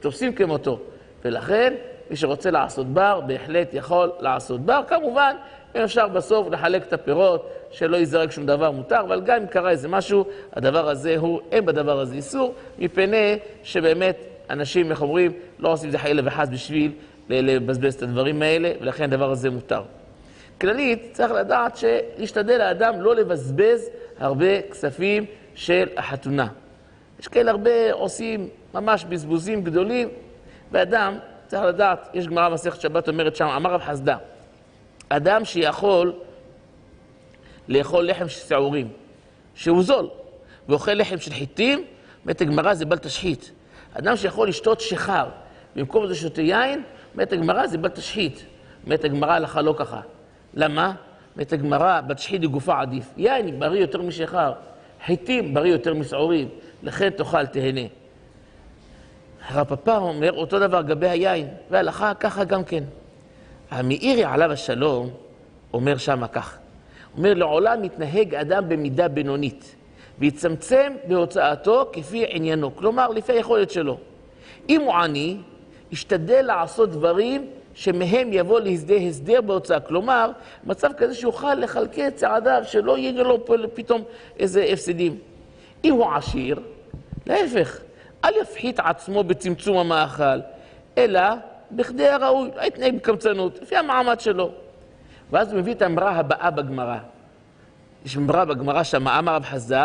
תופסים 0.00 0.32
כמותו. 0.32 0.80
ולכן, 1.24 1.74
מי 2.10 2.16
שרוצה 2.16 2.50
לעשות 2.50 2.86
בר, 2.86 3.20
בהחלט 3.20 3.74
יכול 3.74 4.12
לעשות 4.20 4.60
בר. 4.60 4.80
כמובן, 4.88 5.36
אם 5.76 5.80
אפשר 5.80 6.08
בסוף 6.08 6.48
לחלק 6.50 6.82
את 6.82 6.92
הפירות, 6.92 7.52
שלא 7.70 7.96
ייזרק 7.96 8.30
שום 8.30 8.46
דבר 8.46 8.70
מותר, 8.70 9.00
אבל 9.00 9.20
גם 9.20 9.40
אם 9.40 9.46
קרה 9.46 9.70
איזה 9.70 9.88
משהו, 9.88 10.24
הדבר 10.52 10.88
הזה 10.88 11.16
הוא, 11.18 11.40
אין 11.52 11.66
בדבר 11.66 12.00
הזה 12.00 12.14
איסור, 12.14 12.54
מפני 12.78 13.38
שבאמת 13.62 14.16
אנשים, 14.50 14.90
איך 14.90 15.02
אומרים, 15.02 15.32
לא 15.58 15.72
עושים 15.72 15.86
את 15.86 15.92
זה 15.92 15.98
חלילה 15.98 16.22
וחס 16.24 16.48
בשביל 16.48 16.92
לבזבז 17.40 17.94
את 17.94 18.02
הדברים 18.02 18.42
האלה, 18.42 18.72
ולכן 18.80 19.04
הדבר 19.04 19.30
הזה 19.30 19.50
מותר. 19.50 19.82
כללית, 20.60 21.08
צריך 21.12 21.32
לדעת 21.32 21.76
שלהשתדל 21.76 22.60
האדם 22.60 23.00
לא 23.00 23.16
לבזבז 23.16 23.90
הרבה 24.18 24.62
כספים 24.62 25.24
של 25.54 25.88
החתונה. 25.96 26.48
יש 27.20 27.28
כאלה 27.28 27.50
הרבה 27.50 27.92
עושים 27.92 28.48
ממש 28.74 29.04
בזבוזים 29.04 29.64
גדולים, 29.64 30.08
ואדם, 30.72 31.18
צריך 31.46 31.62
לדעת, 31.62 32.08
יש 32.14 32.26
גמרא 32.26 32.48
מסכת 32.48 32.80
שבת 32.80 33.08
אומרת 33.08 33.36
שם, 33.36 33.46
אמר 33.46 33.70
רב 33.70 33.80
חסדה, 33.80 34.16
אדם 35.08 35.44
שיכול 35.44 36.12
לאכול 37.68 38.08
לחם 38.08 38.28
של 38.28 38.48
שעורים, 38.48 38.88
שהוא 39.54 39.82
זול, 39.82 40.08
ואוכל 40.68 40.92
לחם 40.92 41.18
של 41.18 41.32
חיטים, 41.32 41.84
אומרת 42.24 42.40
הגמרא 42.40 42.74
זה 42.74 42.84
בל 42.84 42.98
תשחית. 42.98 43.52
אדם 43.94 44.16
שיכול 44.16 44.48
לשתות 44.48 44.80
שיכר, 44.80 45.26
במקום 45.76 46.06
זה 46.06 46.14
שותה 46.14 46.42
יין, 46.42 46.82
אומרת 47.14 47.32
הגמרא 47.32 47.66
זה 47.66 47.78
בל 47.78 47.88
תשחית. 47.88 48.44
אומרת 48.84 49.04
הגמרא 49.04 49.32
הלכה 49.32 49.62
לא 49.62 49.74
ככה. 49.78 50.00
למה? 50.54 50.94
אומרת 51.34 51.52
הגמרא, 51.52 52.00
בת 52.00 52.18
שחית 52.18 52.44
גופה 52.44 52.80
עדיף. 52.80 53.12
יין 53.16 53.60
בריא 53.60 53.80
יותר 53.80 54.02
משיכר, 54.02 54.52
חיטים 55.06 55.54
בריא 55.54 55.72
יותר 55.72 55.94
משעורים, 55.94 56.48
לכן 56.82 57.10
תאכל 57.10 57.46
תהנה. 57.46 57.80
הרב 59.48 59.66
פפר 59.66 59.98
אומר 59.98 60.32
אותו 60.32 60.58
דבר 60.58 60.80
לגבי 60.80 61.08
היין, 61.08 61.48
והלכה 61.70 62.14
ככה 62.14 62.44
גם 62.44 62.64
כן. 62.64 62.84
המאירי 63.70 64.24
עליו 64.24 64.52
השלום 64.52 65.10
אומר 65.72 65.96
שמה 65.96 66.28
כך, 66.28 66.58
אומר 67.16 67.34
לעולם 67.34 67.82
מתנהג 67.82 68.34
אדם 68.34 68.68
במידה 68.68 69.08
בינונית 69.08 69.76
ויצמצם 70.18 70.92
בהוצאתו 71.08 71.90
כפי 71.92 72.24
עניינו, 72.28 72.76
כלומר 72.76 73.08
לפי 73.08 73.32
היכולת 73.32 73.70
שלו. 73.70 73.98
אם 74.68 74.80
הוא 74.80 74.94
עני, 74.94 75.36
ישתדל 75.92 76.42
לעשות 76.42 76.90
דברים 76.90 77.46
שמהם 77.74 78.32
יבוא 78.32 78.60
להסדר 78.60 78.96
הסדר 79.08 79.40
בהוצאה. 79.40 79.80
כלומר, 79.80 80.30
מצב 80.64 80.90
כזה 80.96 81.14
שיוכל 81.14 81.54
לכלכל 81.54 82.00
את 82.06 82.16
צעדיו, 82.16 82.62
שלא 82.66 82.98
יהיה 82.98 83.22
לו 83.22 83.44
פתאום 83.74 84.02
איזה 84.38 84.64
הפסדים. 84.72 85.18
אם 85.84 85.92
הוא 85.92 86.14
עשיר, 86.14 86.60
להפך, 87.26 87.78
אל 88.24 88.32
יפחית 88.42 88.80
עצמו 88.80 89.24
בצמצום 89.24 89.78
המאכל, 89.78 90.40
אלא 90.98 91.20
בכדי 91.70 92.08
הראוי, 92.08 92.50
לא 92.56 92.62
יתנהג 92.62 92.96
בקמצנות, 92.96 93.58
לפי 93.62 93.76
המעמד 93.76 94.20
שלו. 94.20 94.50
ואז 95.30 95.52
הוא 95.52 95.60
מביא 95.60 95.74
את 95.74 95.82
האמרה 95.82 96.10
הבאה 96.10 96.50
בגמרא. 96.50 96.98
יש 98.04 98.16
אמרה 98.16 98.44
בגמרא 98.44 98.82
שמה, 98.82 99.18
אמר 99.18 99.34
רב 99.34 99.44
חזה, 99.44 99.76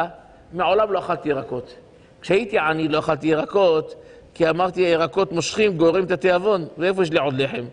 מעולם 0.53 0.91
לא 0.91 0.99
אכלתי 0.99 1.29
ירקות. 1.29 1.75
כשהייתי 2.21 2.59
עני 2.59 2.87
לא 2.87 2.99
אכלתי 2.99 3.27
ירקות, 3.27 3.95
כי 4.37 4.49
אמרתי, 4.49 4.81
ירקות 4.81 5.31
מושכים, 5.31 5.77
גוררים 5.77 6.03
את 6.03 6.11
התיאבון, 6.11 6.67
ואיפה 6.77 7.03
יש 7.03 7.11
לי 7.11 7.19
עוד 7.19 7.33
לחם? 7.41 7.65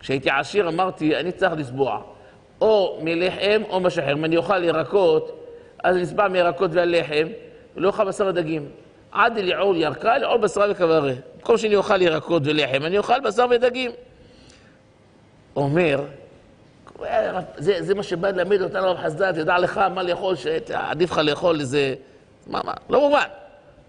כשהייתי 0.00 0.30
עשיר 0.30 0.68
אמרתי, 0.68 1.16
אני 1.16 1.32
צריך 1.32 1.52
לסבוע. 1.56 2.00
או 2.60 2.98
מלחם 3.02 3.62
או 3.68 3.80
משהו 3.80 4.02
אחר. 4.02 4.12
אם 4.12 4.24
אני 4.24 4.36
אוכל 4.36 4.64
ירקות, 4.64 5.46
אז 5.84 5.96
אני 5.96 6.04
אסבע 6.04 6.28
מירקות 6.28 6.70
והלחם, 6.74 7.28
ולא 7.76 7.88
אוכל 7.88 8.04
בשר 8.04 8.26
ודגים. 8.26 8.68
עד 9.12 9.38
אליעול 9.38 9.76
ירקה, 9.76 10.16
אליעול 10.16 10.38
בשרה 10.38 10.66
וכברה. 10.70 11.12
במקום 11.36 11.58
שאני 11.58 11.76
אוכל 11.76 12.02
ירקות 12.02 12.42
ולחם, 12.44 12.84
אני 12.84 12.98
אוכל 12.98 13.20
בשר 13.20 13.46
ודגים. 13.50 13.90
אומר, 15.56 16.00
זה, 17.56 17.82
זה 17.82 17.94
מה 17.94 18.02
שבא 18.02 18.30
ללמד 18.30 18.62
אותנו 18.62 18.90
רב 18.90 18.96
חסדא, 18.96 19.32
תדע 19.32 19.58
לך 19.58 19.78
מה 19.78 20.02
לאכול, 20.02 20.36
שעדיף 20.36 21.10
לך 21.10 21.18
לאכול 21.18 21.60
איזה... 21.60 21.94
מה, 22.46 22.60
מה, 22.64 22.72
לא 22.90 23.00
מובן. 23.00 23.26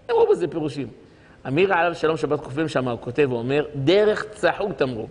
אין 0.08 0.16
אמרו 0.16 0.30
בזה 0.30 0.48
פירושים. 0.48 1.01
אמיר 1.48 1.74
עליו 1.74 1.94
שלום 1.94 2.16
שבת 2.16 2.40
קופים 2.40 2.68
שם, 2.68 2.88
הוא 2.88 2.98
כותב 3.00 3.32
ואומר, 3.32 3.64
דרך 3.74 4.24
צחות 4.30 4.82
אמרו. 4.82 5.06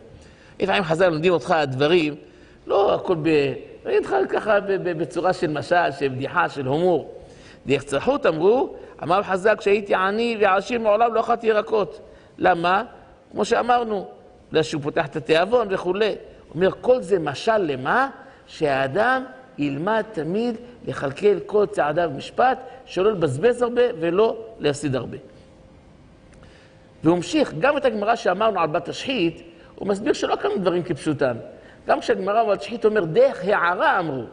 לפעמים 0.60 0.84
חז"ל 0.84 1.10
לומדים 1.10 1.34
אותך 1.34 1.56
דברים, 1.68 2.16
לא 2.68 2.96
הכל 2.96 3.16
ב... 3.16 3.28
אני 3.86 3.98
אגיד 3.98 4.06
לך 4.06 4.16
ככה 4.30 4.60
בצורה 4.84 5.34
של 5.34 5.48
משל, 5.48 5.92
של 6.00 6.08
בדיחה, 6.08 6.50
של 6.50 6.66
הומור. 6.66 7.14
דרך 7.66 7.84
צחות 7.84 8.26
אמרו, 8.26 8.76
אמר 9.04 9.24
חז"ל, 9.24 9.56
כשהייתי 9.56 9.96
עני 9.96 10.38
ועשיר 10.42 10.80
מעולם 10.80 11.14
לא 11.14 11.20
אכלתי 11.20 11.48
ירקות. 11.48 12.00
למה? 12.38 12.84
כמו 13.32 13.46
שאמרנו, 13.46 14.08
בגלל 14.50 14.64
שהוא 14.64 14.82
פותח 14.82 15.06
את 15.06 15.16
התיאבון 15.16 15.68
וכולי. 15.70 16.16
אומר, 16.56 16.70
כל 16.82 17.02
זה 17.02 17.20
משל 17.20 17.58
למה? 17.58 18.10
שהאדם 18.48 19.24
ילמד 19.58 20.04
תמיד 20.12 20.56
לכלכל 20.88 21.40
כל 21.46 21.66
צעדיו 21.66 22.10
במשפט, 22.14 22.58
שלא 22.86 23.12
לבזבז 23.12 23.62
הרבה 23.62 23.82
ולא 24.00 24.38
להפסיד 24.60 24.96
הרבה. 24.96 25.18
והוא 27.04 27.16
המשיך, 27.16 27.54
גם 27.60 27.78
את 27.78 27.86
הגמרא 27.86 28.16
שאמרנו 28.16 28.60
על 28.60 28.68
בת 28.68 28.90
השחית, 28.90 29.42
הוא 29.76 29.88
מסביר 29.88 30.14
שלא 30.14 30.36
כמה 30.36 30.58
דברים 30.58 30.84
כפשוטן. 30.84 31.38
גם 31.88 32.00
כשהגמרא 32.00 32.52
על 32.52 32.60
שחית 32.60 32.86
אומר, 32.86 33.06
דרך 33.06 33.44
הערה 33.44 34.00
אמרו. 34.00 34.24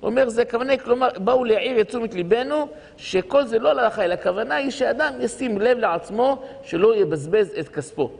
הוא 0.00 0.10
אומר, 0.10 0.28
זה 0.28 0.42
הכוונה, 0.42 0.76
כלומר, 0.76 1.08
באו 1.18 1.44
להעיר 1.44 1.80
את 1.80 1.88
תשומת 1.88 2.14
ליבנו, 2.14 2.68
שכל 2.96 3.44
זה 3.44 3.58
לא 3.58 3.72
להלכה, 3.72 4.04
אלא 4.04 4.14
הכוונה 4.14 4.54
היא 4.54 4.70
שאדם 4.70 5.12
ישים 5.20 5.58
לב 5.58 5.78
לעצמו, 5.78 6.42
שלא 6.62 6.96
יבזבז 6.96 7.54
את 7.60 7.68
כספו. 7.68 8.10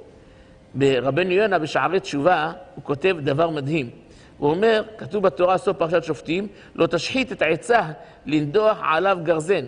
ברבנו 0.74 1.32
יונה, 1.32 1.58
בשערי 1.58 2.00
תשובה, 2.00 2.52
הוא 2.74 2.84
כותב 2.84 3.16
דבר 3.20 3.50
מדהים. 3.50 3.90
הוא 4.38 4.50
אומר, 4.50 4.82
כתוב 4.98 5.22
בתורה, 5.22 5.58
סוף 5.58 5.76
פרשת 5.76 6.04
שופטים, 6.04 6.48
לא 6.74 6.86
תשחית 6.86 7.32
את 7.32 7.42
העצה 7.42 7.80
לנדוח 8.26 8.78
עליו 8.82 9.18
גרזן. 9.22 9.64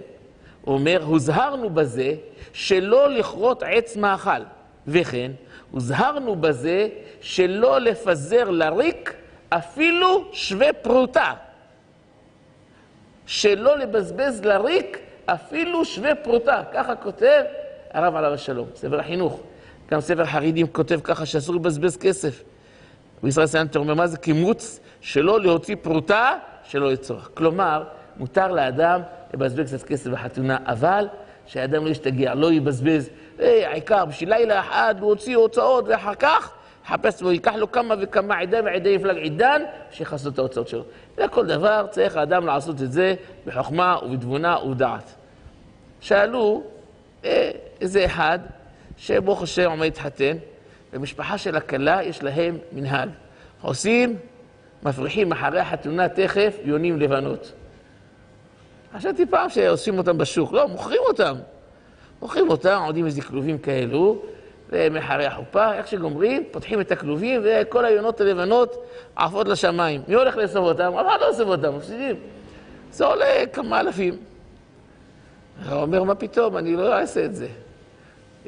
אומר, 0.68 1.02
הוזהרנו 1.04 1.70
בזה 1.70 2.14
שלא 2.52 3.10
לכרות 3.10 3.62
עץ 3.62 3.96
מאכל, 3.96 4.42
וכן, 4.86 5.32
הוזהרנו 5.70 6.36
בזה 6.36 6.88
שלא 7.20 7.80
לפזר 7.80 8.50
לריק 8.50 9.14
אפילו 9.48 10.24
שווה 10.32 10.72
פרוטה. 10.72 11.32
שלא 13.26 13.78
לבזבז 13.78 14.44
לריק 14.44 14.98
אפילו 15.26 15.84
שווה 15.84 16.14
פרוטה. 16.14 16.62
ככה 16.72 16.96
כותב 16.96 17.42
הרב 17.90 18.16
עליו 18.16 18.32
השלום, 18.34 18.68
ספר 18.74 19.00
החינוך. 19.00 19.40
גם 19.90 20.00
ספר 20.00 20.24
חרדים 20.24 20.66
כותב 20.66 21.00
ככה 21.04 21.26
שאסור 21.26 21.54
לבזבז 21.54 21.96
כסף. 21.96 22.42
רבי 23.22 23.30
ישראל 23.30 23.46
סלנטר 23.46 23.78
אומר, 23.78 23.94
מה 23.94 24.06
זה 24.06 24.16
קימוץ? 24.16 24.80
שלא 25.00 25.40
להוציא 25.40 25.76
פרוטה 25.82 26.32
שלא 26.64 26.92
לצורך. 26.92 27.30
כלומר, 27.34 27.84
מותר 28.18 28.52
לאדם 28.52 29.00
לבזבז 29.34 29.74
קצת 29.74 29.86
כסף 29.86 30.10
בחתונה, 30.10 30.58
אבל 30.66 31.08
שהאדם 31.46 31.84
לא 31.84 31.90
ישתגע, 31.90 32.34
לא 32.34 32.52
יבזבז. 32.52 33.10
העיקר, 33.38 34.04
בשביל 34.04 34.34
לילה 34.34 34.60
אחד 34.60 34.94
הוא 35.00 35.08
הוציא 35.08 35.36
הוצאות, 35.36 35.84
ואחר 35.88 36.14
כך 36.14 36.52
יחפש 36.84 37.22
בו, 37.22 37.32
ייקח 37.32 37.54
לו 37.54 37.72
כמה 37.72 37.94
וכמה 38.00 38.38
עדה 38.38 38.58
ועדי 38.64 38.88
יפלג 38.88 39.16
עידן, 39.16 39.62
שיכסו 39.90 40.28
את 40.28 40.38
ההוצאות 40.38 40.68
שלו. 40.68 40.82
לכל 41.18 41.46
דבר 41.46 41.86
צריך 41.90 42.16
האדם 42.16 42.46
לעשות 42.46 42.82
את 42.82 42.92
זה 42.92 43.14
בחוכמה 43.46 43.98
ובתבונה 44.02 44.58
ובדעת. 44.64 45.14
שאלו 46.00 46.62
אה, 47.24 47.50
איזה 47.80 48.04
אחד, 48.04 48.38
שברוך 48.96 49.42
השם 49.42 49.70
עומד 49.70 49.84
להתחתן, 49.84 50.36
במשפחה 50.92 51.38
של 51.38 51.56
הכלה 51.56 52.02
יש 52.02 52.22
להם 52.22 52.58
מנהג. 52.72 53.08
עושים, 53.62 54.16
מפריחים 54.82 55.32
אחרי 55.32 55.60
החתונה 55.60 56.08
תכף 56.08 56.56
יונים 56.64 57.00
לבנות. 57.00 57.52
חשבתי 58.96 59.26
פעם 59.26 59.48
שעושים 59.48 59.98
אותם 59.98 60.18
בשוק, 60.18 60.52
לא, 60.52 60.68
מוכרים 60.68 61.00
אותם. 61.08 61.34
מוכרים 62.22 62.50
אותם, 62.50 62.80
עומדים 62.84 63.06
איזה 63.06 63.22
כלובים 63.22 63.58
כאלו, 63.58 64.22
ומחרי 64.70 65.26
החופה, 65.26 65.74
איך 65.74 65.86
שגומרים, 65.86 66.44
פותחים 66.50 66.80
את 66.80 66.92
הכלובים, 66.92 67.40
וכל 67.44 67.84
היונות 67.84 68.20
הלבנות 68.20 68.84
עפות 69.16 69.48
לשמיים. 69.48 70.00
מי 70.08 70.14
הולך 70.14 70.36
לאסוף 70.36 70.64
אותם? 70.64 70.92
אחד 70.94 71.18
לא 71.20 71.28
אוסף 71.28 71.44
אותם, 71.44 71.76
מפסידים. 71.76 72.16
זה 72.92 73.04
עולה 73.04 73.44
כמה 73.52 73.80
אלפים. 73.80 74.16
הוא 75.70 75.80
אומר, 75.82 76.02
מה 76.02 76.14
פתאום, 76.14 76.56
אני 76.56 76.76
לא 76.76 76.98
אעשה 76.98 77.24
את 77.24 77.34
זה. 77.34 77.48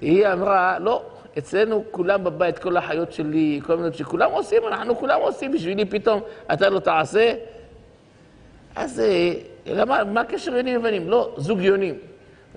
היא 0.00 0.26
אמרה, 0.26 0.78
לא, 0.78 1.02
אצלנו 1.38 1.84
כולם 1.90 2.24
בבית, 2.24 2.58
כל 2.58 2.76
החיות 2.76 3.12
שלי, 3.12 3.60
כל 3.66 3.76
מיני 3.76 3.92
שכולם 3.92 4.30
עושים, 4.30 4.62
אנחנו 4.68 4.96
כולם 4.96 5.20
עושים, 5.20 5.52
בשבילי 5.52 5.84
פתאום 5.84 6.20
אתה 6.52 6.68
לא 6.68 6.78
תעשה. 6.78 7.34
אז 8.76 9.00
אה, 9.00 9.32
למה, 9.66 10.04
מה 10.04 10.20
הקשר 10.20 10.56
יונים 10.56 10.80
ובנים? 10.80 11.08
לא, 11.08 11.34
זוג 11.36 11.60
יונים. 11.60 11.94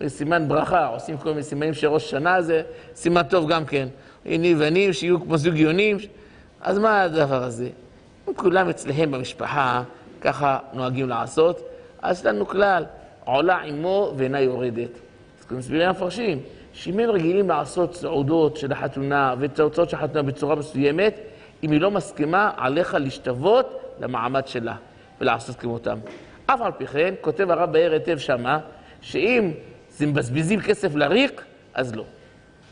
סימן 0.07 0.47
ברכה, 0.47 0.87
עושים 0.87 1.17
כל 1.17 1.29
מיני 1.29 1.43
סימנים 1.43 1.73
של 1.73 1.87
ראש 1.87 2.09
שנה 2.09 2.41
זה 2.41 2.61
סימן 2.95 3.23
טוב 3.23 3.49
גם 3.49 3.65
כן. 3.65 3.87
יונים 4.25 4.57
ובנים, 4.57 4.93
שיהיו 4.93 5.21
כמו 5.21 5.37
זוג 5.37 5.55
יונים. 5.55 5.97
אז 6.61 6.79
מה 6.79 7.01
הדבר 7.01 7.43
הזה? 7.43 7.69
אם 8.29 8.33
כולם 8.33 8.69
אצלם 8.69 9.11
במשפחה 9.11 9.83
ככה 10.21 10.59
נוהגים 10.73 11.09
לעשות, 11.09 11.69
אז 12.01 12.19
יש 12.19 12.25
לנו 12.25 12.47
כלל, 12.47 12.85
עולה 13.25 13.57
עמו 13.57 14.13
ואינה 14.17 14.39
יורדת. 14.39 14.89
אז 15.39 15.57
מסבירים 15.57 15.87
המפרשים. 15.87 16.39
שאם 16.73 16.99
הם 16.99 17.09
רגילים 17.09 17.49
לעשות 17.49 17.95
סעודות 17.95 18.57
של 18.57 18.71
החתונה 18.71 19.35
ותוצאות 19.39 19.89
של 19.89 19.97
החתונה 19.97 20.21
בצורה 20.21 20.55
מסוימת, 20.55 21.19
אם 21.63 21.71
היא 21.71 21.81
לא 21.81 21.91
מסכימה, 21.91 22.51
עליך 22.57 22.93
להשתוות 22.93 23.95
למעמד 23.99 24.47
שלה 24.47 24.75
ולעשות 25.23 25.55
כמותם. 25.55 25.97
אף 26.45 26.61
על 26.61 26.71
פי 26.71 26.87
כן, 26.87 27.13
כותב 27.21 27.51
הרב 27.51 27.71
באר 27.71 27.91
היטב 27.91 28.17
שמה, 28.17 28.59
שאם 29.01 29.51
זה 29.89 30.05
מבזבזים 30.05 30.61
כסף 30.61 30.95
לריק, 30.95 31.41
אז 31.73 31.95
לא. 31.95 32.03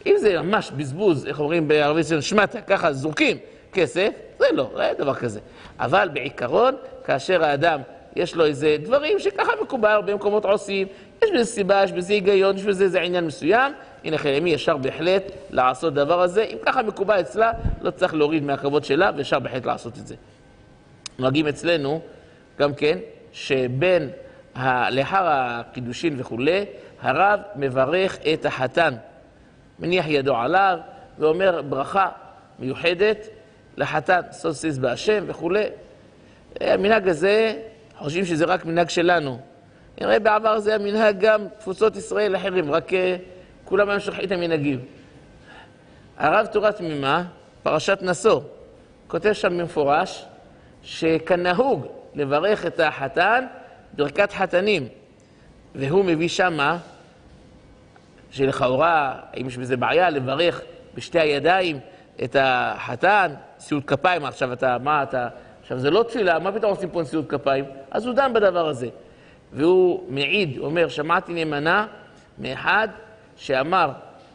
אם 0.06 0.16
זה 0.18 0.41
ממש 0.41 0.72
בזבוז, 0.72 1.26
איך 1.26 1.39
אומרים 1.39 1.68
בערבית 1.68 2.08
של 2.08 2.22
שמטה, 2.22 2.62
ככה 2.62 2.93
זורקים 2.93 3.38
כסף, 3.74 4.10
זה 4.39 4.45
לא, 4.52 4.70
לא 4.74 4.82
אין 4.82 4.97
דבר 4.97 5.14
כזה. 5.14 5.39
אבל 5.80 6.10
בעיקרון, 6.14 6.76
כאשר 7.06 7.43
האדם 7.43 7.82
יש 8.16 8.36
לו 8.36 8.45
איזה 8.45 8.76
דברים 8.84 9.20
שככה 9.20 9.52
מקובל, 9.62 9.89
הרבה 9.89 10.16
מקומות 10.16 10.45
עושים, 10.45 10.88
יש 11.24 11.30
בזה 11.34 11.45
סיבה, 11.45 11.84
יש 11.84 11.91
בזה 11.91 12.14
היגיון, 12.14 12.58
יש 12.58 12.64
בזה 12.64 12.84
איזה 12.84 13.02
עניין 13.02 13.26
מסוים, 13.26 13.74
הנה 14.04 14.18
חיימי 14.18 14.49
ישר 14.49 14.78
בהחלט 14.78 15.24
לעשות 15.49 15.93
דבר 15.93 16.22
הזה. 16.22 16.43
אם 16.43 16.58
ככה 16.66 16.84
מקובל 16.84 17.20
אצלה, 17.20 17.52
לא 17.82 17.91
צריך 17.91 18.14
להוריד 18.14 18.43
מהכבוד 18.43 18.84
שלה, 18.84 19.12
ואפשר 19.18 19.39
בהחלט 19.39 19.66
לעשות 19.66 19.97
את 19.97 20.08
זה. 20.08 20.16
נוהגים 21.20 21.47
אצלנו, 21.47 22.02
גם 22.62 22.74
כן, 22.74 22.97
שבין. 23.32 24.09
לאחר 24.89 25.28
הקידושין 25.28 26.14
וכולי, 26.18 26.66
הרב 27.01 27.39
מברך 27.55 28.18
את 28.34 28.45
החתן. 28.45 28.93
מניח 29.80 30.05
ידו 30.07 30.36
עליו 30.36 30.78
ואומר 31.20 31.62
ברכה 31.62 32.09
מיוחדת 32.59 33.28
לחתן, 33.78 34.22
סוסיס 34.32 34.78
בהשם 34.78 35.24
וכולי. 35.28 35.64
המנהג 36.59 37.07
הזה, 37.07 37.62
חושבים 37.97 38.26
שזה 38.26 38.45
רק 38.45 38.66
מנהג 38.66 38.89
שלנו. 38.89 39.39
נראה 40.01 40.20
בעבר 40.20 40.59
זה 40.59 40.76
המנהג 40.76 41.20
גם 41.20 41.47
תפוצות 41.59 41.95
ישראל 41.95 42.36
אחרים, 42.36 42.72
רק 42.72 42.93
אה, 42.93 43.16
כולם 43.66 43.89
היו 43.89 43.99
שוכחים 43.99 44.26
את 44.26 44.32
המנהגים. 44.32 44.80
הרב 46.18 46.45
תורה 46.45 46.72
תמימה, 46.72 47.24
פרשת 47.64 47.99
נשוא, 48.01 48.41
כותב 49.07 49.34
שם 49.34 49.57
במפורש 49.57 50.26
שכנהוג 50.84 52.01
לברך 52.16 52.66
את 52.66 52.80
החתן 52.80 53.45
ברכת 53.93 54.32
חתנים, 54.34 54.88
והוא 55.76 56.05
מביא 56.05 56.28
שמה 56.28 56.78
שלכאורה, 58.32 59.16
האם 59.34 59.47
יש 59.47 59.57
בזה 59.57 59.78
בעיה 59.78 60.09
לברך 60.09 60.62
בשתי 60.95 61.20
הידיים 61.20 61.80
את 62.24 62.36
החתן, 62.39 63.32
נשיאות 63.57 63.86
כפיים, 63.86 64.26
עכשיו 64.26 64.53
אתה, 64.53 64.78
מה 64.78 65.03
אתה, 65.03 65.28
עכשיו 65.62 65.80
זה 65.80 65.91
לא 65.91 66.03
תפילה, 66.03 66.39
מה 66.39 66.51
פתאום 66.51 66.72
עושים 66.72 66.89
פה 66.89 67.01
נשיאות 67.01 67.30
כפיים? 67.30 67.66
אז 67.91 68.05
הוא 68.05 68.16
דן 68.16 68.34
בדבר 68.34 68.68
הזה. 68.68 68.88
והוא 69.53 70.03
מעיד, 70.09 70.57
אומר, 70.57 70.88
שמעתי 70.88 71.34
נאמנה 71.34 71.88
מאחד 72.38 72.88
שאמר 73.36 73.91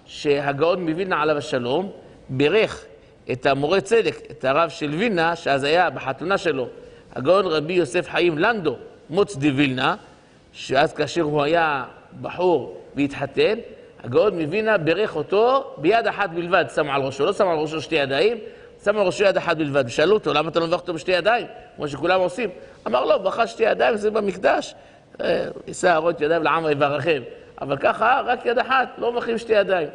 שהגאון 0.07 0.89
מווילנה 0.91 1.23
עליו 1.23 1.37
השלום 1.37 1.91
בירך 2.29 2.85
את 3.33 3.47
המורה 3.47 3.81
צדק, 3.81 4.17
את 4.31 4.45
הרב 4.45 4.69
של 4.69 4.91
וילנה, 4.91 5.37
שאז 5.37 5.65
היה 5.65 5.91
בחתונה 5.91 6.39
שלו, 6.39 6.69
הגאון 7.17 7.47
רבי 7.47 7.73
יוסף 7.73 8.09
חיים 8.09 8.39
לנדו, 8.39 8.77
מוץ 9.11 9.37
די 9.37 9.51
וילנה, 9.51 9.97
שאז 10.53 10.93
כאשר 10.93 11.23
הוא 11.23 11.43
היה 11.43 11.85
בחור 12.23 12.81
והתחתן, 12.97 13.55
הגאון 14.05 14.43
מווילנה 14.43 14.79
בירך 14.79 15.17
אותו 15.17 15.75
ביד 15.77 16.07
אחת 16.07 16.31
בלבד, 16.31 16.65
שם 16.75 16.91
על 16.91 17.03
ראשו, 17.03 17.27
לא 17.27 17.33
שם 17.33 17.49
על 17.49 17.59
ראשו 17.59 17.81
שתי 17.81 17.95
ידיים, 17.95 18.39
שם 18.85 18.97
על 18.97 19.07
ראשו 19.07 19.25
יד 19.25 19.37
אחת 19.37 19.57
בלבד. 19.57 19.85
ושאלו 19.87 20.15
אותו, 20.15 20.33
למה 20.33 20.49
אתה 20.49 20.61
לא 20.61 20.67
מברך 20.67 20.81
אותו 20.81 20.95
בשתי 20.95 21.13
ידיים, 21.13 21.47
כמו 21.77 21.89
שכולם 21.89 22.21
עושים? 22.21 22.51
אמר 22.87 23.05
לו, 23.05 23.23
ברכה 23.23 23.47
שתי 23.47 23.63
ידיים, 23.63 23.97
זה 23.97 24.11
במקדש. 24.11 24.75
יישא 25.67 25.95
ארות 25.95 26.21
ידיים 26.21 26.43
לעם 26.43 26.65
ויברכם. 26.65 27.23
אבל 27.61 27.77
ככה, 27.77 28.23
רק 28.27 28.47
יד 28.47 28.59
אחת, 28.59 28.89
לא 28.99 29.13
מברכים 29.13 29.39
שתי 29.39 29.53
ידיים. 29.53 29.89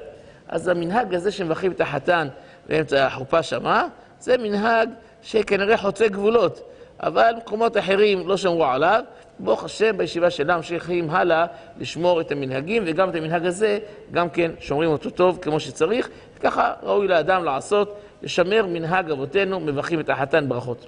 אז 0.47 0.67
המנהג 0.67 1.15
הזה 1.15 1.31
שמברכים 1.31 1.71
את 1.71 1.81
החתן 1.81 2.27
באמצע 2.69 3.05
החופה 3.05 3.43
שמה, 3.43 3.87
זה 4.19 4.37
מנהג 4.37 4.89
שכנראה 5.21 5.77
חוצה 5.77 6.07
גבולות. 6.07 6.70
אבל 7.01 7.33
מקומות 7.37 7.77
אחרים 7.77 8.27
לא 8.27 8.37
שמרו 8.37 8.65
עליו. 8.65 9.03
ברוך 9.39 9.63
השם, 9.63 9.97
בישיבה 9.97 10.29
שלנו 10.29 10.57
ממשיכים 10.57 11.09
הלאה 11.09 11.45
לשמור 11.79 12.21
את 12.21 12.31
המנהגים, 12.31 12.83
וגם 12.85 13.09
את 13.09 13.15
המנהג 13.15 13.45
הזה, 13.45 13.79
גם 14.11 14.29
כן 14.29 14.51
שומרים 14.59 14.89
אותו 14.89 15.09
טוב 15.09 15.39
כמו 15.41 15.59
שצריך. 15.59 16.09
ככה 16.39 16.73
ראוי 16.83 17.07
לאדם 17.07 17.43
לעשות, 17.43 17.99
לשמר 18.21 18.65
מנהג 18.65 19.11
אבותינו, 19.11 19.59
מברכים 19.59 19.99
את 19.99 20.09
החתן 20.09 20.49
ברכות. 20.49 20.87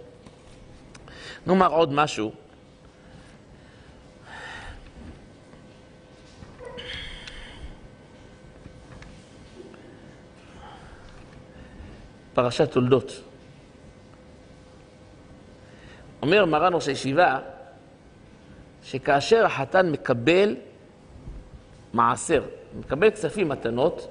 נאמר 1.48 1.72
עוד 1.72 1.94
משהו. 1.94 2.32
פרשת 12.34 12.72
תולדות. 12.72 13.33
אומר 16.24 16.46
מרן 16.46 16.74
ראש 16.74 16.88
הישיבה, 16.88 17.40
שכאשר 18.84 19.46
החתן 19.46 19.92
מקבל 19.92 20.56
מעשר, 21.94 22.44
מקבל 22.80 23.12
כספים, 23.12 23.50
מתנות, 23.50 24.08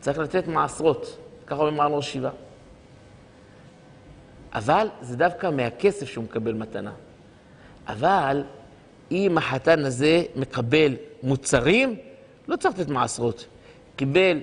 צריך 0.00 0.18
לתת 0.18 0.46
מעשרות. 0.46 1.18
ככה 1.46 1.60
אומר 1.60 1.70
מרן 1.70 1.92
ראש 1.92 2.06
הישיבה. 2.06 2.30
אבל 4.54 4.88
זה 5.00 5.16
דווקא 5.16 5.50
מהכסף 5.50 6.06
שהוא 6.06 6.24
מקבל 6.24 6.52
מתנה. 6.52 6.92
אבל 7.86 8.42
אם 9.10 9.38
החתן 9.38 9.84
הזה 9.84 10.22
מקבל 10.36 10.94
מוצרים, 11.22 11.96
לא 12.48 12.56
צריך 12.56 12.78
לתת 12.78 12.88
מעשרות. 12.88 13.46
קיבל 13.96 14.40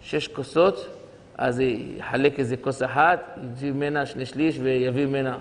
שש 0.00 0.28
כוסות, 0.28 0.86
אז 1.38 1.60
יחלק 1.96 2.38
איזה 2.38 2.56
כוס 2.56 2.82
אחת, 2.82 3.38
יביא 3.44 3.72
ממנה 3.72 4.06
שני 4.06 4.26
שליש 4.26 4.58
ויביא 4.58 5.06
ממנה. 5.06 5.38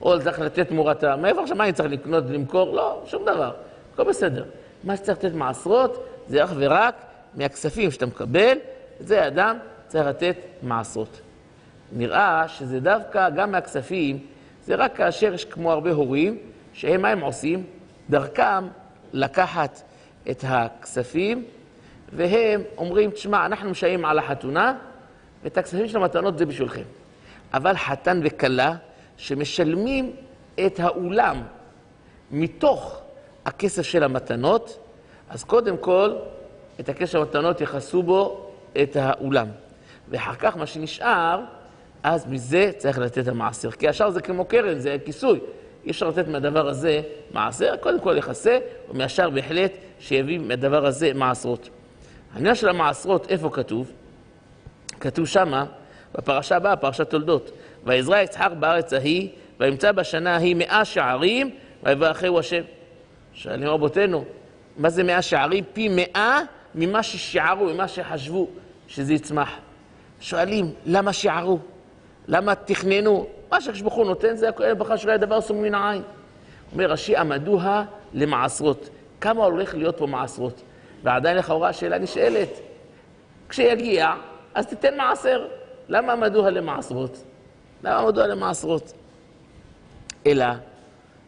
או 0.00 0.20
צריך 0.20 0.40
לתת 0.40 0.68
תמורתה. 0.68 1.16
מאיפה 1.16 1.42
עכשיו 1.42 1.56
מה 1.56 1.64
אני 1.64 1.72
צריך 1.72 1.92
לקנות, 1.92 2.24
למכור? 2.30 2.76
לא, 2.76 3.02
שום 3.06 3.22
דבר. 3.22 3.52
הכל 3.94 4.04
בסדר. 4.04 4.44
מה 4.84 4.96
שצריך 4.96 5.18
לתת 5.18 5.34
מעשרות, 5.34 6.06
זה 6.28 6.44
אך 6.44 6.52
ורק 6.56 6.94
מהכספים 7.34 7.90
שאתה 7.90 8.06
מקבל, 8.06 8.58
זה 9.00 9.26
אדם 9.26 9.56
צריך 9.88 10.06
לתת 10.06 10.36
מעשרות. 10.62 11.20
נראה 11.92 12.48
שזה 12.48 12.80
דווקא, 12.80 13.30
גם 13.30 13.52
מהכספים, 13.52 14.18
זה 14.64 14.74
רק 14.74 14.96
כאשר 14.96 15.34
יש 15.34 15.44
כמו 15.44 15.72
הרבה 15.72 15.90
הורים, 15.90 16.38
שהם, 16.72 17.02
מה 17.02 17.08
הם 17.08 17.20
עושים? 17.20 17.64
דרכם 18.10 18.64
לקחת 19.12 19.82
את 20.30 20.44
הכספים, 20.48 21.44
והם 22.12 22.62
אומרים, 22.76 23.10
תשמע, 23.10 23.46
אנחנו 23.46 23.70
משלמים 23.70 24.04
על 24.04 24.18
החתונה, 24.18 24.74
ואת 25.44 25.58
הכספים 25.58 25.88
של 25.88 25.96
המתנות 25.96 26.38
זה 26.38 26.46
בשבילכם. 26.46 26.82
אבל 27.54 27.76
חתן 27.76 28.20
וכלה 28.24 28.74
שמשלמים 29.16 30.12
את 30.66 30.80
האולם 30.80 31.42
מתוך 32.30 33.00
הכסף 33.44 33.82
של 33.82 34.02
המתנות, 34.02 34.78
אז 35.30 35.44
קודם 35.44 35.76
כל, 35.76 36.12
את 36.80 36.88
הכסף 36.88 37.12
של 37.12 37.18
המתנות 37.18 37.60
יכסו 37.60 38.02
בו 38.02 38.50
את 38.82 38.96
האולם. 38.96 39.46
ואחר 40.08 40.34
כך 40.34 40.56
מה 40.56 40.66
שנשאר, 40.66 41.40
אז 42.02 42.26
מזה 42.26 42.70
צריך 42.76 42.98
לתת 42.98 43.28
המעשר. 43.28 43.70
כי 43.70 43.88
השאר 43.88 44.10
זה 44.10 44.20
כמו 44.20 44.44
קרן, 44.44 44.78
זה 44.78 44.96
כיסוי. 45.04 45.40
אי 45.84 45.90
אפשר 45.90 46.08
לתת 46.08 46.28
מהדבר 46.28 46.68
הזה 46.68 47.00
מעשר, 47.30 47.76
קודם 47.76 48.00
כל 48.00 48.16
יכסה, 48.18 48.58
ומהשאר 48.90 49.30
בהחלט 49.30 49.72
שיביא 49.98 50.38
מהדבר 50.38 50.86
הזה 50.86 51.12
מעשרות. 51.14 51.68
העניין 52.34 52.54
של 52.54 52.68
המעשרות, 52.68 53.30
איפה 53.30 53.50
כתוב? 53.50 53.92
כתוב 55.00 55.26
שמה, 55.26 55.64
בפרשה 56.14 56.56
הבאה, 56.56 56.76
פרשת 56.76 57.10
תולדות. 57.10 57.50
ויזרע 57.84 58.22
יצחק 58.22 58.50
בארץ 58.58 58.92
ההיא, 58.92 59.28
וימצא 59.60 59.92
בשנה 59.92 60.34
ההיא 60.34 60.56
מאה 60.56 60.84
שערים, 60.84 61.50
ויברכהו 61.82 62.38
השם. 62.38 62.62
שואלים 63.34 63.68
רבותינו, 63.68 64.24
מה 64.76 64.90
זה 64.90 65.02
מאה 65.02 65.22
שערים? 65.22 65.64
פי 65.72 65.88
מאה 65.88 66.40
ממה 66.74 67.02
ששיערו, 67.02 67.64
ממה 67.64 67.88
שחשבו 67.88 68.48
שזה 68.88 69.14
יצמח. 69.14 69.50
שואלים, 70.20 70.72
למה 70.86 71.12
שיערו? 71.12 71.58
למה 72.28 72.54
תכננו? 72.54 73.26
מה 73.50 73.60
שהקדוש 73.60 73.92
נותן 73.96 74.36
זה 74.36 74.48
הכל 74.48 74.74
ברכה 74.74 74.96
שלא 74.98 75.10
היה 75.10 75.18
דבר 75.18 75.40
סום 75.40 75.62
מן 75.62 75.74
העין. 75.74 76.02
אומר 76.72 76.90
רש"י, 76.90 77.16
עמדוה 77.16 77.84
למעשרות. 78.14 78.88
כמה 79.20 79.44
הולך 79.44 79.74
להיות 79.74 79.98
פה 79.98 80.06
מעשרות? 80.06 80.62
ועדיין 81.02 81.36
לכאורה 81.36 81.68
השאלה 81.68 81.98
נשאלת. 81.98 82.48
כשיגיע, 83.48 84.14
אז 84.54 84.66
תיתן 84.66 84.96
מעשר. 84.96 85.46
למה 85.88 86.12
עמדוה 86.12 86.50
למעשרות? 86.50 87.24
למה 87.84 87.98
עמדוה 87.98 88.26
למעשרות? 88.26 88.92
אלא, 90.26 90.46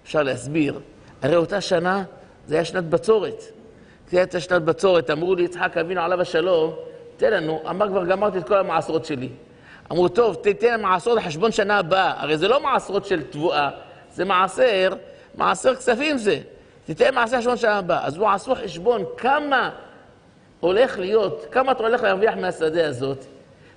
אפשר 0.04 0.22
להסביר, 0.22 0.80
הרי 1.22 1.36
אותה 1.36 1.60
שנה 1.60 2.04
זה 2.46 2.54
היה 2.54 2.64
שנת 2.64 2.84
בצורת. 2.84 3.42
זה 4.10 4.18
הייתה 4.18 4.40
שנת 4.40 4.62
בצורת, 4.62 5.10
אמרו 5.10 5.34
לי, 5.34 5.42
יצחק 5.42 5.76
אבינו 5.76 6.00
עליו 6.00 6.20
השלום, 6.20 6.74
תן 7.16 7.32
לנו, 7.32 7.62
אמר 7.70 7.88
כבר 7.88 8.04
גמרתי 8.04 8.38
את 8.38 8.46
כל 8.48 8.58
המעשרות 8.58 9.04
שלי. 9.04 9.28
אמרו, 9.92 10.08
טוב, 10.08 10.34
תיתן 10.34 10.82
מעשרות 10.82 11.18
לחשבון 11.18 11.52
שנה 11.52 11.78
הבאה. 11.78 12.22
הרי 12.22 12.38
זה 12.38 12.48
לא 12.48 12.60
מעשרות 12.60 13.06
של 13.06 13.22
תבואה, 13.22 13.70
זה 14.12 14.24
מעשר, 14.24 14.92
מעשר 15.34 15.74
כספים 15.74 16.18
זה. 16.18 16.40
תיתן 16.86 17.14
מעשר 17.14 17.38
חשבון 17.38 17.56
שנה 17.56 17.78
הבאה. 17.78 18.06
אז 18.06 18.16
הוא 18.16 18.28
עשו 18.28 18.54
חשבון 18.54 19.04
כמה 19.16 19.70
הולך 20.60 20.98
להיות, 20.98 21.46
כמה 21.50 21.72
אתה 21.72 21.82
הולך 21.82 22.02
להרוויח 22.02 22.34
מהשדה 22.36 22.88
הזאת, 22.88 23.24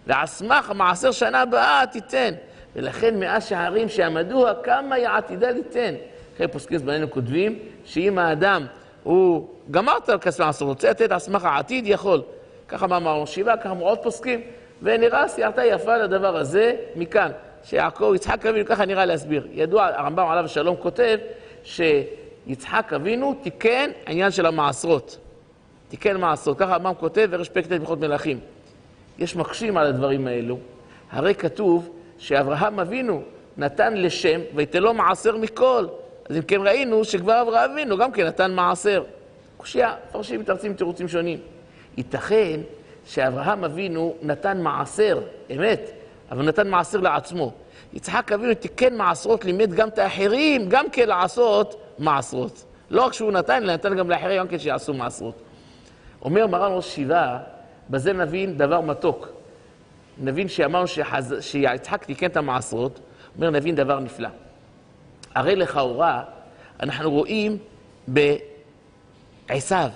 ועל 0.08 0.26
סמך 0.26 0.70
המעשר 0.70 1.12
שנה 1.12 1.42
הבאה 1.42 1.84
תיתן. 1.92 2.34
ולכן 2.76 3.20
מאה 3.20 3.42
שערים 3.42 3.90
שעמדוה, 3.90 4.54
כמה 4.64 4.96
היא 4.96 5.08
עתידה 5.08 5.52
ליתן. 5.52 5.96
אחרי 6.36 6.48
פוסקים 6.48 6.78
זמננו 6.78 7.12
כותבים, 7.12 7.60
שאם 7.86 8.20
האדם 8.20 8.66
הוא 9.04 9.48
גמרת 9.72 10.10
על 10.10 10.20
כספי 10.20 10.44
מעשר, 10.44 10.66
רוצה 10.66 10.90
לתת 10.90 11.12
על 11.12 11.20
סמך 11.20 11.46
העתיד, 11.46 11.88
יכול. 11.88 12.22
ככה 12.68 12.86
אמר 12.86 13.26
שבעה, 13.26 13.58
ככה 13.58 13.72
אמרו 13.72 13.88
עוד 13.88 14.00
פוסקים. 14.04 14.42
ונראה 14.82 15.28
סייעתא 15.28 15.62
יפה 15.62 15.98
לדבר 15.98 16.38
הזה 16.38 16.76
מכאן, 16.96 17.32
שיעקב, 17.64 18.12
יצחק 18.16 18.46
אבינו, 18.46 18.66
ככה 18.66 18.86
נראה 18.86 19.06
להסביר. 19.06 19.48
ידוע, 19.52 19.86
הרמב"ם 19.86 20.28
עליו 20.28 20.46
השלום 20.46 20.76
כותב, 20.76 21.18
שיצחק 21.64 22.94
אבינו 22.96 23.36
תיקן 23.44 23.90
עניין 24.08 24.32
של 24.32 24.46
המעשרות. 24.46 25.18
תיקן 25.90 26.18
מעשרות, 26.18 26.58
ככה 26.58 26.74
הרמב"ם 26.74 26.94
כותב, 27.00 27.28
ורשפקת 27.32 27.66
את 27.66 27.80
מלכות 27.80 28.00
מלכים. 28.00 28.40
יש 29.20 29.36
מקשים 29.36 29.78
על 29.78 29.88
הדברים 29.88 30.28
האלו. 30.28 30.58
הרי 31.12 31.36
כתוב 31.36 31.90
שאברהם 32.20 32.80
אבינו 32.80 33.22
נתן 33.58 33.94
לשם, 33.98 34.40
ויתן 34.56 34.84
לו 34.84 34.94
מעשר 34.94 35.38
מכל. 35.38 35.88
אז 36.30 36.38
אם 36.38 36.42
כן 36.42 36.62
ראינו 36.62 37.06
שכבר 37.06 37.42
אברהם 37.42 37.72
אבינו 37.72 37.98
גם 37.98 38.12
כן 38.12 38.26
נתן 38.26 38.52
מעשר. 38.52 39.04
קושייה, 39.58 39.96
מפרשים, 40.10 40.40
מתרצים 40.40 40.74
תירוצים 40.74 41.08
שונים. 41.08 41.40
ייתכן 41.98 42.60
שאברהם 43.06 43.64
אבינו 43.64 44.16
נתן 44.22 44.62
מעשר, 44.62 45.22
אמת, 45.56 45.92
אבל 46.32 46.46
נתן 46.46 46.70
מעשר 46.70 47.00
לעצמו. 47.00 47.52
יצחק 47.94 48.32
אבינו 48.32 48.54
תיקן 48.54 48.96
מעשרות, 48.96 49.46
לימד 49.46 49.74
גם 49.74 49.88
את 49.88 50.00
האחרים, 50.00 50.70
גם 50.70 50.90
כן 50.90 51.08
לעשות 51.08 51.82
מעשרות. 52.00 52.66
לא 52.90 53.06
רק 53.06 53.14
שהוא 53.14 53.32
נתן, 53.32 53.64
אלא 53.64 53.74
נתן 53.74 53.98
גם 53.98 54.10
לאחרים, 54.10 54.40
גם 54.40 54.48
כן 54.48 54.60
שיעשו 54.60 54.94
מעשרות. 54.94 55.36
אומר 56.22 56.48
מרן 56.48 56.72
ראש 56.76 56.96
שבעה, 56.96 57.38
בזה 57.90 58.14
נבין 58.14 58.58
דבר 58.58 58.82
מתוק. 58.82 59.39
נבין 60.20 60.48
שחז... 60.86 61.36
שיצחק 61.40 62.06
תיקן 62.06 62.26
את 62.26 62.38
המעשרות, 62.38 63.00
אומר 63.36 63.50
נבין 63.50 63.76
דבר 63.76 64.00
נפלא. 64.00 64.30
הרי 65.36 65.56
לכאורה, 65.56 66.24
אנחנו 66.84 67.12
רואים 67.12 67.58
בעשיו, 68.08 69.90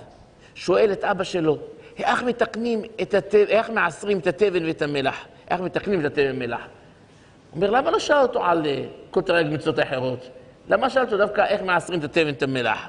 שואל 0.54 0.92
את 0.92 1.04
אבא 1.04 1.24
שלו, 1.24 1.58
איך 1.98 2.22
מתקנים 2.22 2.82
את 3.02 3.14
התבן, 3.14 3.46
איך 3.48 3.70
מעשרים 3.70 4.18
את 4.18 4.26
התבן 4.26 4.66
ואת 4.66 4.82
המלח? 4.82 5.24
איך 5.50 5.60
מתקנים 5.60 6.00
את 6.00 6.04
התבן 6.04 6.30
ומלח? 6.30 6.60
אומר, 7.54 7.70
למה 7.70 7.90
לא 7.90 7.98
שאל 7.98 8.16
אותו 8.16 8.44
על 8.44 8.66
כותרי 9.10 9.44
מצוות 9.44 9.80
אחרות? 9.80 10.28
למה 10.68 10.90
שאל 10.90 11.02
אותו 11.02 11.16
דווקא 11.16 11.44
איך 11.48 11.62
מעשרים 11.62 11.98
את 11.98 12.04
התבן 12.04 12.26
ואת 12.26 12.42
המלח? 12.42 12.88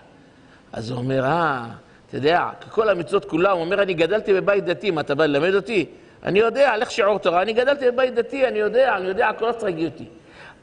אז 0.74 0.92
הוא 0.92 0.98
אומר, 0.98 1.26
אה, 1.26 1.66
אתה 2.08 2.18
יודע, 2.18 2.50
כל 2.70 2.90
המצוות 2.90 3.26
כולם, 3.26 3.52
הוא 3.52 3.62
אומר, 3.62 3.82
אני 3.82 3.94
גדלתי 3.94 4.34
בבית 4.34 4.66
דתי, 4.66 4.92
מה, 4.92 5.02
אתה 5.02 5.16
בא 5.16 5.26
ללמד 5.26 5.56
אותי? 5.56 5.86
אני 6.26 6.40
יודע, 6.40 6.78
לך 6.78 6.92
שיעור 6.92 7.20
תורה, 7.20 7.42
אני 7.42 7.54
גדלתי 7.54 7.92
בבית 7.92 8.16
דתי, 8.16 8.48
אני 8.48 8.60
יודע, 8.60 8.96
אני 8.98 9.08
יודע, 9.08 9.30
הכל 9.30 9.48
לא 9.48 9.52
תרגי 9.52 9.86
אותי. 9.86 10.06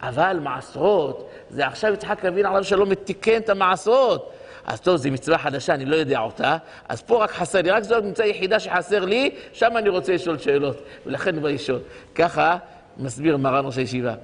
אבל 0.02 0.38
מעשרות, 0.42 1.30
זה 1.50 1.66
עכשיו 1.66 1.92
יצחק 1.92 2.24
אבינו 2.24 2.48
עליו 2.48 2.64
שלום 2.64 2.88
מתיקן 2.90 3.36
את 3.36 3.48
המעשרות. 3.48 4.32
אז 4.66 4.80
טוב, 4.80 4.96
זו 4.96 5.10
מצווה 5.10 5.38
חדשה, 5.38 5.74
אני 5.74 5.84
לא 5.84 5.96
יודע 5.96 6.20
אותה, 6.20 6.56
אז 6.88 7.02
פה 7.02 7.24
רק 7.24 7.30
חסר 7.30 7.62
לי, 7.62 7.70
רק 7.70 7.82
זו 7.82 7.96
המצווה 7.96 8.26
היחידה 8.26 8.60
שחסר 8.60 9.04
לי, 9.04 9.30
שם 9.52 9.76
אני 9.76 9.88
רוצה 9.88 10.14
לשאול 10.14 10.38
שאלות, 10.38 10.82
ולכן 11.06 11.42
בא 11.42 11.48
לשאול. 11.48 11.80
ככה 12.14 12.56
מסביר 12.96 13.36
מרן 13.36 13.66
ראש 13.66 13.78
הישיבה. 13.78 14.14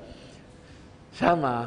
שמה, 1.18 1.64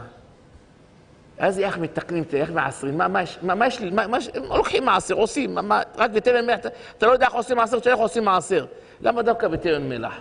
אז 1.38 1.60
איך 1.60 1.78
מתקנים, 1.78 2.24
איך 2.34 2.52
מעשרים, 2.52 2.98
מה, 2.98 3.08
מה, 3.08 3.20
מה, 3.42 3.56
מה 3.56 3.68
יש 3.68 3.80
לי, 3.80 3.90
מה, 3.90 4.08
מה, 4.08 4.18
לוקחים 4.36 4.86
מעשר, 4.86 5.16
עושים, 5.16 5.56
מה, 5.56 5.82
רק 5.96 6.12
בתבן 6.12 6.54
אתה, 6.54 6.70
אתה 6.98 7.08
לא 7.08 7.12
יודע 7.12 7.26
איך 7.26 7.34
עושים 7.34 7.58
מעשר, 7.58 7.78
איך 7.86 8.00
עושים 8.00 8.26
מעשר. 8.26 8.66
למה 9.04 9.22
דווקא 9.22 9.48
בתבן 9.48 9.90
מלח? 9.90 10.14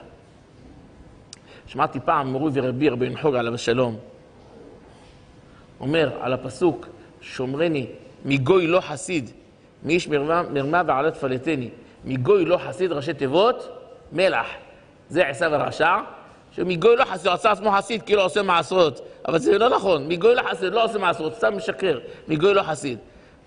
שמעתי 1.67 2.01
פעם 2.01 2.33
מורי 2.33 2.51
ורבי 2.55 2.89
רבי 2.89 3.11
נחוג 3.11 3.35
עליו 3.35 3.55
השלום, 3.55 3.97
אומר 5.81 6.11
על 6.21 6.33
הפסוק, 6.33 6.87
שומרני 7.21 7.87
מגוי 8.25 8.67
לא 8.67 8.81
חסיד, 8.81 9.31
מאיש 9.85 10.09
מרמה, 10.09 10.43
מרמה 10.43 10.83
ועלת 10.87 11.17
פלטני. 11.17 11.69
מגוי 12.05 12.45
לא 12.45 12.59
חסיד, 12.69 12.93
ראשי 12.93 13.15
תיבות, 13.15 13.69
מלח. 14.13 14.47
זה 15.09 15.29
עשיו 15.29 15.55
הרשע, 15.55 15.97
שמגוי 16.53 16.97
לא 16.97 17.05
חסיד, 17.05 17.33
עשה 17.33 17.51
עצמו 17.51 17.71
חסיד, 17.71 18.03
כאילו 18.03 18.23
עושה 18.23 18.43
מעשרות. 18.43 19.01
אבל 19.29 19.39
זה 19.39 19.59
לא 19.59 19.69
נכון, 19.69 20.09
מגוי 20.09 20.35
לא 20.35 20.43
חסיד, 20.51 20.73
לא 20.73 20.85
עושה 20.85 20.99
מעשרות, 20.99 21.35
סתם 21.35 21.57
משקר. 21.57 21.99
מגוי 22.29 22.55
לא 22.55 22.63
חסיד. 22.63 22.99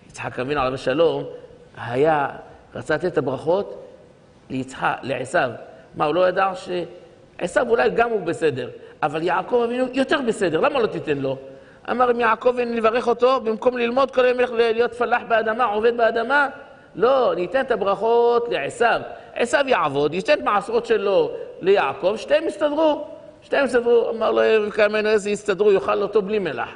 יצחק 0.10 0.40
אבינו 0.40 0.62
עליו 0.62 0.74
השלום, 0.74 1.24
היה, 1.78 2.30
רצה 2.76 2.96
לתת 2.96 3.06
את 3.06 3.18
הברכות 3.18 3.83
ליצחק, 4.50 4.96
לעשיו. 5.04 5.50
מה, 5.96 6.06
הוא 6.06 6.16
לא 6.16 6.28
ידע 6.28 6.52
שעשיו 6.56 7.70
אולי 7.70 7.90
גם 7.90 8.10
הוא 8.10 8.22
בסדר, 8.22 8.70
אבל 9.04 9.24
יעקב 9.24 9.62
אבינו 9.66 9.86
יותר 9.94 10.20
בסדר, 10.28 10.60
למה 10.60 10.80
לא 10.80 10.88
תיתן 10.88 11.18
לו? 11.18 11.38
אמר 11.92 12.12
אם 12.12 12.20
יעקב 12.20 12.56
נברך 12.66 13.08
אותו, 13.08 13.42
במקום 13.42 13.78
ללמוד 13.78 14.12
כל 14.12 14.26
היום 14.26 14.40
ילך 14.40 14.52
להיות 14.52 14.94
פלח 14.94 15.22
באדמה, 15.28 15.64
עובד 15.64 15.98
באדמה? 15.98 16.50
לא, 16.96 17.34
ניתן 17.36 17.62
את 17.62 17.72
הברכות 17.72 18.50
לעשיו. 18.50 19.02
עשיו 19.36 19.66
יעבוד, 19.68 20.14
ייתן 20.14 20.34
את 20.34 20.44
מעשרות 20.44 20.86
שלו 20.86 21.32
ליעקב, 21.62 22.14
שתיהם 22.18 22.48
יסתדרו. 22.48 23.08
שתיהם 23.42 23.66
יסתדרו, 23.66 24.10
אמר 24.10 24.32
לו 24.32 24.42
כמנו 24.72 25.10
איזה 25.10 25.30
יסתדרו, 25.30 25.72
יאכל 25.72 26.02
אותו 26.02 26.22
בלי 26.22 26.40
מלח. 26.40 26.70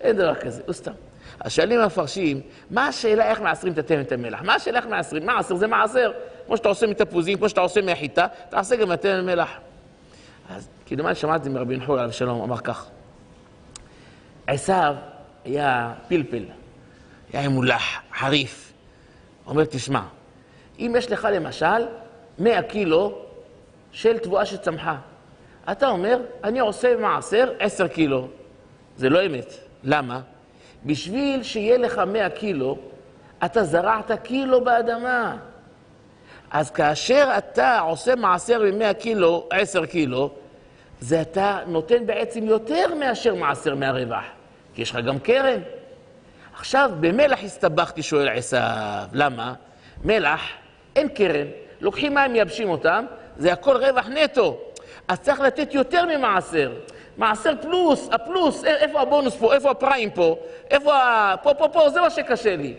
אין 0.00 0.16
דבר 0.16 0.34
כזה, 0.34 0.62
הוא 0.66 0.72
סתם. 0.72 0.92
אז 1.40 1.52
שואלים 1.52 1.80
המפרשים, 1.80 2.40
מה 2.70 2.86
השאלה 2.86 3.30
איך 3.30 3.40
מעשרים 3.40 3.72
את 3.72 3.78
התבן 3.78 4.00
את 4.00 4.12
המלח? 4.12 4.42
מה 4.42 4.54
השאלה 4.54 4.78
איך 4.78 4.86
מעשרים? 4.86 5.26
מעשר 5.26 5.54
זה 5.54 5.66
מעשר. 5.66 6.12
כמו 6.46 6.56
שאתה 6.56 6.68
עושה 6.68 6.86
מתפוזים, 6.86 7.38
כמו 7.38 7.48
שאתה 7.48 7.60
עושה 7.60 7.82
מהחיטה, 7.82 8.26
תעשה 8.48 8.76
גם 8.76 8.90
התבן 8.90 9.26
מלח. 9.26 9.50
אז 10.50 10.68
כדומה 10.86 11.14
שמעתי 11.14 11.48
מרבי 11.48 11.76
נחור 11.76 11.98
עליו 11.98 12.12
שלום, 12.12 12.42
אמר 12.42 12.58
כך. 12.58 12.86
עשיו 14.46 14.94
היה 15.44 15.92
פלפל, 16.08 16.44
היה 17.32 17.48
מולח, 17.48 17.82
חריף. 18.18 18.72
אומר, 19.46 19.64
תשמע, 19.64 20.02
אם 20.78 20.94
יש 20.98 21.10
לך 21.10 21.28
למשל 21.32 21.86
100 22.38 22.62
קילו 22.62 23.18
של 23.92 24.18
תבואה 24.18 24.46
שצמחה, 24.46 24.96
אתה 25.72 25.88
אומר, 25.88 26.18
אני 26.44 26.60
עושה 26.60 26.96
מעשר 26.96 27.52
10 27.58 27.88
קילו. 27.88 28.28
זה 28.96 29.08
לא 29.08 29.26
אמת. 29.26 29.54
למה? 29.82 30.20
בשביל 30.86 31.42
שיהיה 31.42 31.78
לך 31.78 31.98
100 31.98 32.30
קילו, 32.30 32.78
אתה 33.44 33.64
זרעת 33.64 34.10
קילו 34.22 34.64
באדמה. 34.64 35.36
אז 36.50 36.70
כאשר 36.70 37.28
אתה 37.38 37.78
עושה 37.78 38.14
מעשר 38.14 38.62
מ-100 38.62 38.94
קילו, 38.94 39.48
10 39.50 39.86
קילו, 39.86 40.30
זה 41.00 41.20
אתה 41.20 41.58
נותן 41.66 42.06
בעצם 42.06 42.44
יותר 42.44 42.94
מאשר 42.94 43.34
מעשר 43.34 43.74
מהרווח, 43.74 44.24
כי 44.74 44.82
יש 44.82 44.90
לך 44.90 44.96
גם 44.96 45.18
קרן. 45.18 45.60
עכשיו, 46.54 46.90
במלח 47.00 47.44
הסתבכתי, 47.44 48.02
שואל 48.02 48.28
עשיו. 48.28 49.04
למה? 49.12 49.54
מלח, 50.04 50.40
אין 50.96 51.08
קרן, 51.08 51.46
לוקחים 51.80 52.14
מים, 52.14 52.32
מייבשים 52.32 52.68
אותם, 52.68 53.04
זה 53.36 53.52
הכל 53.52 53.76
רווח 53.76 54.08
נטו. 54.08 54.60
אז 55.08 55.20
צריך 55.20 55.40
לתת 55.40 55.74
יותר 55.74 56.04
ממעשר. 56.16 56.72
מעשר 57.16 57.52
פלוס, 57.62 58.08
הפלוס, 58.12 58.64
איפה 58.64 59.00
הבונוס 59.00 59.36
פה, 59.36 59.54
איפה 59.54 59.70
הפריים 59.70 60.10
פה, 60.10 60.36
איפה 60.70 60.94
ה... 60.94 61.34
פה, 61.42 61.54
פה, 61.54 61.68
פה, 61.68 61.90
זה 61.90 62.00
מה 62.00 62.10
שקשה 62.10 62.56
לי. 62.56 62.74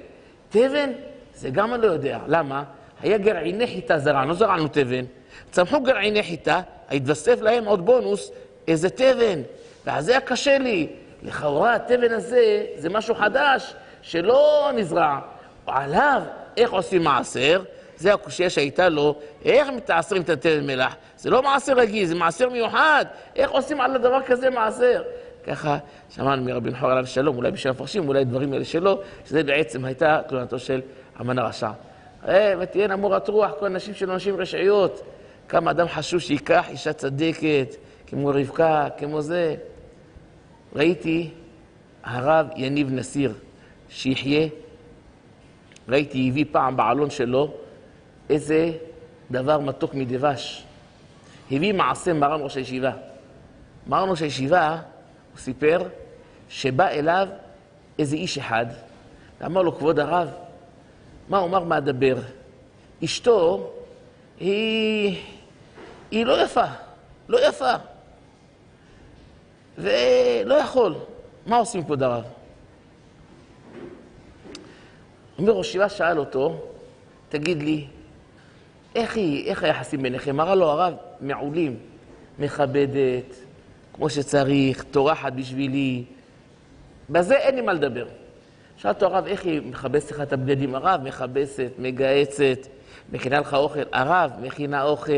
תבן, 0.49 0.91
זה 1.35 1.49
גם 1.49 1.73
אני 1.73 1.81
לא 1.81 1.87
יודע. 1.87 2.19
למה? 2.27 2.63
היה 3.01 3.17
גרעיני 3.17 3.67
חיטה 3.67 3.99
זרענו, 3.99 4.33
זרענו 4.33 4.67
תבן, 4.67 5.05
צמחו 5.51 5.79
גרעיני 5.79 6.23
חיטה, 6.23 6.61
התווסף 6.91 7.41
להם 7.41 7.65
עוד 7.65 7.85
בונוס, 7.85 8.31
איזה 8.67 8.89
תבן. 8.89 9.41
ואז 9.85 10.05
זה 10.05 10.11
היה 10.11 10.21
קשה 10.21 10.57
לי. 10.57 10.87
לכאורה 11.23 11.75
התבן 11.75 12.11
הזה 12.11 12.65
זה 12.77 12.89
משהו 12.89 13.15
חדש, 13.15 13.73
שלא 14.01 14.69
נזרע. 14.75 15.19
עליו, 15.67 16.21
איך 16.57 16.71
עושים 16.71 17.03
מעשר? 17.03 17.61
זה 17.97 18.13
הקושייה 18.13 18.49
שהייתה 18.49 18.89
לו, 18.89 19.15
איך 19.45 19.67
מתעשרים 19.69 20.21
את 20.21 20.29
התבן 20.29 20.67
מלח? 20.67 20.95
זה 21.17 21.29
לא 21.29 21.43
מעשר 21.43 21.73
רגיל, 21.73 22.05
זה 22.05 22.15
מעשר 22.15 22.49
מיוחד. 22.49 23.05
איך 23.35 23.51
עושים 23.51 23.81
על 23.81 23.95
הדבר 23.95 24.21
כזה 24.25 24.49
מעשר? 24.49 25.03
ככה 25.47 25.77
שמענו 26.09 26.43
מרבי 26.43 26.69
נחור 26.69 26.89
עליו 26.89 27.07
שלום, 27.07 27.37
אולי 27.37 27.51
בשביל 27.51 27.71
המפרשים, 27.71 28.07
אולי 28.07 28.25
דברים 28.25 28.53
האלה 28.53 28.65
שלו, 28.65 29.01
שזה 29.25 29.43
בעצם 29.43 29.85
הייתה 29.85 30.21
תלונתו 30.27 30.59
של 30.59 30.81
המן 31.15 31.39
הרשע. 31.39 31.69
אה, 32.27 32.53
ותהיינה 32.59 32.95
מורת 32.95 33.29
רוח, 33.29 33.51
כל 33.59 33.65
הנשים 33.65 33.93
של 33.93 34.15
נשים 34.15 34.35
רשעיות. 34.37 35.01
כמה 35.49 35.71
אדם 35.71 35.87
חשוב 35.87 36.19
שייקח 36.19 36.65
אישה 36.69 36.93
צדקת, 36.93 37.75
כמו 38.07 38.27
רבקה, 38.27 38.87
כמו 38.97 39.21
זה. 39.21 39.55
ראיתי 40.75 41.29
הרב 42.03 42.47
יניב 42.55 42.91
נסיר, 42.91 43.33
שיחיה, 43.89 44.47
ראיתי, 45.89 46.29
הביא 46.29 46.45
פעם 46.51 46.77
בעלון 46.77 47.09
שלו 47.09 47.53
איזה 48.29 48.71
דבר 49.31 49.59
מתוק 49.59 49.93
מדבש. 49.93 50.63
הביא 51.51 51.73
מעשה 51.73 52.13
מרן 52.13 52.41
ראש 52.41 52.55
הישיבה. 52.57 52.91
מרן 53.87 54.09
ראש 54.09 54.21
הישיבה, 54.21 54.69
הוא 55.31 55.39
סיפר 55.39 55.81
שבא 56.49 56.87
אליו 56.87 57.27
איזה 57.99 58.15
איש 58.15 58.37
אחד, 58.37 58.65
ואמר 59.41 59.61
לו, 59.61 59.77
כבוד 59.77 59.99
הרב, 59.99 60.29
מה 61.29 61.37
הוא 61.37 61.47
אמר 61.47 61.63
מה 61.63 61.77
אדבר? 61.77 62.15
אשתו 63.03 63.71
היא, 64.39 65.21
היא 66.11 66.25
לא 66.25 66.43
יפה, 66.43 66.65
לא 67.29 67.47
יפה. 67.47 67.73
ולא 69.77 70.53
יכול. 70.53 70.95
מה 71.45 71.57
עושים 71.57 71.83
כבוד 71.83 72.03
הרב? 72.03 72.23
אומר 75.39 75.51
ראש 75.51 75.67
ישיבה 75.67 75.89
שאל 75.89 76.19
אותו, 76.19 76.61
תגיד 77.29 77.63
לי, 77.63 77.87
איך 78.95 79.15
היא, 79.15 79.49
איך 79.49 79.63
היחסים 79.63 80.01
ביניכם? 80.01 80.31
אמרה 80.31 80.55
לו 80.55 80.69
הרב, 80.69 80.93
מעולים, 81.21 81.77
מכבדת, 82.39 83.35
כמו 83.93 84.09
שצריך, 84.09 84.83
טורחת 84.91 85.33
בשבילי. 85.33 86.03
בזה 87.09 87.35
אין 87.35 87.55
לי 87.55 87.61
מה 87.61 87.73
לדבר. 87.73 88.05
שאל 88.77 88.91
אותו 88.91 89.05
הרב, 89.05 89.25
איך 89.25 89.45
היא 89.45 89.61
מכבסת 89.65 90.11
לך 90.11 90.21
את 90.21 90.33
הבגדים? 90.33 90.75
הרב, 90.75 91.01
מכבסת, 91.03 91.71
מגהצת, 91.79 92.67
מכינה 93.11 93.39
לך 93.39 93.53
אוכל. 93.53 93.79
הרב, 93.91 94.31
מכינה 94.41 94.83
אוכל. 94.83 95.11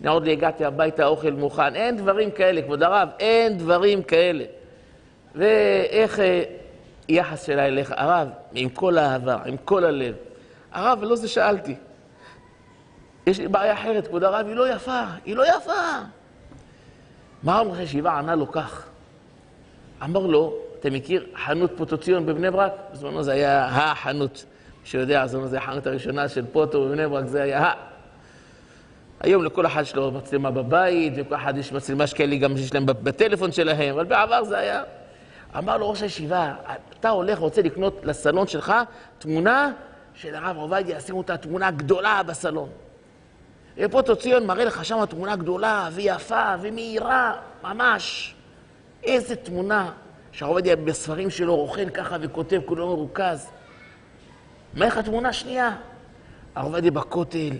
אני 0.00 0.08
עוד 0.08 0.26
לא 0.26 0.32
הגעתי 0.32 0.64
הביתה, 0.64 1.04
האוכל 1.04 1.30
מוכן. 1.30 1.74
אין 1.74 1.96
דברים 1.96 2.30
כאלה, 2.30 2.62
כבוד 2.62 2.82
הרב, 2.82 3.08
אין 3.20 3.58
דברים 3.58 4.02
כאלה. 4.02 4.44
ואיך 5.34 6.20
אה, 6.20 6.42
יחס 7.08 7.46
שלה 7.46 7.66
אליך? 7.66 7.94
הרב, 7.96 8.28
עם 8.52 8.68
כל 8.68 8.98
האהבה, 8.98 9.36
עם 9.46 9.56
כל 9.64 9.84
הלב. 9.84 10.14
הרב, 10.72 10.98
לא 11.02 11.16
זה 11.16 11.28
שאלתי. 11.28 11.74
יש 13.28 13.38
לי 13.38 13.48
בעיה 13.48 13.74
אחרת, 13.74 14.06
כבוד 14.06 14.24
הרב, 14.24 14.46
היא 14.46 14.56
לא 14.56 14.72
יפה, 14.72 15.02
היא 15.24 15.36
לא 15.36 15.44
יפה. 15.56 15.72
מה 17.42 17.60
אמר 17.60 17.74
הישיבה 17.74 18.18
ענה 18.18 18.34
לו 18.34 18.52
כך? 18.52 18.86
אמר 20.04 20.26
לו, 20.26 20.54
אתה 20.80 20.90
מכיר 20.90 21.26
חנות 21.46 21.70
פוטוציון 21.76 22.26
בבני 22.26 22.50
ברק? 22.50 22.72
בזמנו 22.92 23.22
זה 23.22 23.32
היה 23.32 23.66
החנות. 23.66 24.44
מי 24.82 24.88
שיודע, 24.88 25.26
זה 25.26 25.58
החנות 25.58 25.86
הראשונה 25.86 26.28
של 26.28 26.44
פוטו 26.52 26.84
בבני 26.84 27.08
ברק, 27.08 27.26
זה 27.26 27.42
היה 27.42 27.66
ה... 27.66 27.72
היום 29.20 29.44
לכל 29.44 29.66
אחד 29.66 29.82
יש 29.82 29.96
לו 29.96 30.10
מצלמה 30.10 30.50
בבית, 30.50 31.12
וכל 31.16 31.34
אחד 31.34 31.58
יש 31.58 31.72
מצלמה 31.72 32.06
שכאלה 32.06 32.36
גם 32.36 32.56
שיש 32.56 32.74
להם 32.74 32.86
בטלפון 32.86 33.52
שלהם, 33.52 33.94
אבל 33.94 34.04
בעבר 34.04 34.44
זה 34.44 34.58
היה... 34.58 34.82
אמר 35.58 35.76
לו 35.76 35.90
ראש 35.90 36.02
הישיבה, 36.02 36.54
אתה 37.00 37.08
הולך, 37.08 37.38
רוצה 37.38 37.62
לקנות 37.62 38.00
לסלון 38.04 38.46
שלך 38.46 38.72
תמונה 39.18 39.72
של 40.14 40.34
הרב 40.34 40.56
עובדיה, 40.56 41.00
שימו 41.00 41.20
את 41.20 41.30
התמונה 41.30 41.66
הגדולה 41.66 42.22
בסלון. 42.22 42.68
ופה 43.78 44.14
ציון 44.20 44.46
מראה 44.46 44.64
לך 44.64 44.84
שם 44.84 45.06
תמונה 45.06 45.36
גדולה 45.36 45.88
ויפה 45.92 46.54
ומהירה, 46.60 47.34
ממש. 47.62 48.34
איזה 49.04 49.36
תמונה 49.36 49.90
שהרב 50.32 50.50
עובדיה 50.50 50.76
בספרים 50.76 51.30
שלו 51.30 51.56
רוכן 51.56 51.90
ככה 51.90 52.16
וכותב, 52.20 52.60
כולו 52.64 52.86
מרוכז. 52.86 53.48
מה 54.74 54.84
איך 54.84 54.96
התמונה 54.96 55.28
השנייה? 55.28 55.76
הרב 56.54 56.66
עובדיה 56.66 56.90
בכותל, 56.90 57.50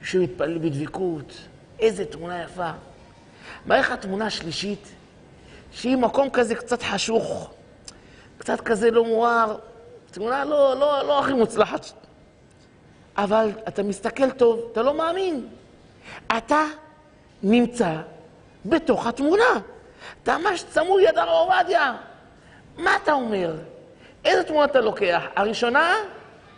יושב 0.00 0.18
מתפלל 0.18 0.58
בדבקות, 0.58 1.32
איזה 1.78 2.04
תמונה 2.04 2.42
יפה. 2.42 2.70
מה 3.66 3.76
איך 3.76 3.90
התמונה 3.90 4.26
השלישית? 4.26 4.92
שהיא 5.72 5.96
מקום 5.96 6.30
כזה 6.30 6.54
קצת 6.54 6.82
חשוך, 6.82 7.50
קצת 8.38 8.60
כזה 8.60 8.90
לא 8.90 9.04
מואר, 9.04 9.56
תמונה 10.10 10.44
לא, 10.44 10.76
לא, 10.80 11.06
לא 11.06 11.20
הכי 11.20 11.32
מוצלחת. 11.32 12.01
אבל 13.16 13.50
אתה 13.68 13.82
מסתכל 13.82 14.30
טוב, 14.30 14.60
אתה 14.72 14.82
לא 14.82 14.94
מאמין. 14.94 15.46
אתה 16.36 16.64
נמצא 17.42 17.94
בתוך 18.64 19.06
התמונה. 19.06 19.60
אתה 20.22 20.38
ממש 20.38 20.64
צמוד 20.64 21.00
יד 21.02 21.18
הרב 21.18 21.28
עובדיה. 21.28 21.96
מה 22.78 22.96
אתה 23.02 23.12
אומר? 23.12 23.54
איזה 24.24 24.44
תמונה 24.44 24.64
אתה 24.64 24.80
לוקח? 24.80 25.22
הראשונה, 25.36 25.94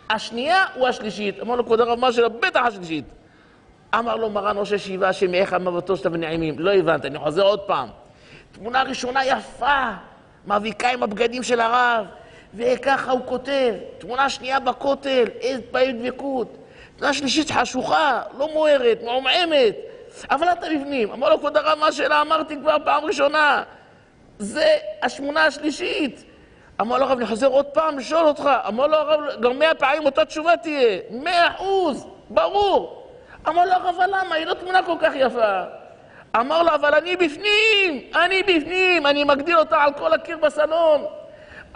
השנייה 0.09 0.65
או 0.77 0.87
השלישית? 0.87 1.39
אמר 1.39 1.55
לו, 1.55 1.65
כבוד 1.65 1.81
הרב, 1.81 2.11
שלה? 2.11 2.29
בטח 2.29 2.61
השלישית. 2.65 3.05
אמר 3.95 4.15
לו 4.15 4.29
מרן 4.29 4.57
ראש 4.57 4.71
הישיבה, 4.71 5.13
שמאיך 5.13 5.53
אמרתו 5.53 5.97
שאתה 5.97 6.09
ונעימים. 6.11 6.59
לא 6.59 6.73
הבנת, 6.73 7.05
אני 7.05 7.19
חוזר 7.19 7.43
עוד 7.43 7.59
פעם. 7.59 7.89
תמונה 8.51 8.83
ראשונה 8.83 9.25
יפה, 9.25 9.91
מביקה 10.47 10.89
עם 10.89 11.03
הבגדים 11.03 11.43
של 11.43 11.59
הרב, 11.59 12.05
וככה 12.55 13.11
הוא 13.11 13.21
כותב. 13.25 13.73
תמונה 13.97 14.29
שנייה 14.29 14.59
בכותל, 14.59 15.23
איזה 15.41 15.61
פעיל 15.71 15.91
דבקות. 15.91 16.57
תמונה 16.97 17.13
שלישית 17.13 17.51
חשוכה, 17.51 18.21
לא 18.37 18.49
מוארת, 18.53 18.99
מעומעמת. 19.03 19.75
אבל 20.31 20.47
אתה 20.51 20.67
בפנים. 20.75 21.11
אמר 21.11 21.29
לו, 21.29 21.39
כבוד 21.39 21.57
הרב, 21.57 21.79
מה 21.79 21.87
השאלה 21.87 22.21
אמרתי 22.21 22.55
כבר 22.57 22.75
פעם 22.85 23.05
ראשונה. 23.05 23.63
זה 24.39 24.65
השמונה 25.01 25.45
השלישית. 25.45 26.23
אמר 26.81 26.97
לו 26.97 27.05
הרב, 27.05 27.17
אני 27.17 27.27
חוזר 27.27 27.47
עוד 27.47 27.65
פעם 27.65 27.99
לשאול 27.99 28.25
אותך. 28.25 28.49
אמר 28.67 28.87
לו 28.87 28.97
הרב, 28.97 29.41
גם 29.41 29.59
מאה 29.59 29.73
פעמים 29.73 30.05
אותה 30.05 30.25
תשובה 30.25 30.57
תהיה. 30.57 30.99
מאה 31.11 31.47
אחוז, 31.47 32.07
ברור. 32.29 33.07
אמר 33.47 33.65
לו 33.65 33.71
הרב, 33.71 33.95
למה? 34.07 34.35
היא 34.35 34.45
לא 34.45 34.53
תמונה 34.53 34.83
כל 34.83 34.95
כך 35.01 35.11
יפה. 35.15 35.61
אמר 36.35 36.63
לו, 36.63 36.75
אבל 36.75 36.93
אני 36.95 37.15
בפנים, 37.15 38.09
אני 38.15 38.43
בפנים, 38.43 39.05
אני 39.05 39.23
מגדיל 39.23 39.57
אותה 39.57 39.83
על 39.83 39.93
כל 39.93 40.13
הקיר 40.13 40.37
בסלון. 40.37 41.05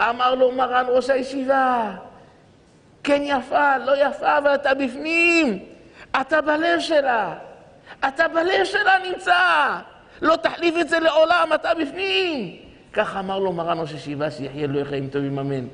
אמר 0.00 0.34
לו 0.34 0.52
מרן 0.52 0.84
ראש 0.88 1.10
הישיבה, 1.10 1.92
כן 3.02 3.22
יפה, 3.24 3.78
לא 3.78 3.92
יפה, 4.06 4.38
אבל 4.38 4.54
אתה 4.54 4.74
בפנים, 4.74 5.58
אתה 6.20 6.40
בלב 6.40 6.80
שלה, 6.80 7.34
אתה 8.08 8.28
בלב 8.28 8.64
שלה 8.64 8.92
נמצא, 9.10 9.34
לא 10.22 10.36
תחליף 10.36 10.74
את 10.80 10.88
זה 10.88 11.00
לעולם, 11.00 11.48
אתה 11.54 11.74
בפנים. 11.74 12.56
כך 12.92 13.16
אמר 13.16 13.38
לו 13.38 13.52
מרן 13.52 13.80
ראש 13.80 13.92
הישיבה, 13.92 14.30
שיחיה 14.30 14.66
לו 14.66 14.84
חיים 14.84 15.08
טובים 15.08 15.38
אמן. 15.38 15.66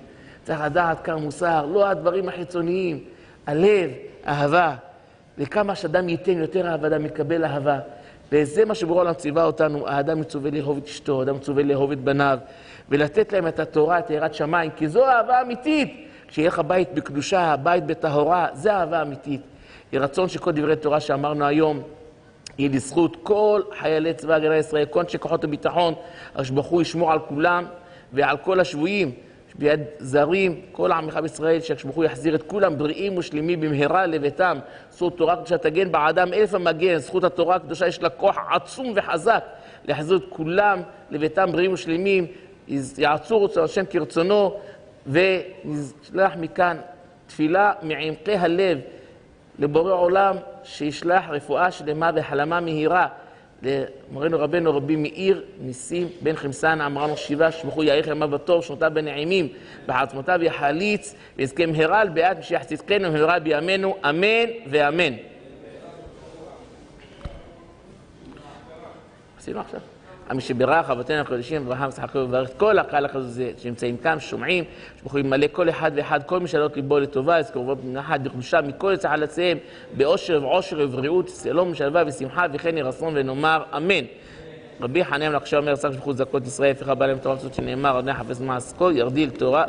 צריך 0.44 0.60
לדעת 0.60 1.04
כמה 1.04 1.16
מוסר, 1.16 1.66
לא 1.66 1.88
הדברים 1.88 2.28
החיצוניים, 2.28 3.04
הלב, 3.46 3.90
אהבה. 4.26 4.74
וכמה 5.38 5.74
שאדם 5.74 6.08
ייתן 6.08 6.38
יותר 6.38 6.68
אהבה, 6.68 6.88
אדם 6.88 7.06
יקבל 7.06 7.44
אהבה. 7.44 7.78
וזה 8.32 8.64
מה 8.64 8.74
שבורא 8.74 8.98
העולם 8.98 9.14
ציווה 9.14 9.44
אותנו, 9.44 9.88
האדם 9.88 10.20
מצווה 10.20 10.50
לאהוב 10.50 10.76
את 10.76 10.86
אשתו, 10.86 11.20
האדם 11.20 11.36
מצווה 11.36 11.62
לאהוב 11.62 11.92
את 11.92 12.00
בניו, 12.00 12.38
ולתת 12.88 13.32
להם 13.32 13.46
את 13.46 13.58
התורה, 13.58 13.98
את 13.98 14.10
יראת 14.10 14.34
שמיים, 14.34 14.70
כי 14.76 14.88
זו 14.88 15.04
אהבה 15.04 15.40
אמיתית. 15.42 16.06
כשיהיה 16.28 16.48
לך 16.48 16.58
בית 16.66 16.94
בקדושה, 16.94 17.56
בית 17.62 17.86
בטהורה, 17.86 18.46
זה 18.52 18.72
אהבה 18.72 19.02
אמיתית. 19.02 19.40
יהי 19.92 20.00
רצון 20.00 20.28
שכל 20.28 20.52
דברי 20.52 20.76
תורה 20.76 21.00
שאמרנו 21.00 21.44
היום, 21.44 21.82
יהיה 22.58 22.70
לזכות 22.72 23.16
כל 23.22 23.62
חיילי 23.78 24.14
צבא 24.14 24.34
הגנה 24.34 24.54
לישראל, 24.54 24.84
כל 24.84 25.00
אנשי 25.00 25.18
כוחות 25.18 25.44
הביטחון, 25.44 25.94
הוא 26.54 26.82
ישמור 26.82 27.12
על 27.12 27.18
כולם 27.18 27.64
ועל 28.12 28.36
כל 28.36 28.60
השבויים. 28.60 29.12
ביד 29.58 29.80
זרים, 29.98 30.60
כל 30.72 30.92
עמך 30.92 31.16
בישראל, 31.16 31.60
הוא 31.94 32.04
יחזיר 32.04 32.34
את 32.34 32.42
כולם 32.42 32.78
בריאים 32.78 33.18
ושלמים 33.18 33.60
במהרה 33.60 34.06
לביתם. 34.06 34.58
זכות 34.90 35.16
תורה 35.16 35.36
קדושה 35.36 35.58
תגן 35.58 35.92
בעדם 35.92 36.32
אלף 36.32 36.54
המגן. 36.54 36.98
זכות 36.98 37.24
התורה 37.24 37.56
הקדושה 37.56 37.86
יש 37.86 38.02
לה 38.02 38.08
כוח 38.08 38.36
עצום 38.50 38.92
וחזק 38.96 39.44
להחזיר 39.84 40.16
את 40.16 40.22
כולם 40.28 40.80
לביתם 41.10 41.52
בריאים 41.52 41.72
ושלמים. 41.72 42.26
יעצור 42.98 43.44
רצון 43.44 43.64
השם 43.64 43.84
כרצונו, 43.90 44.54
ונשלח 45.06 46.32
מכאן 46.36 46.76
תפילה 47.26 47.72
מעמקי 47.82 48.34
הלב 48.34 48.78
לבורא 49.58 49.92
עולם, 49.92 50.36
שישלח 50.64 51.24
רפואה 51.28 51.70
שלמה 51.70 52.10
והחלמה 52.14 52.60
מהירה. 52.60 53.08
למורנו 53.62 54.38
רבנו 54.38 54.76
רבי 54.76 54.96
מאיר 54.96 55.44
ניסים 55.60 56.08
בן 56.22 56.36
חמסן 56.36 56.80
אמרנו 56.80 57.16
שיבה 57.16 57.52
שבחו 57.52 57.82
יאריך 57.84 58.06
ימיו 58.06 58.28
בטוב 58.28 58.64
שנותיו 58.64 58.90
בנעימים 58.94 59.48
בעצמותיו 59.86 60.42
יחליץ 60.42 61.14
ויזכה 61.36 61.66
מהרה 61.66 62.00
על 62.00 62.08
בעד 62.08 62.38
משיח 62.38 62.62
צדקנו 62.62 63.12
מהרה 63.12 63.38
בימינו 63.38 63.96
אמן 64.08 64.50
ואמן. 64.70 65.12
עשינו 69.38 69.60
עכשיו. 69.60 69.80
מי 70.34 70.40
שברך 70.40 70.90
אבותינו 70.90 71.20
הקדושים, 71.20 71.62
אברהם, 71.62 71.88
יצחק 71.88 72.14
וברך 72.14 72.50
את 72.50 72.54
כל 72.54 72.78
הקהל 72.78 73.06
הזה 73.12 73.50
שנמצאים 73.58 73.96
כאן, 73.96 74.20
שומעים, 74.20 74.64
שיכולים 75.02 75.26
למלא 75.26 75.46
כל 75.52 75.68
אחד 75.68 75.90
ואחד, 75.94 76.22
כל 76.22 76.40
מי 76.40 76.48
שעלות 76.48 76.76
ליבו 76.76 76.98
לטובה, 76.98 77.38
יזכרו 77.38 77.76
בנחת, 77.76 78.20
דחושה 78.20 78.60
מכל 78.60 78.92
יצא 78.94 79.08
חלציהם, 79.08 79.58
באושר 79.96 80.42
ועושר 80.42 80.76
ובריאות, 80.80 81.28
שלום 81.42 81.70
ושלווה 81.70 82.02
ושמחה, 82.06 82.46
וכן 82.52 82.76
יהי 82.76 82.82
רצון 82.82 83.12
ונאמר 83.16 83.62
אמן. 83.76 84.04
רבי 84.80 85.04
חנן 85.04 85.32
לחשוב 85.32 85.58
אומר, 85.60 85.76
שק 85.76 85.92
שבחו 85.92 86.12
זכות 86.12 86.46
ישראל, 86.46 86.70
הפיכה 86.70 86.94
בא 86.94 87.06
להם 87.06 87.18
תורה 87.18 87.34
מצוות 87.34 87.54
שנאמר, 87.54 87.98
אדוני 87.98 88.14
חפש 88.14 88.40
מעסקו, 88.40 88.90
ירדיל 88.90 89.30
תורה 89.30 89.64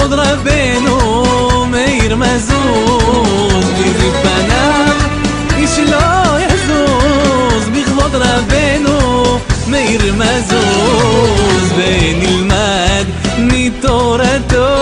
מכבוד 0.00 0.18
רבנו 0.18 1.66
מאיר 1.66 2.16
מזוז. 2.16 3.64
מזיו 3.80 4.12
פניו 4.22 4.96
איש 5.56 5.78
לא 5.78 6.40
יזוז, 6.40 7.68
מכבוד 7.72 8.14
רבנו 8.14 9.38
מאיר 9.66 10.14
מזוז. 10.14 11.72
ונלמד 11.76 13.04
מתורתו, 13.38 14.76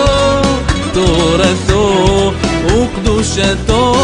תורתו 0.93 2.33
וקדושתו. 2.65 3.98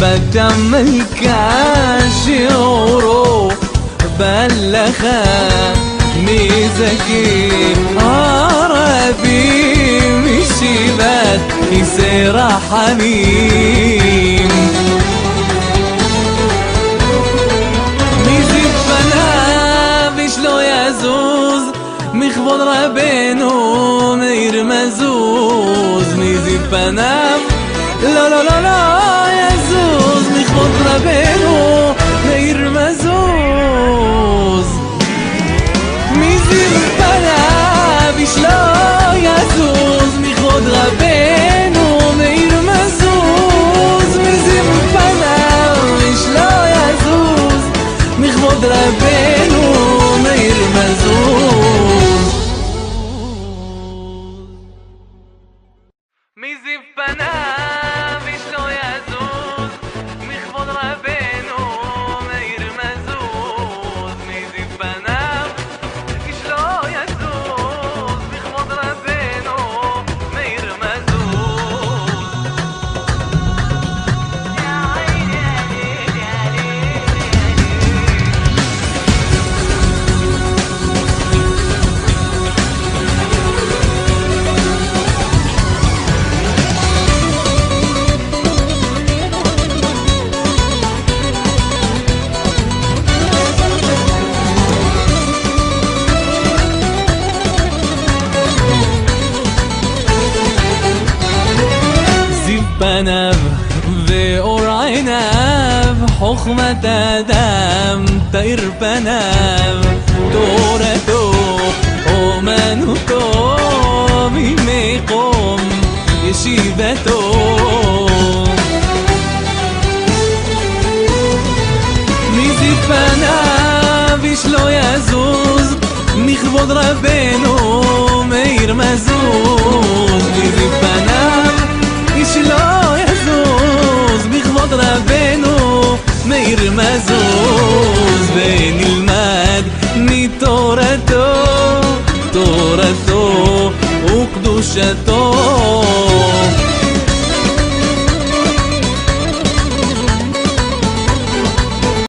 بدا 0.00 0.48
ملكا 0.48 1.50
شعورو 2.26 3.52
بلخا 4.18 5.24
ميزكي 6.16 7.48
عربي 7.96 10.00
مشي 10.10 10.96
بات 10.98 11.40
يسير 11.72 12.48
حميم. 12.70 14.48
نزيد 18.26 18.74
فنا 18.88 20.10
مش 20.10 20.38
لو 20.44 20.58
يزوز 20.58 21.62
مخبض 22.14 22.60
ربينو 22.60 24.16
مير 24.16 24.64
مزوز. 24.64 26.14
نزيد 26.14 26.60
فنا 26.72 27.30
لا 28.02 28.28
لا 28.28 28.42
لا 28.42 28.60
لا. 28.60 28.89
calavero 30.90 31.69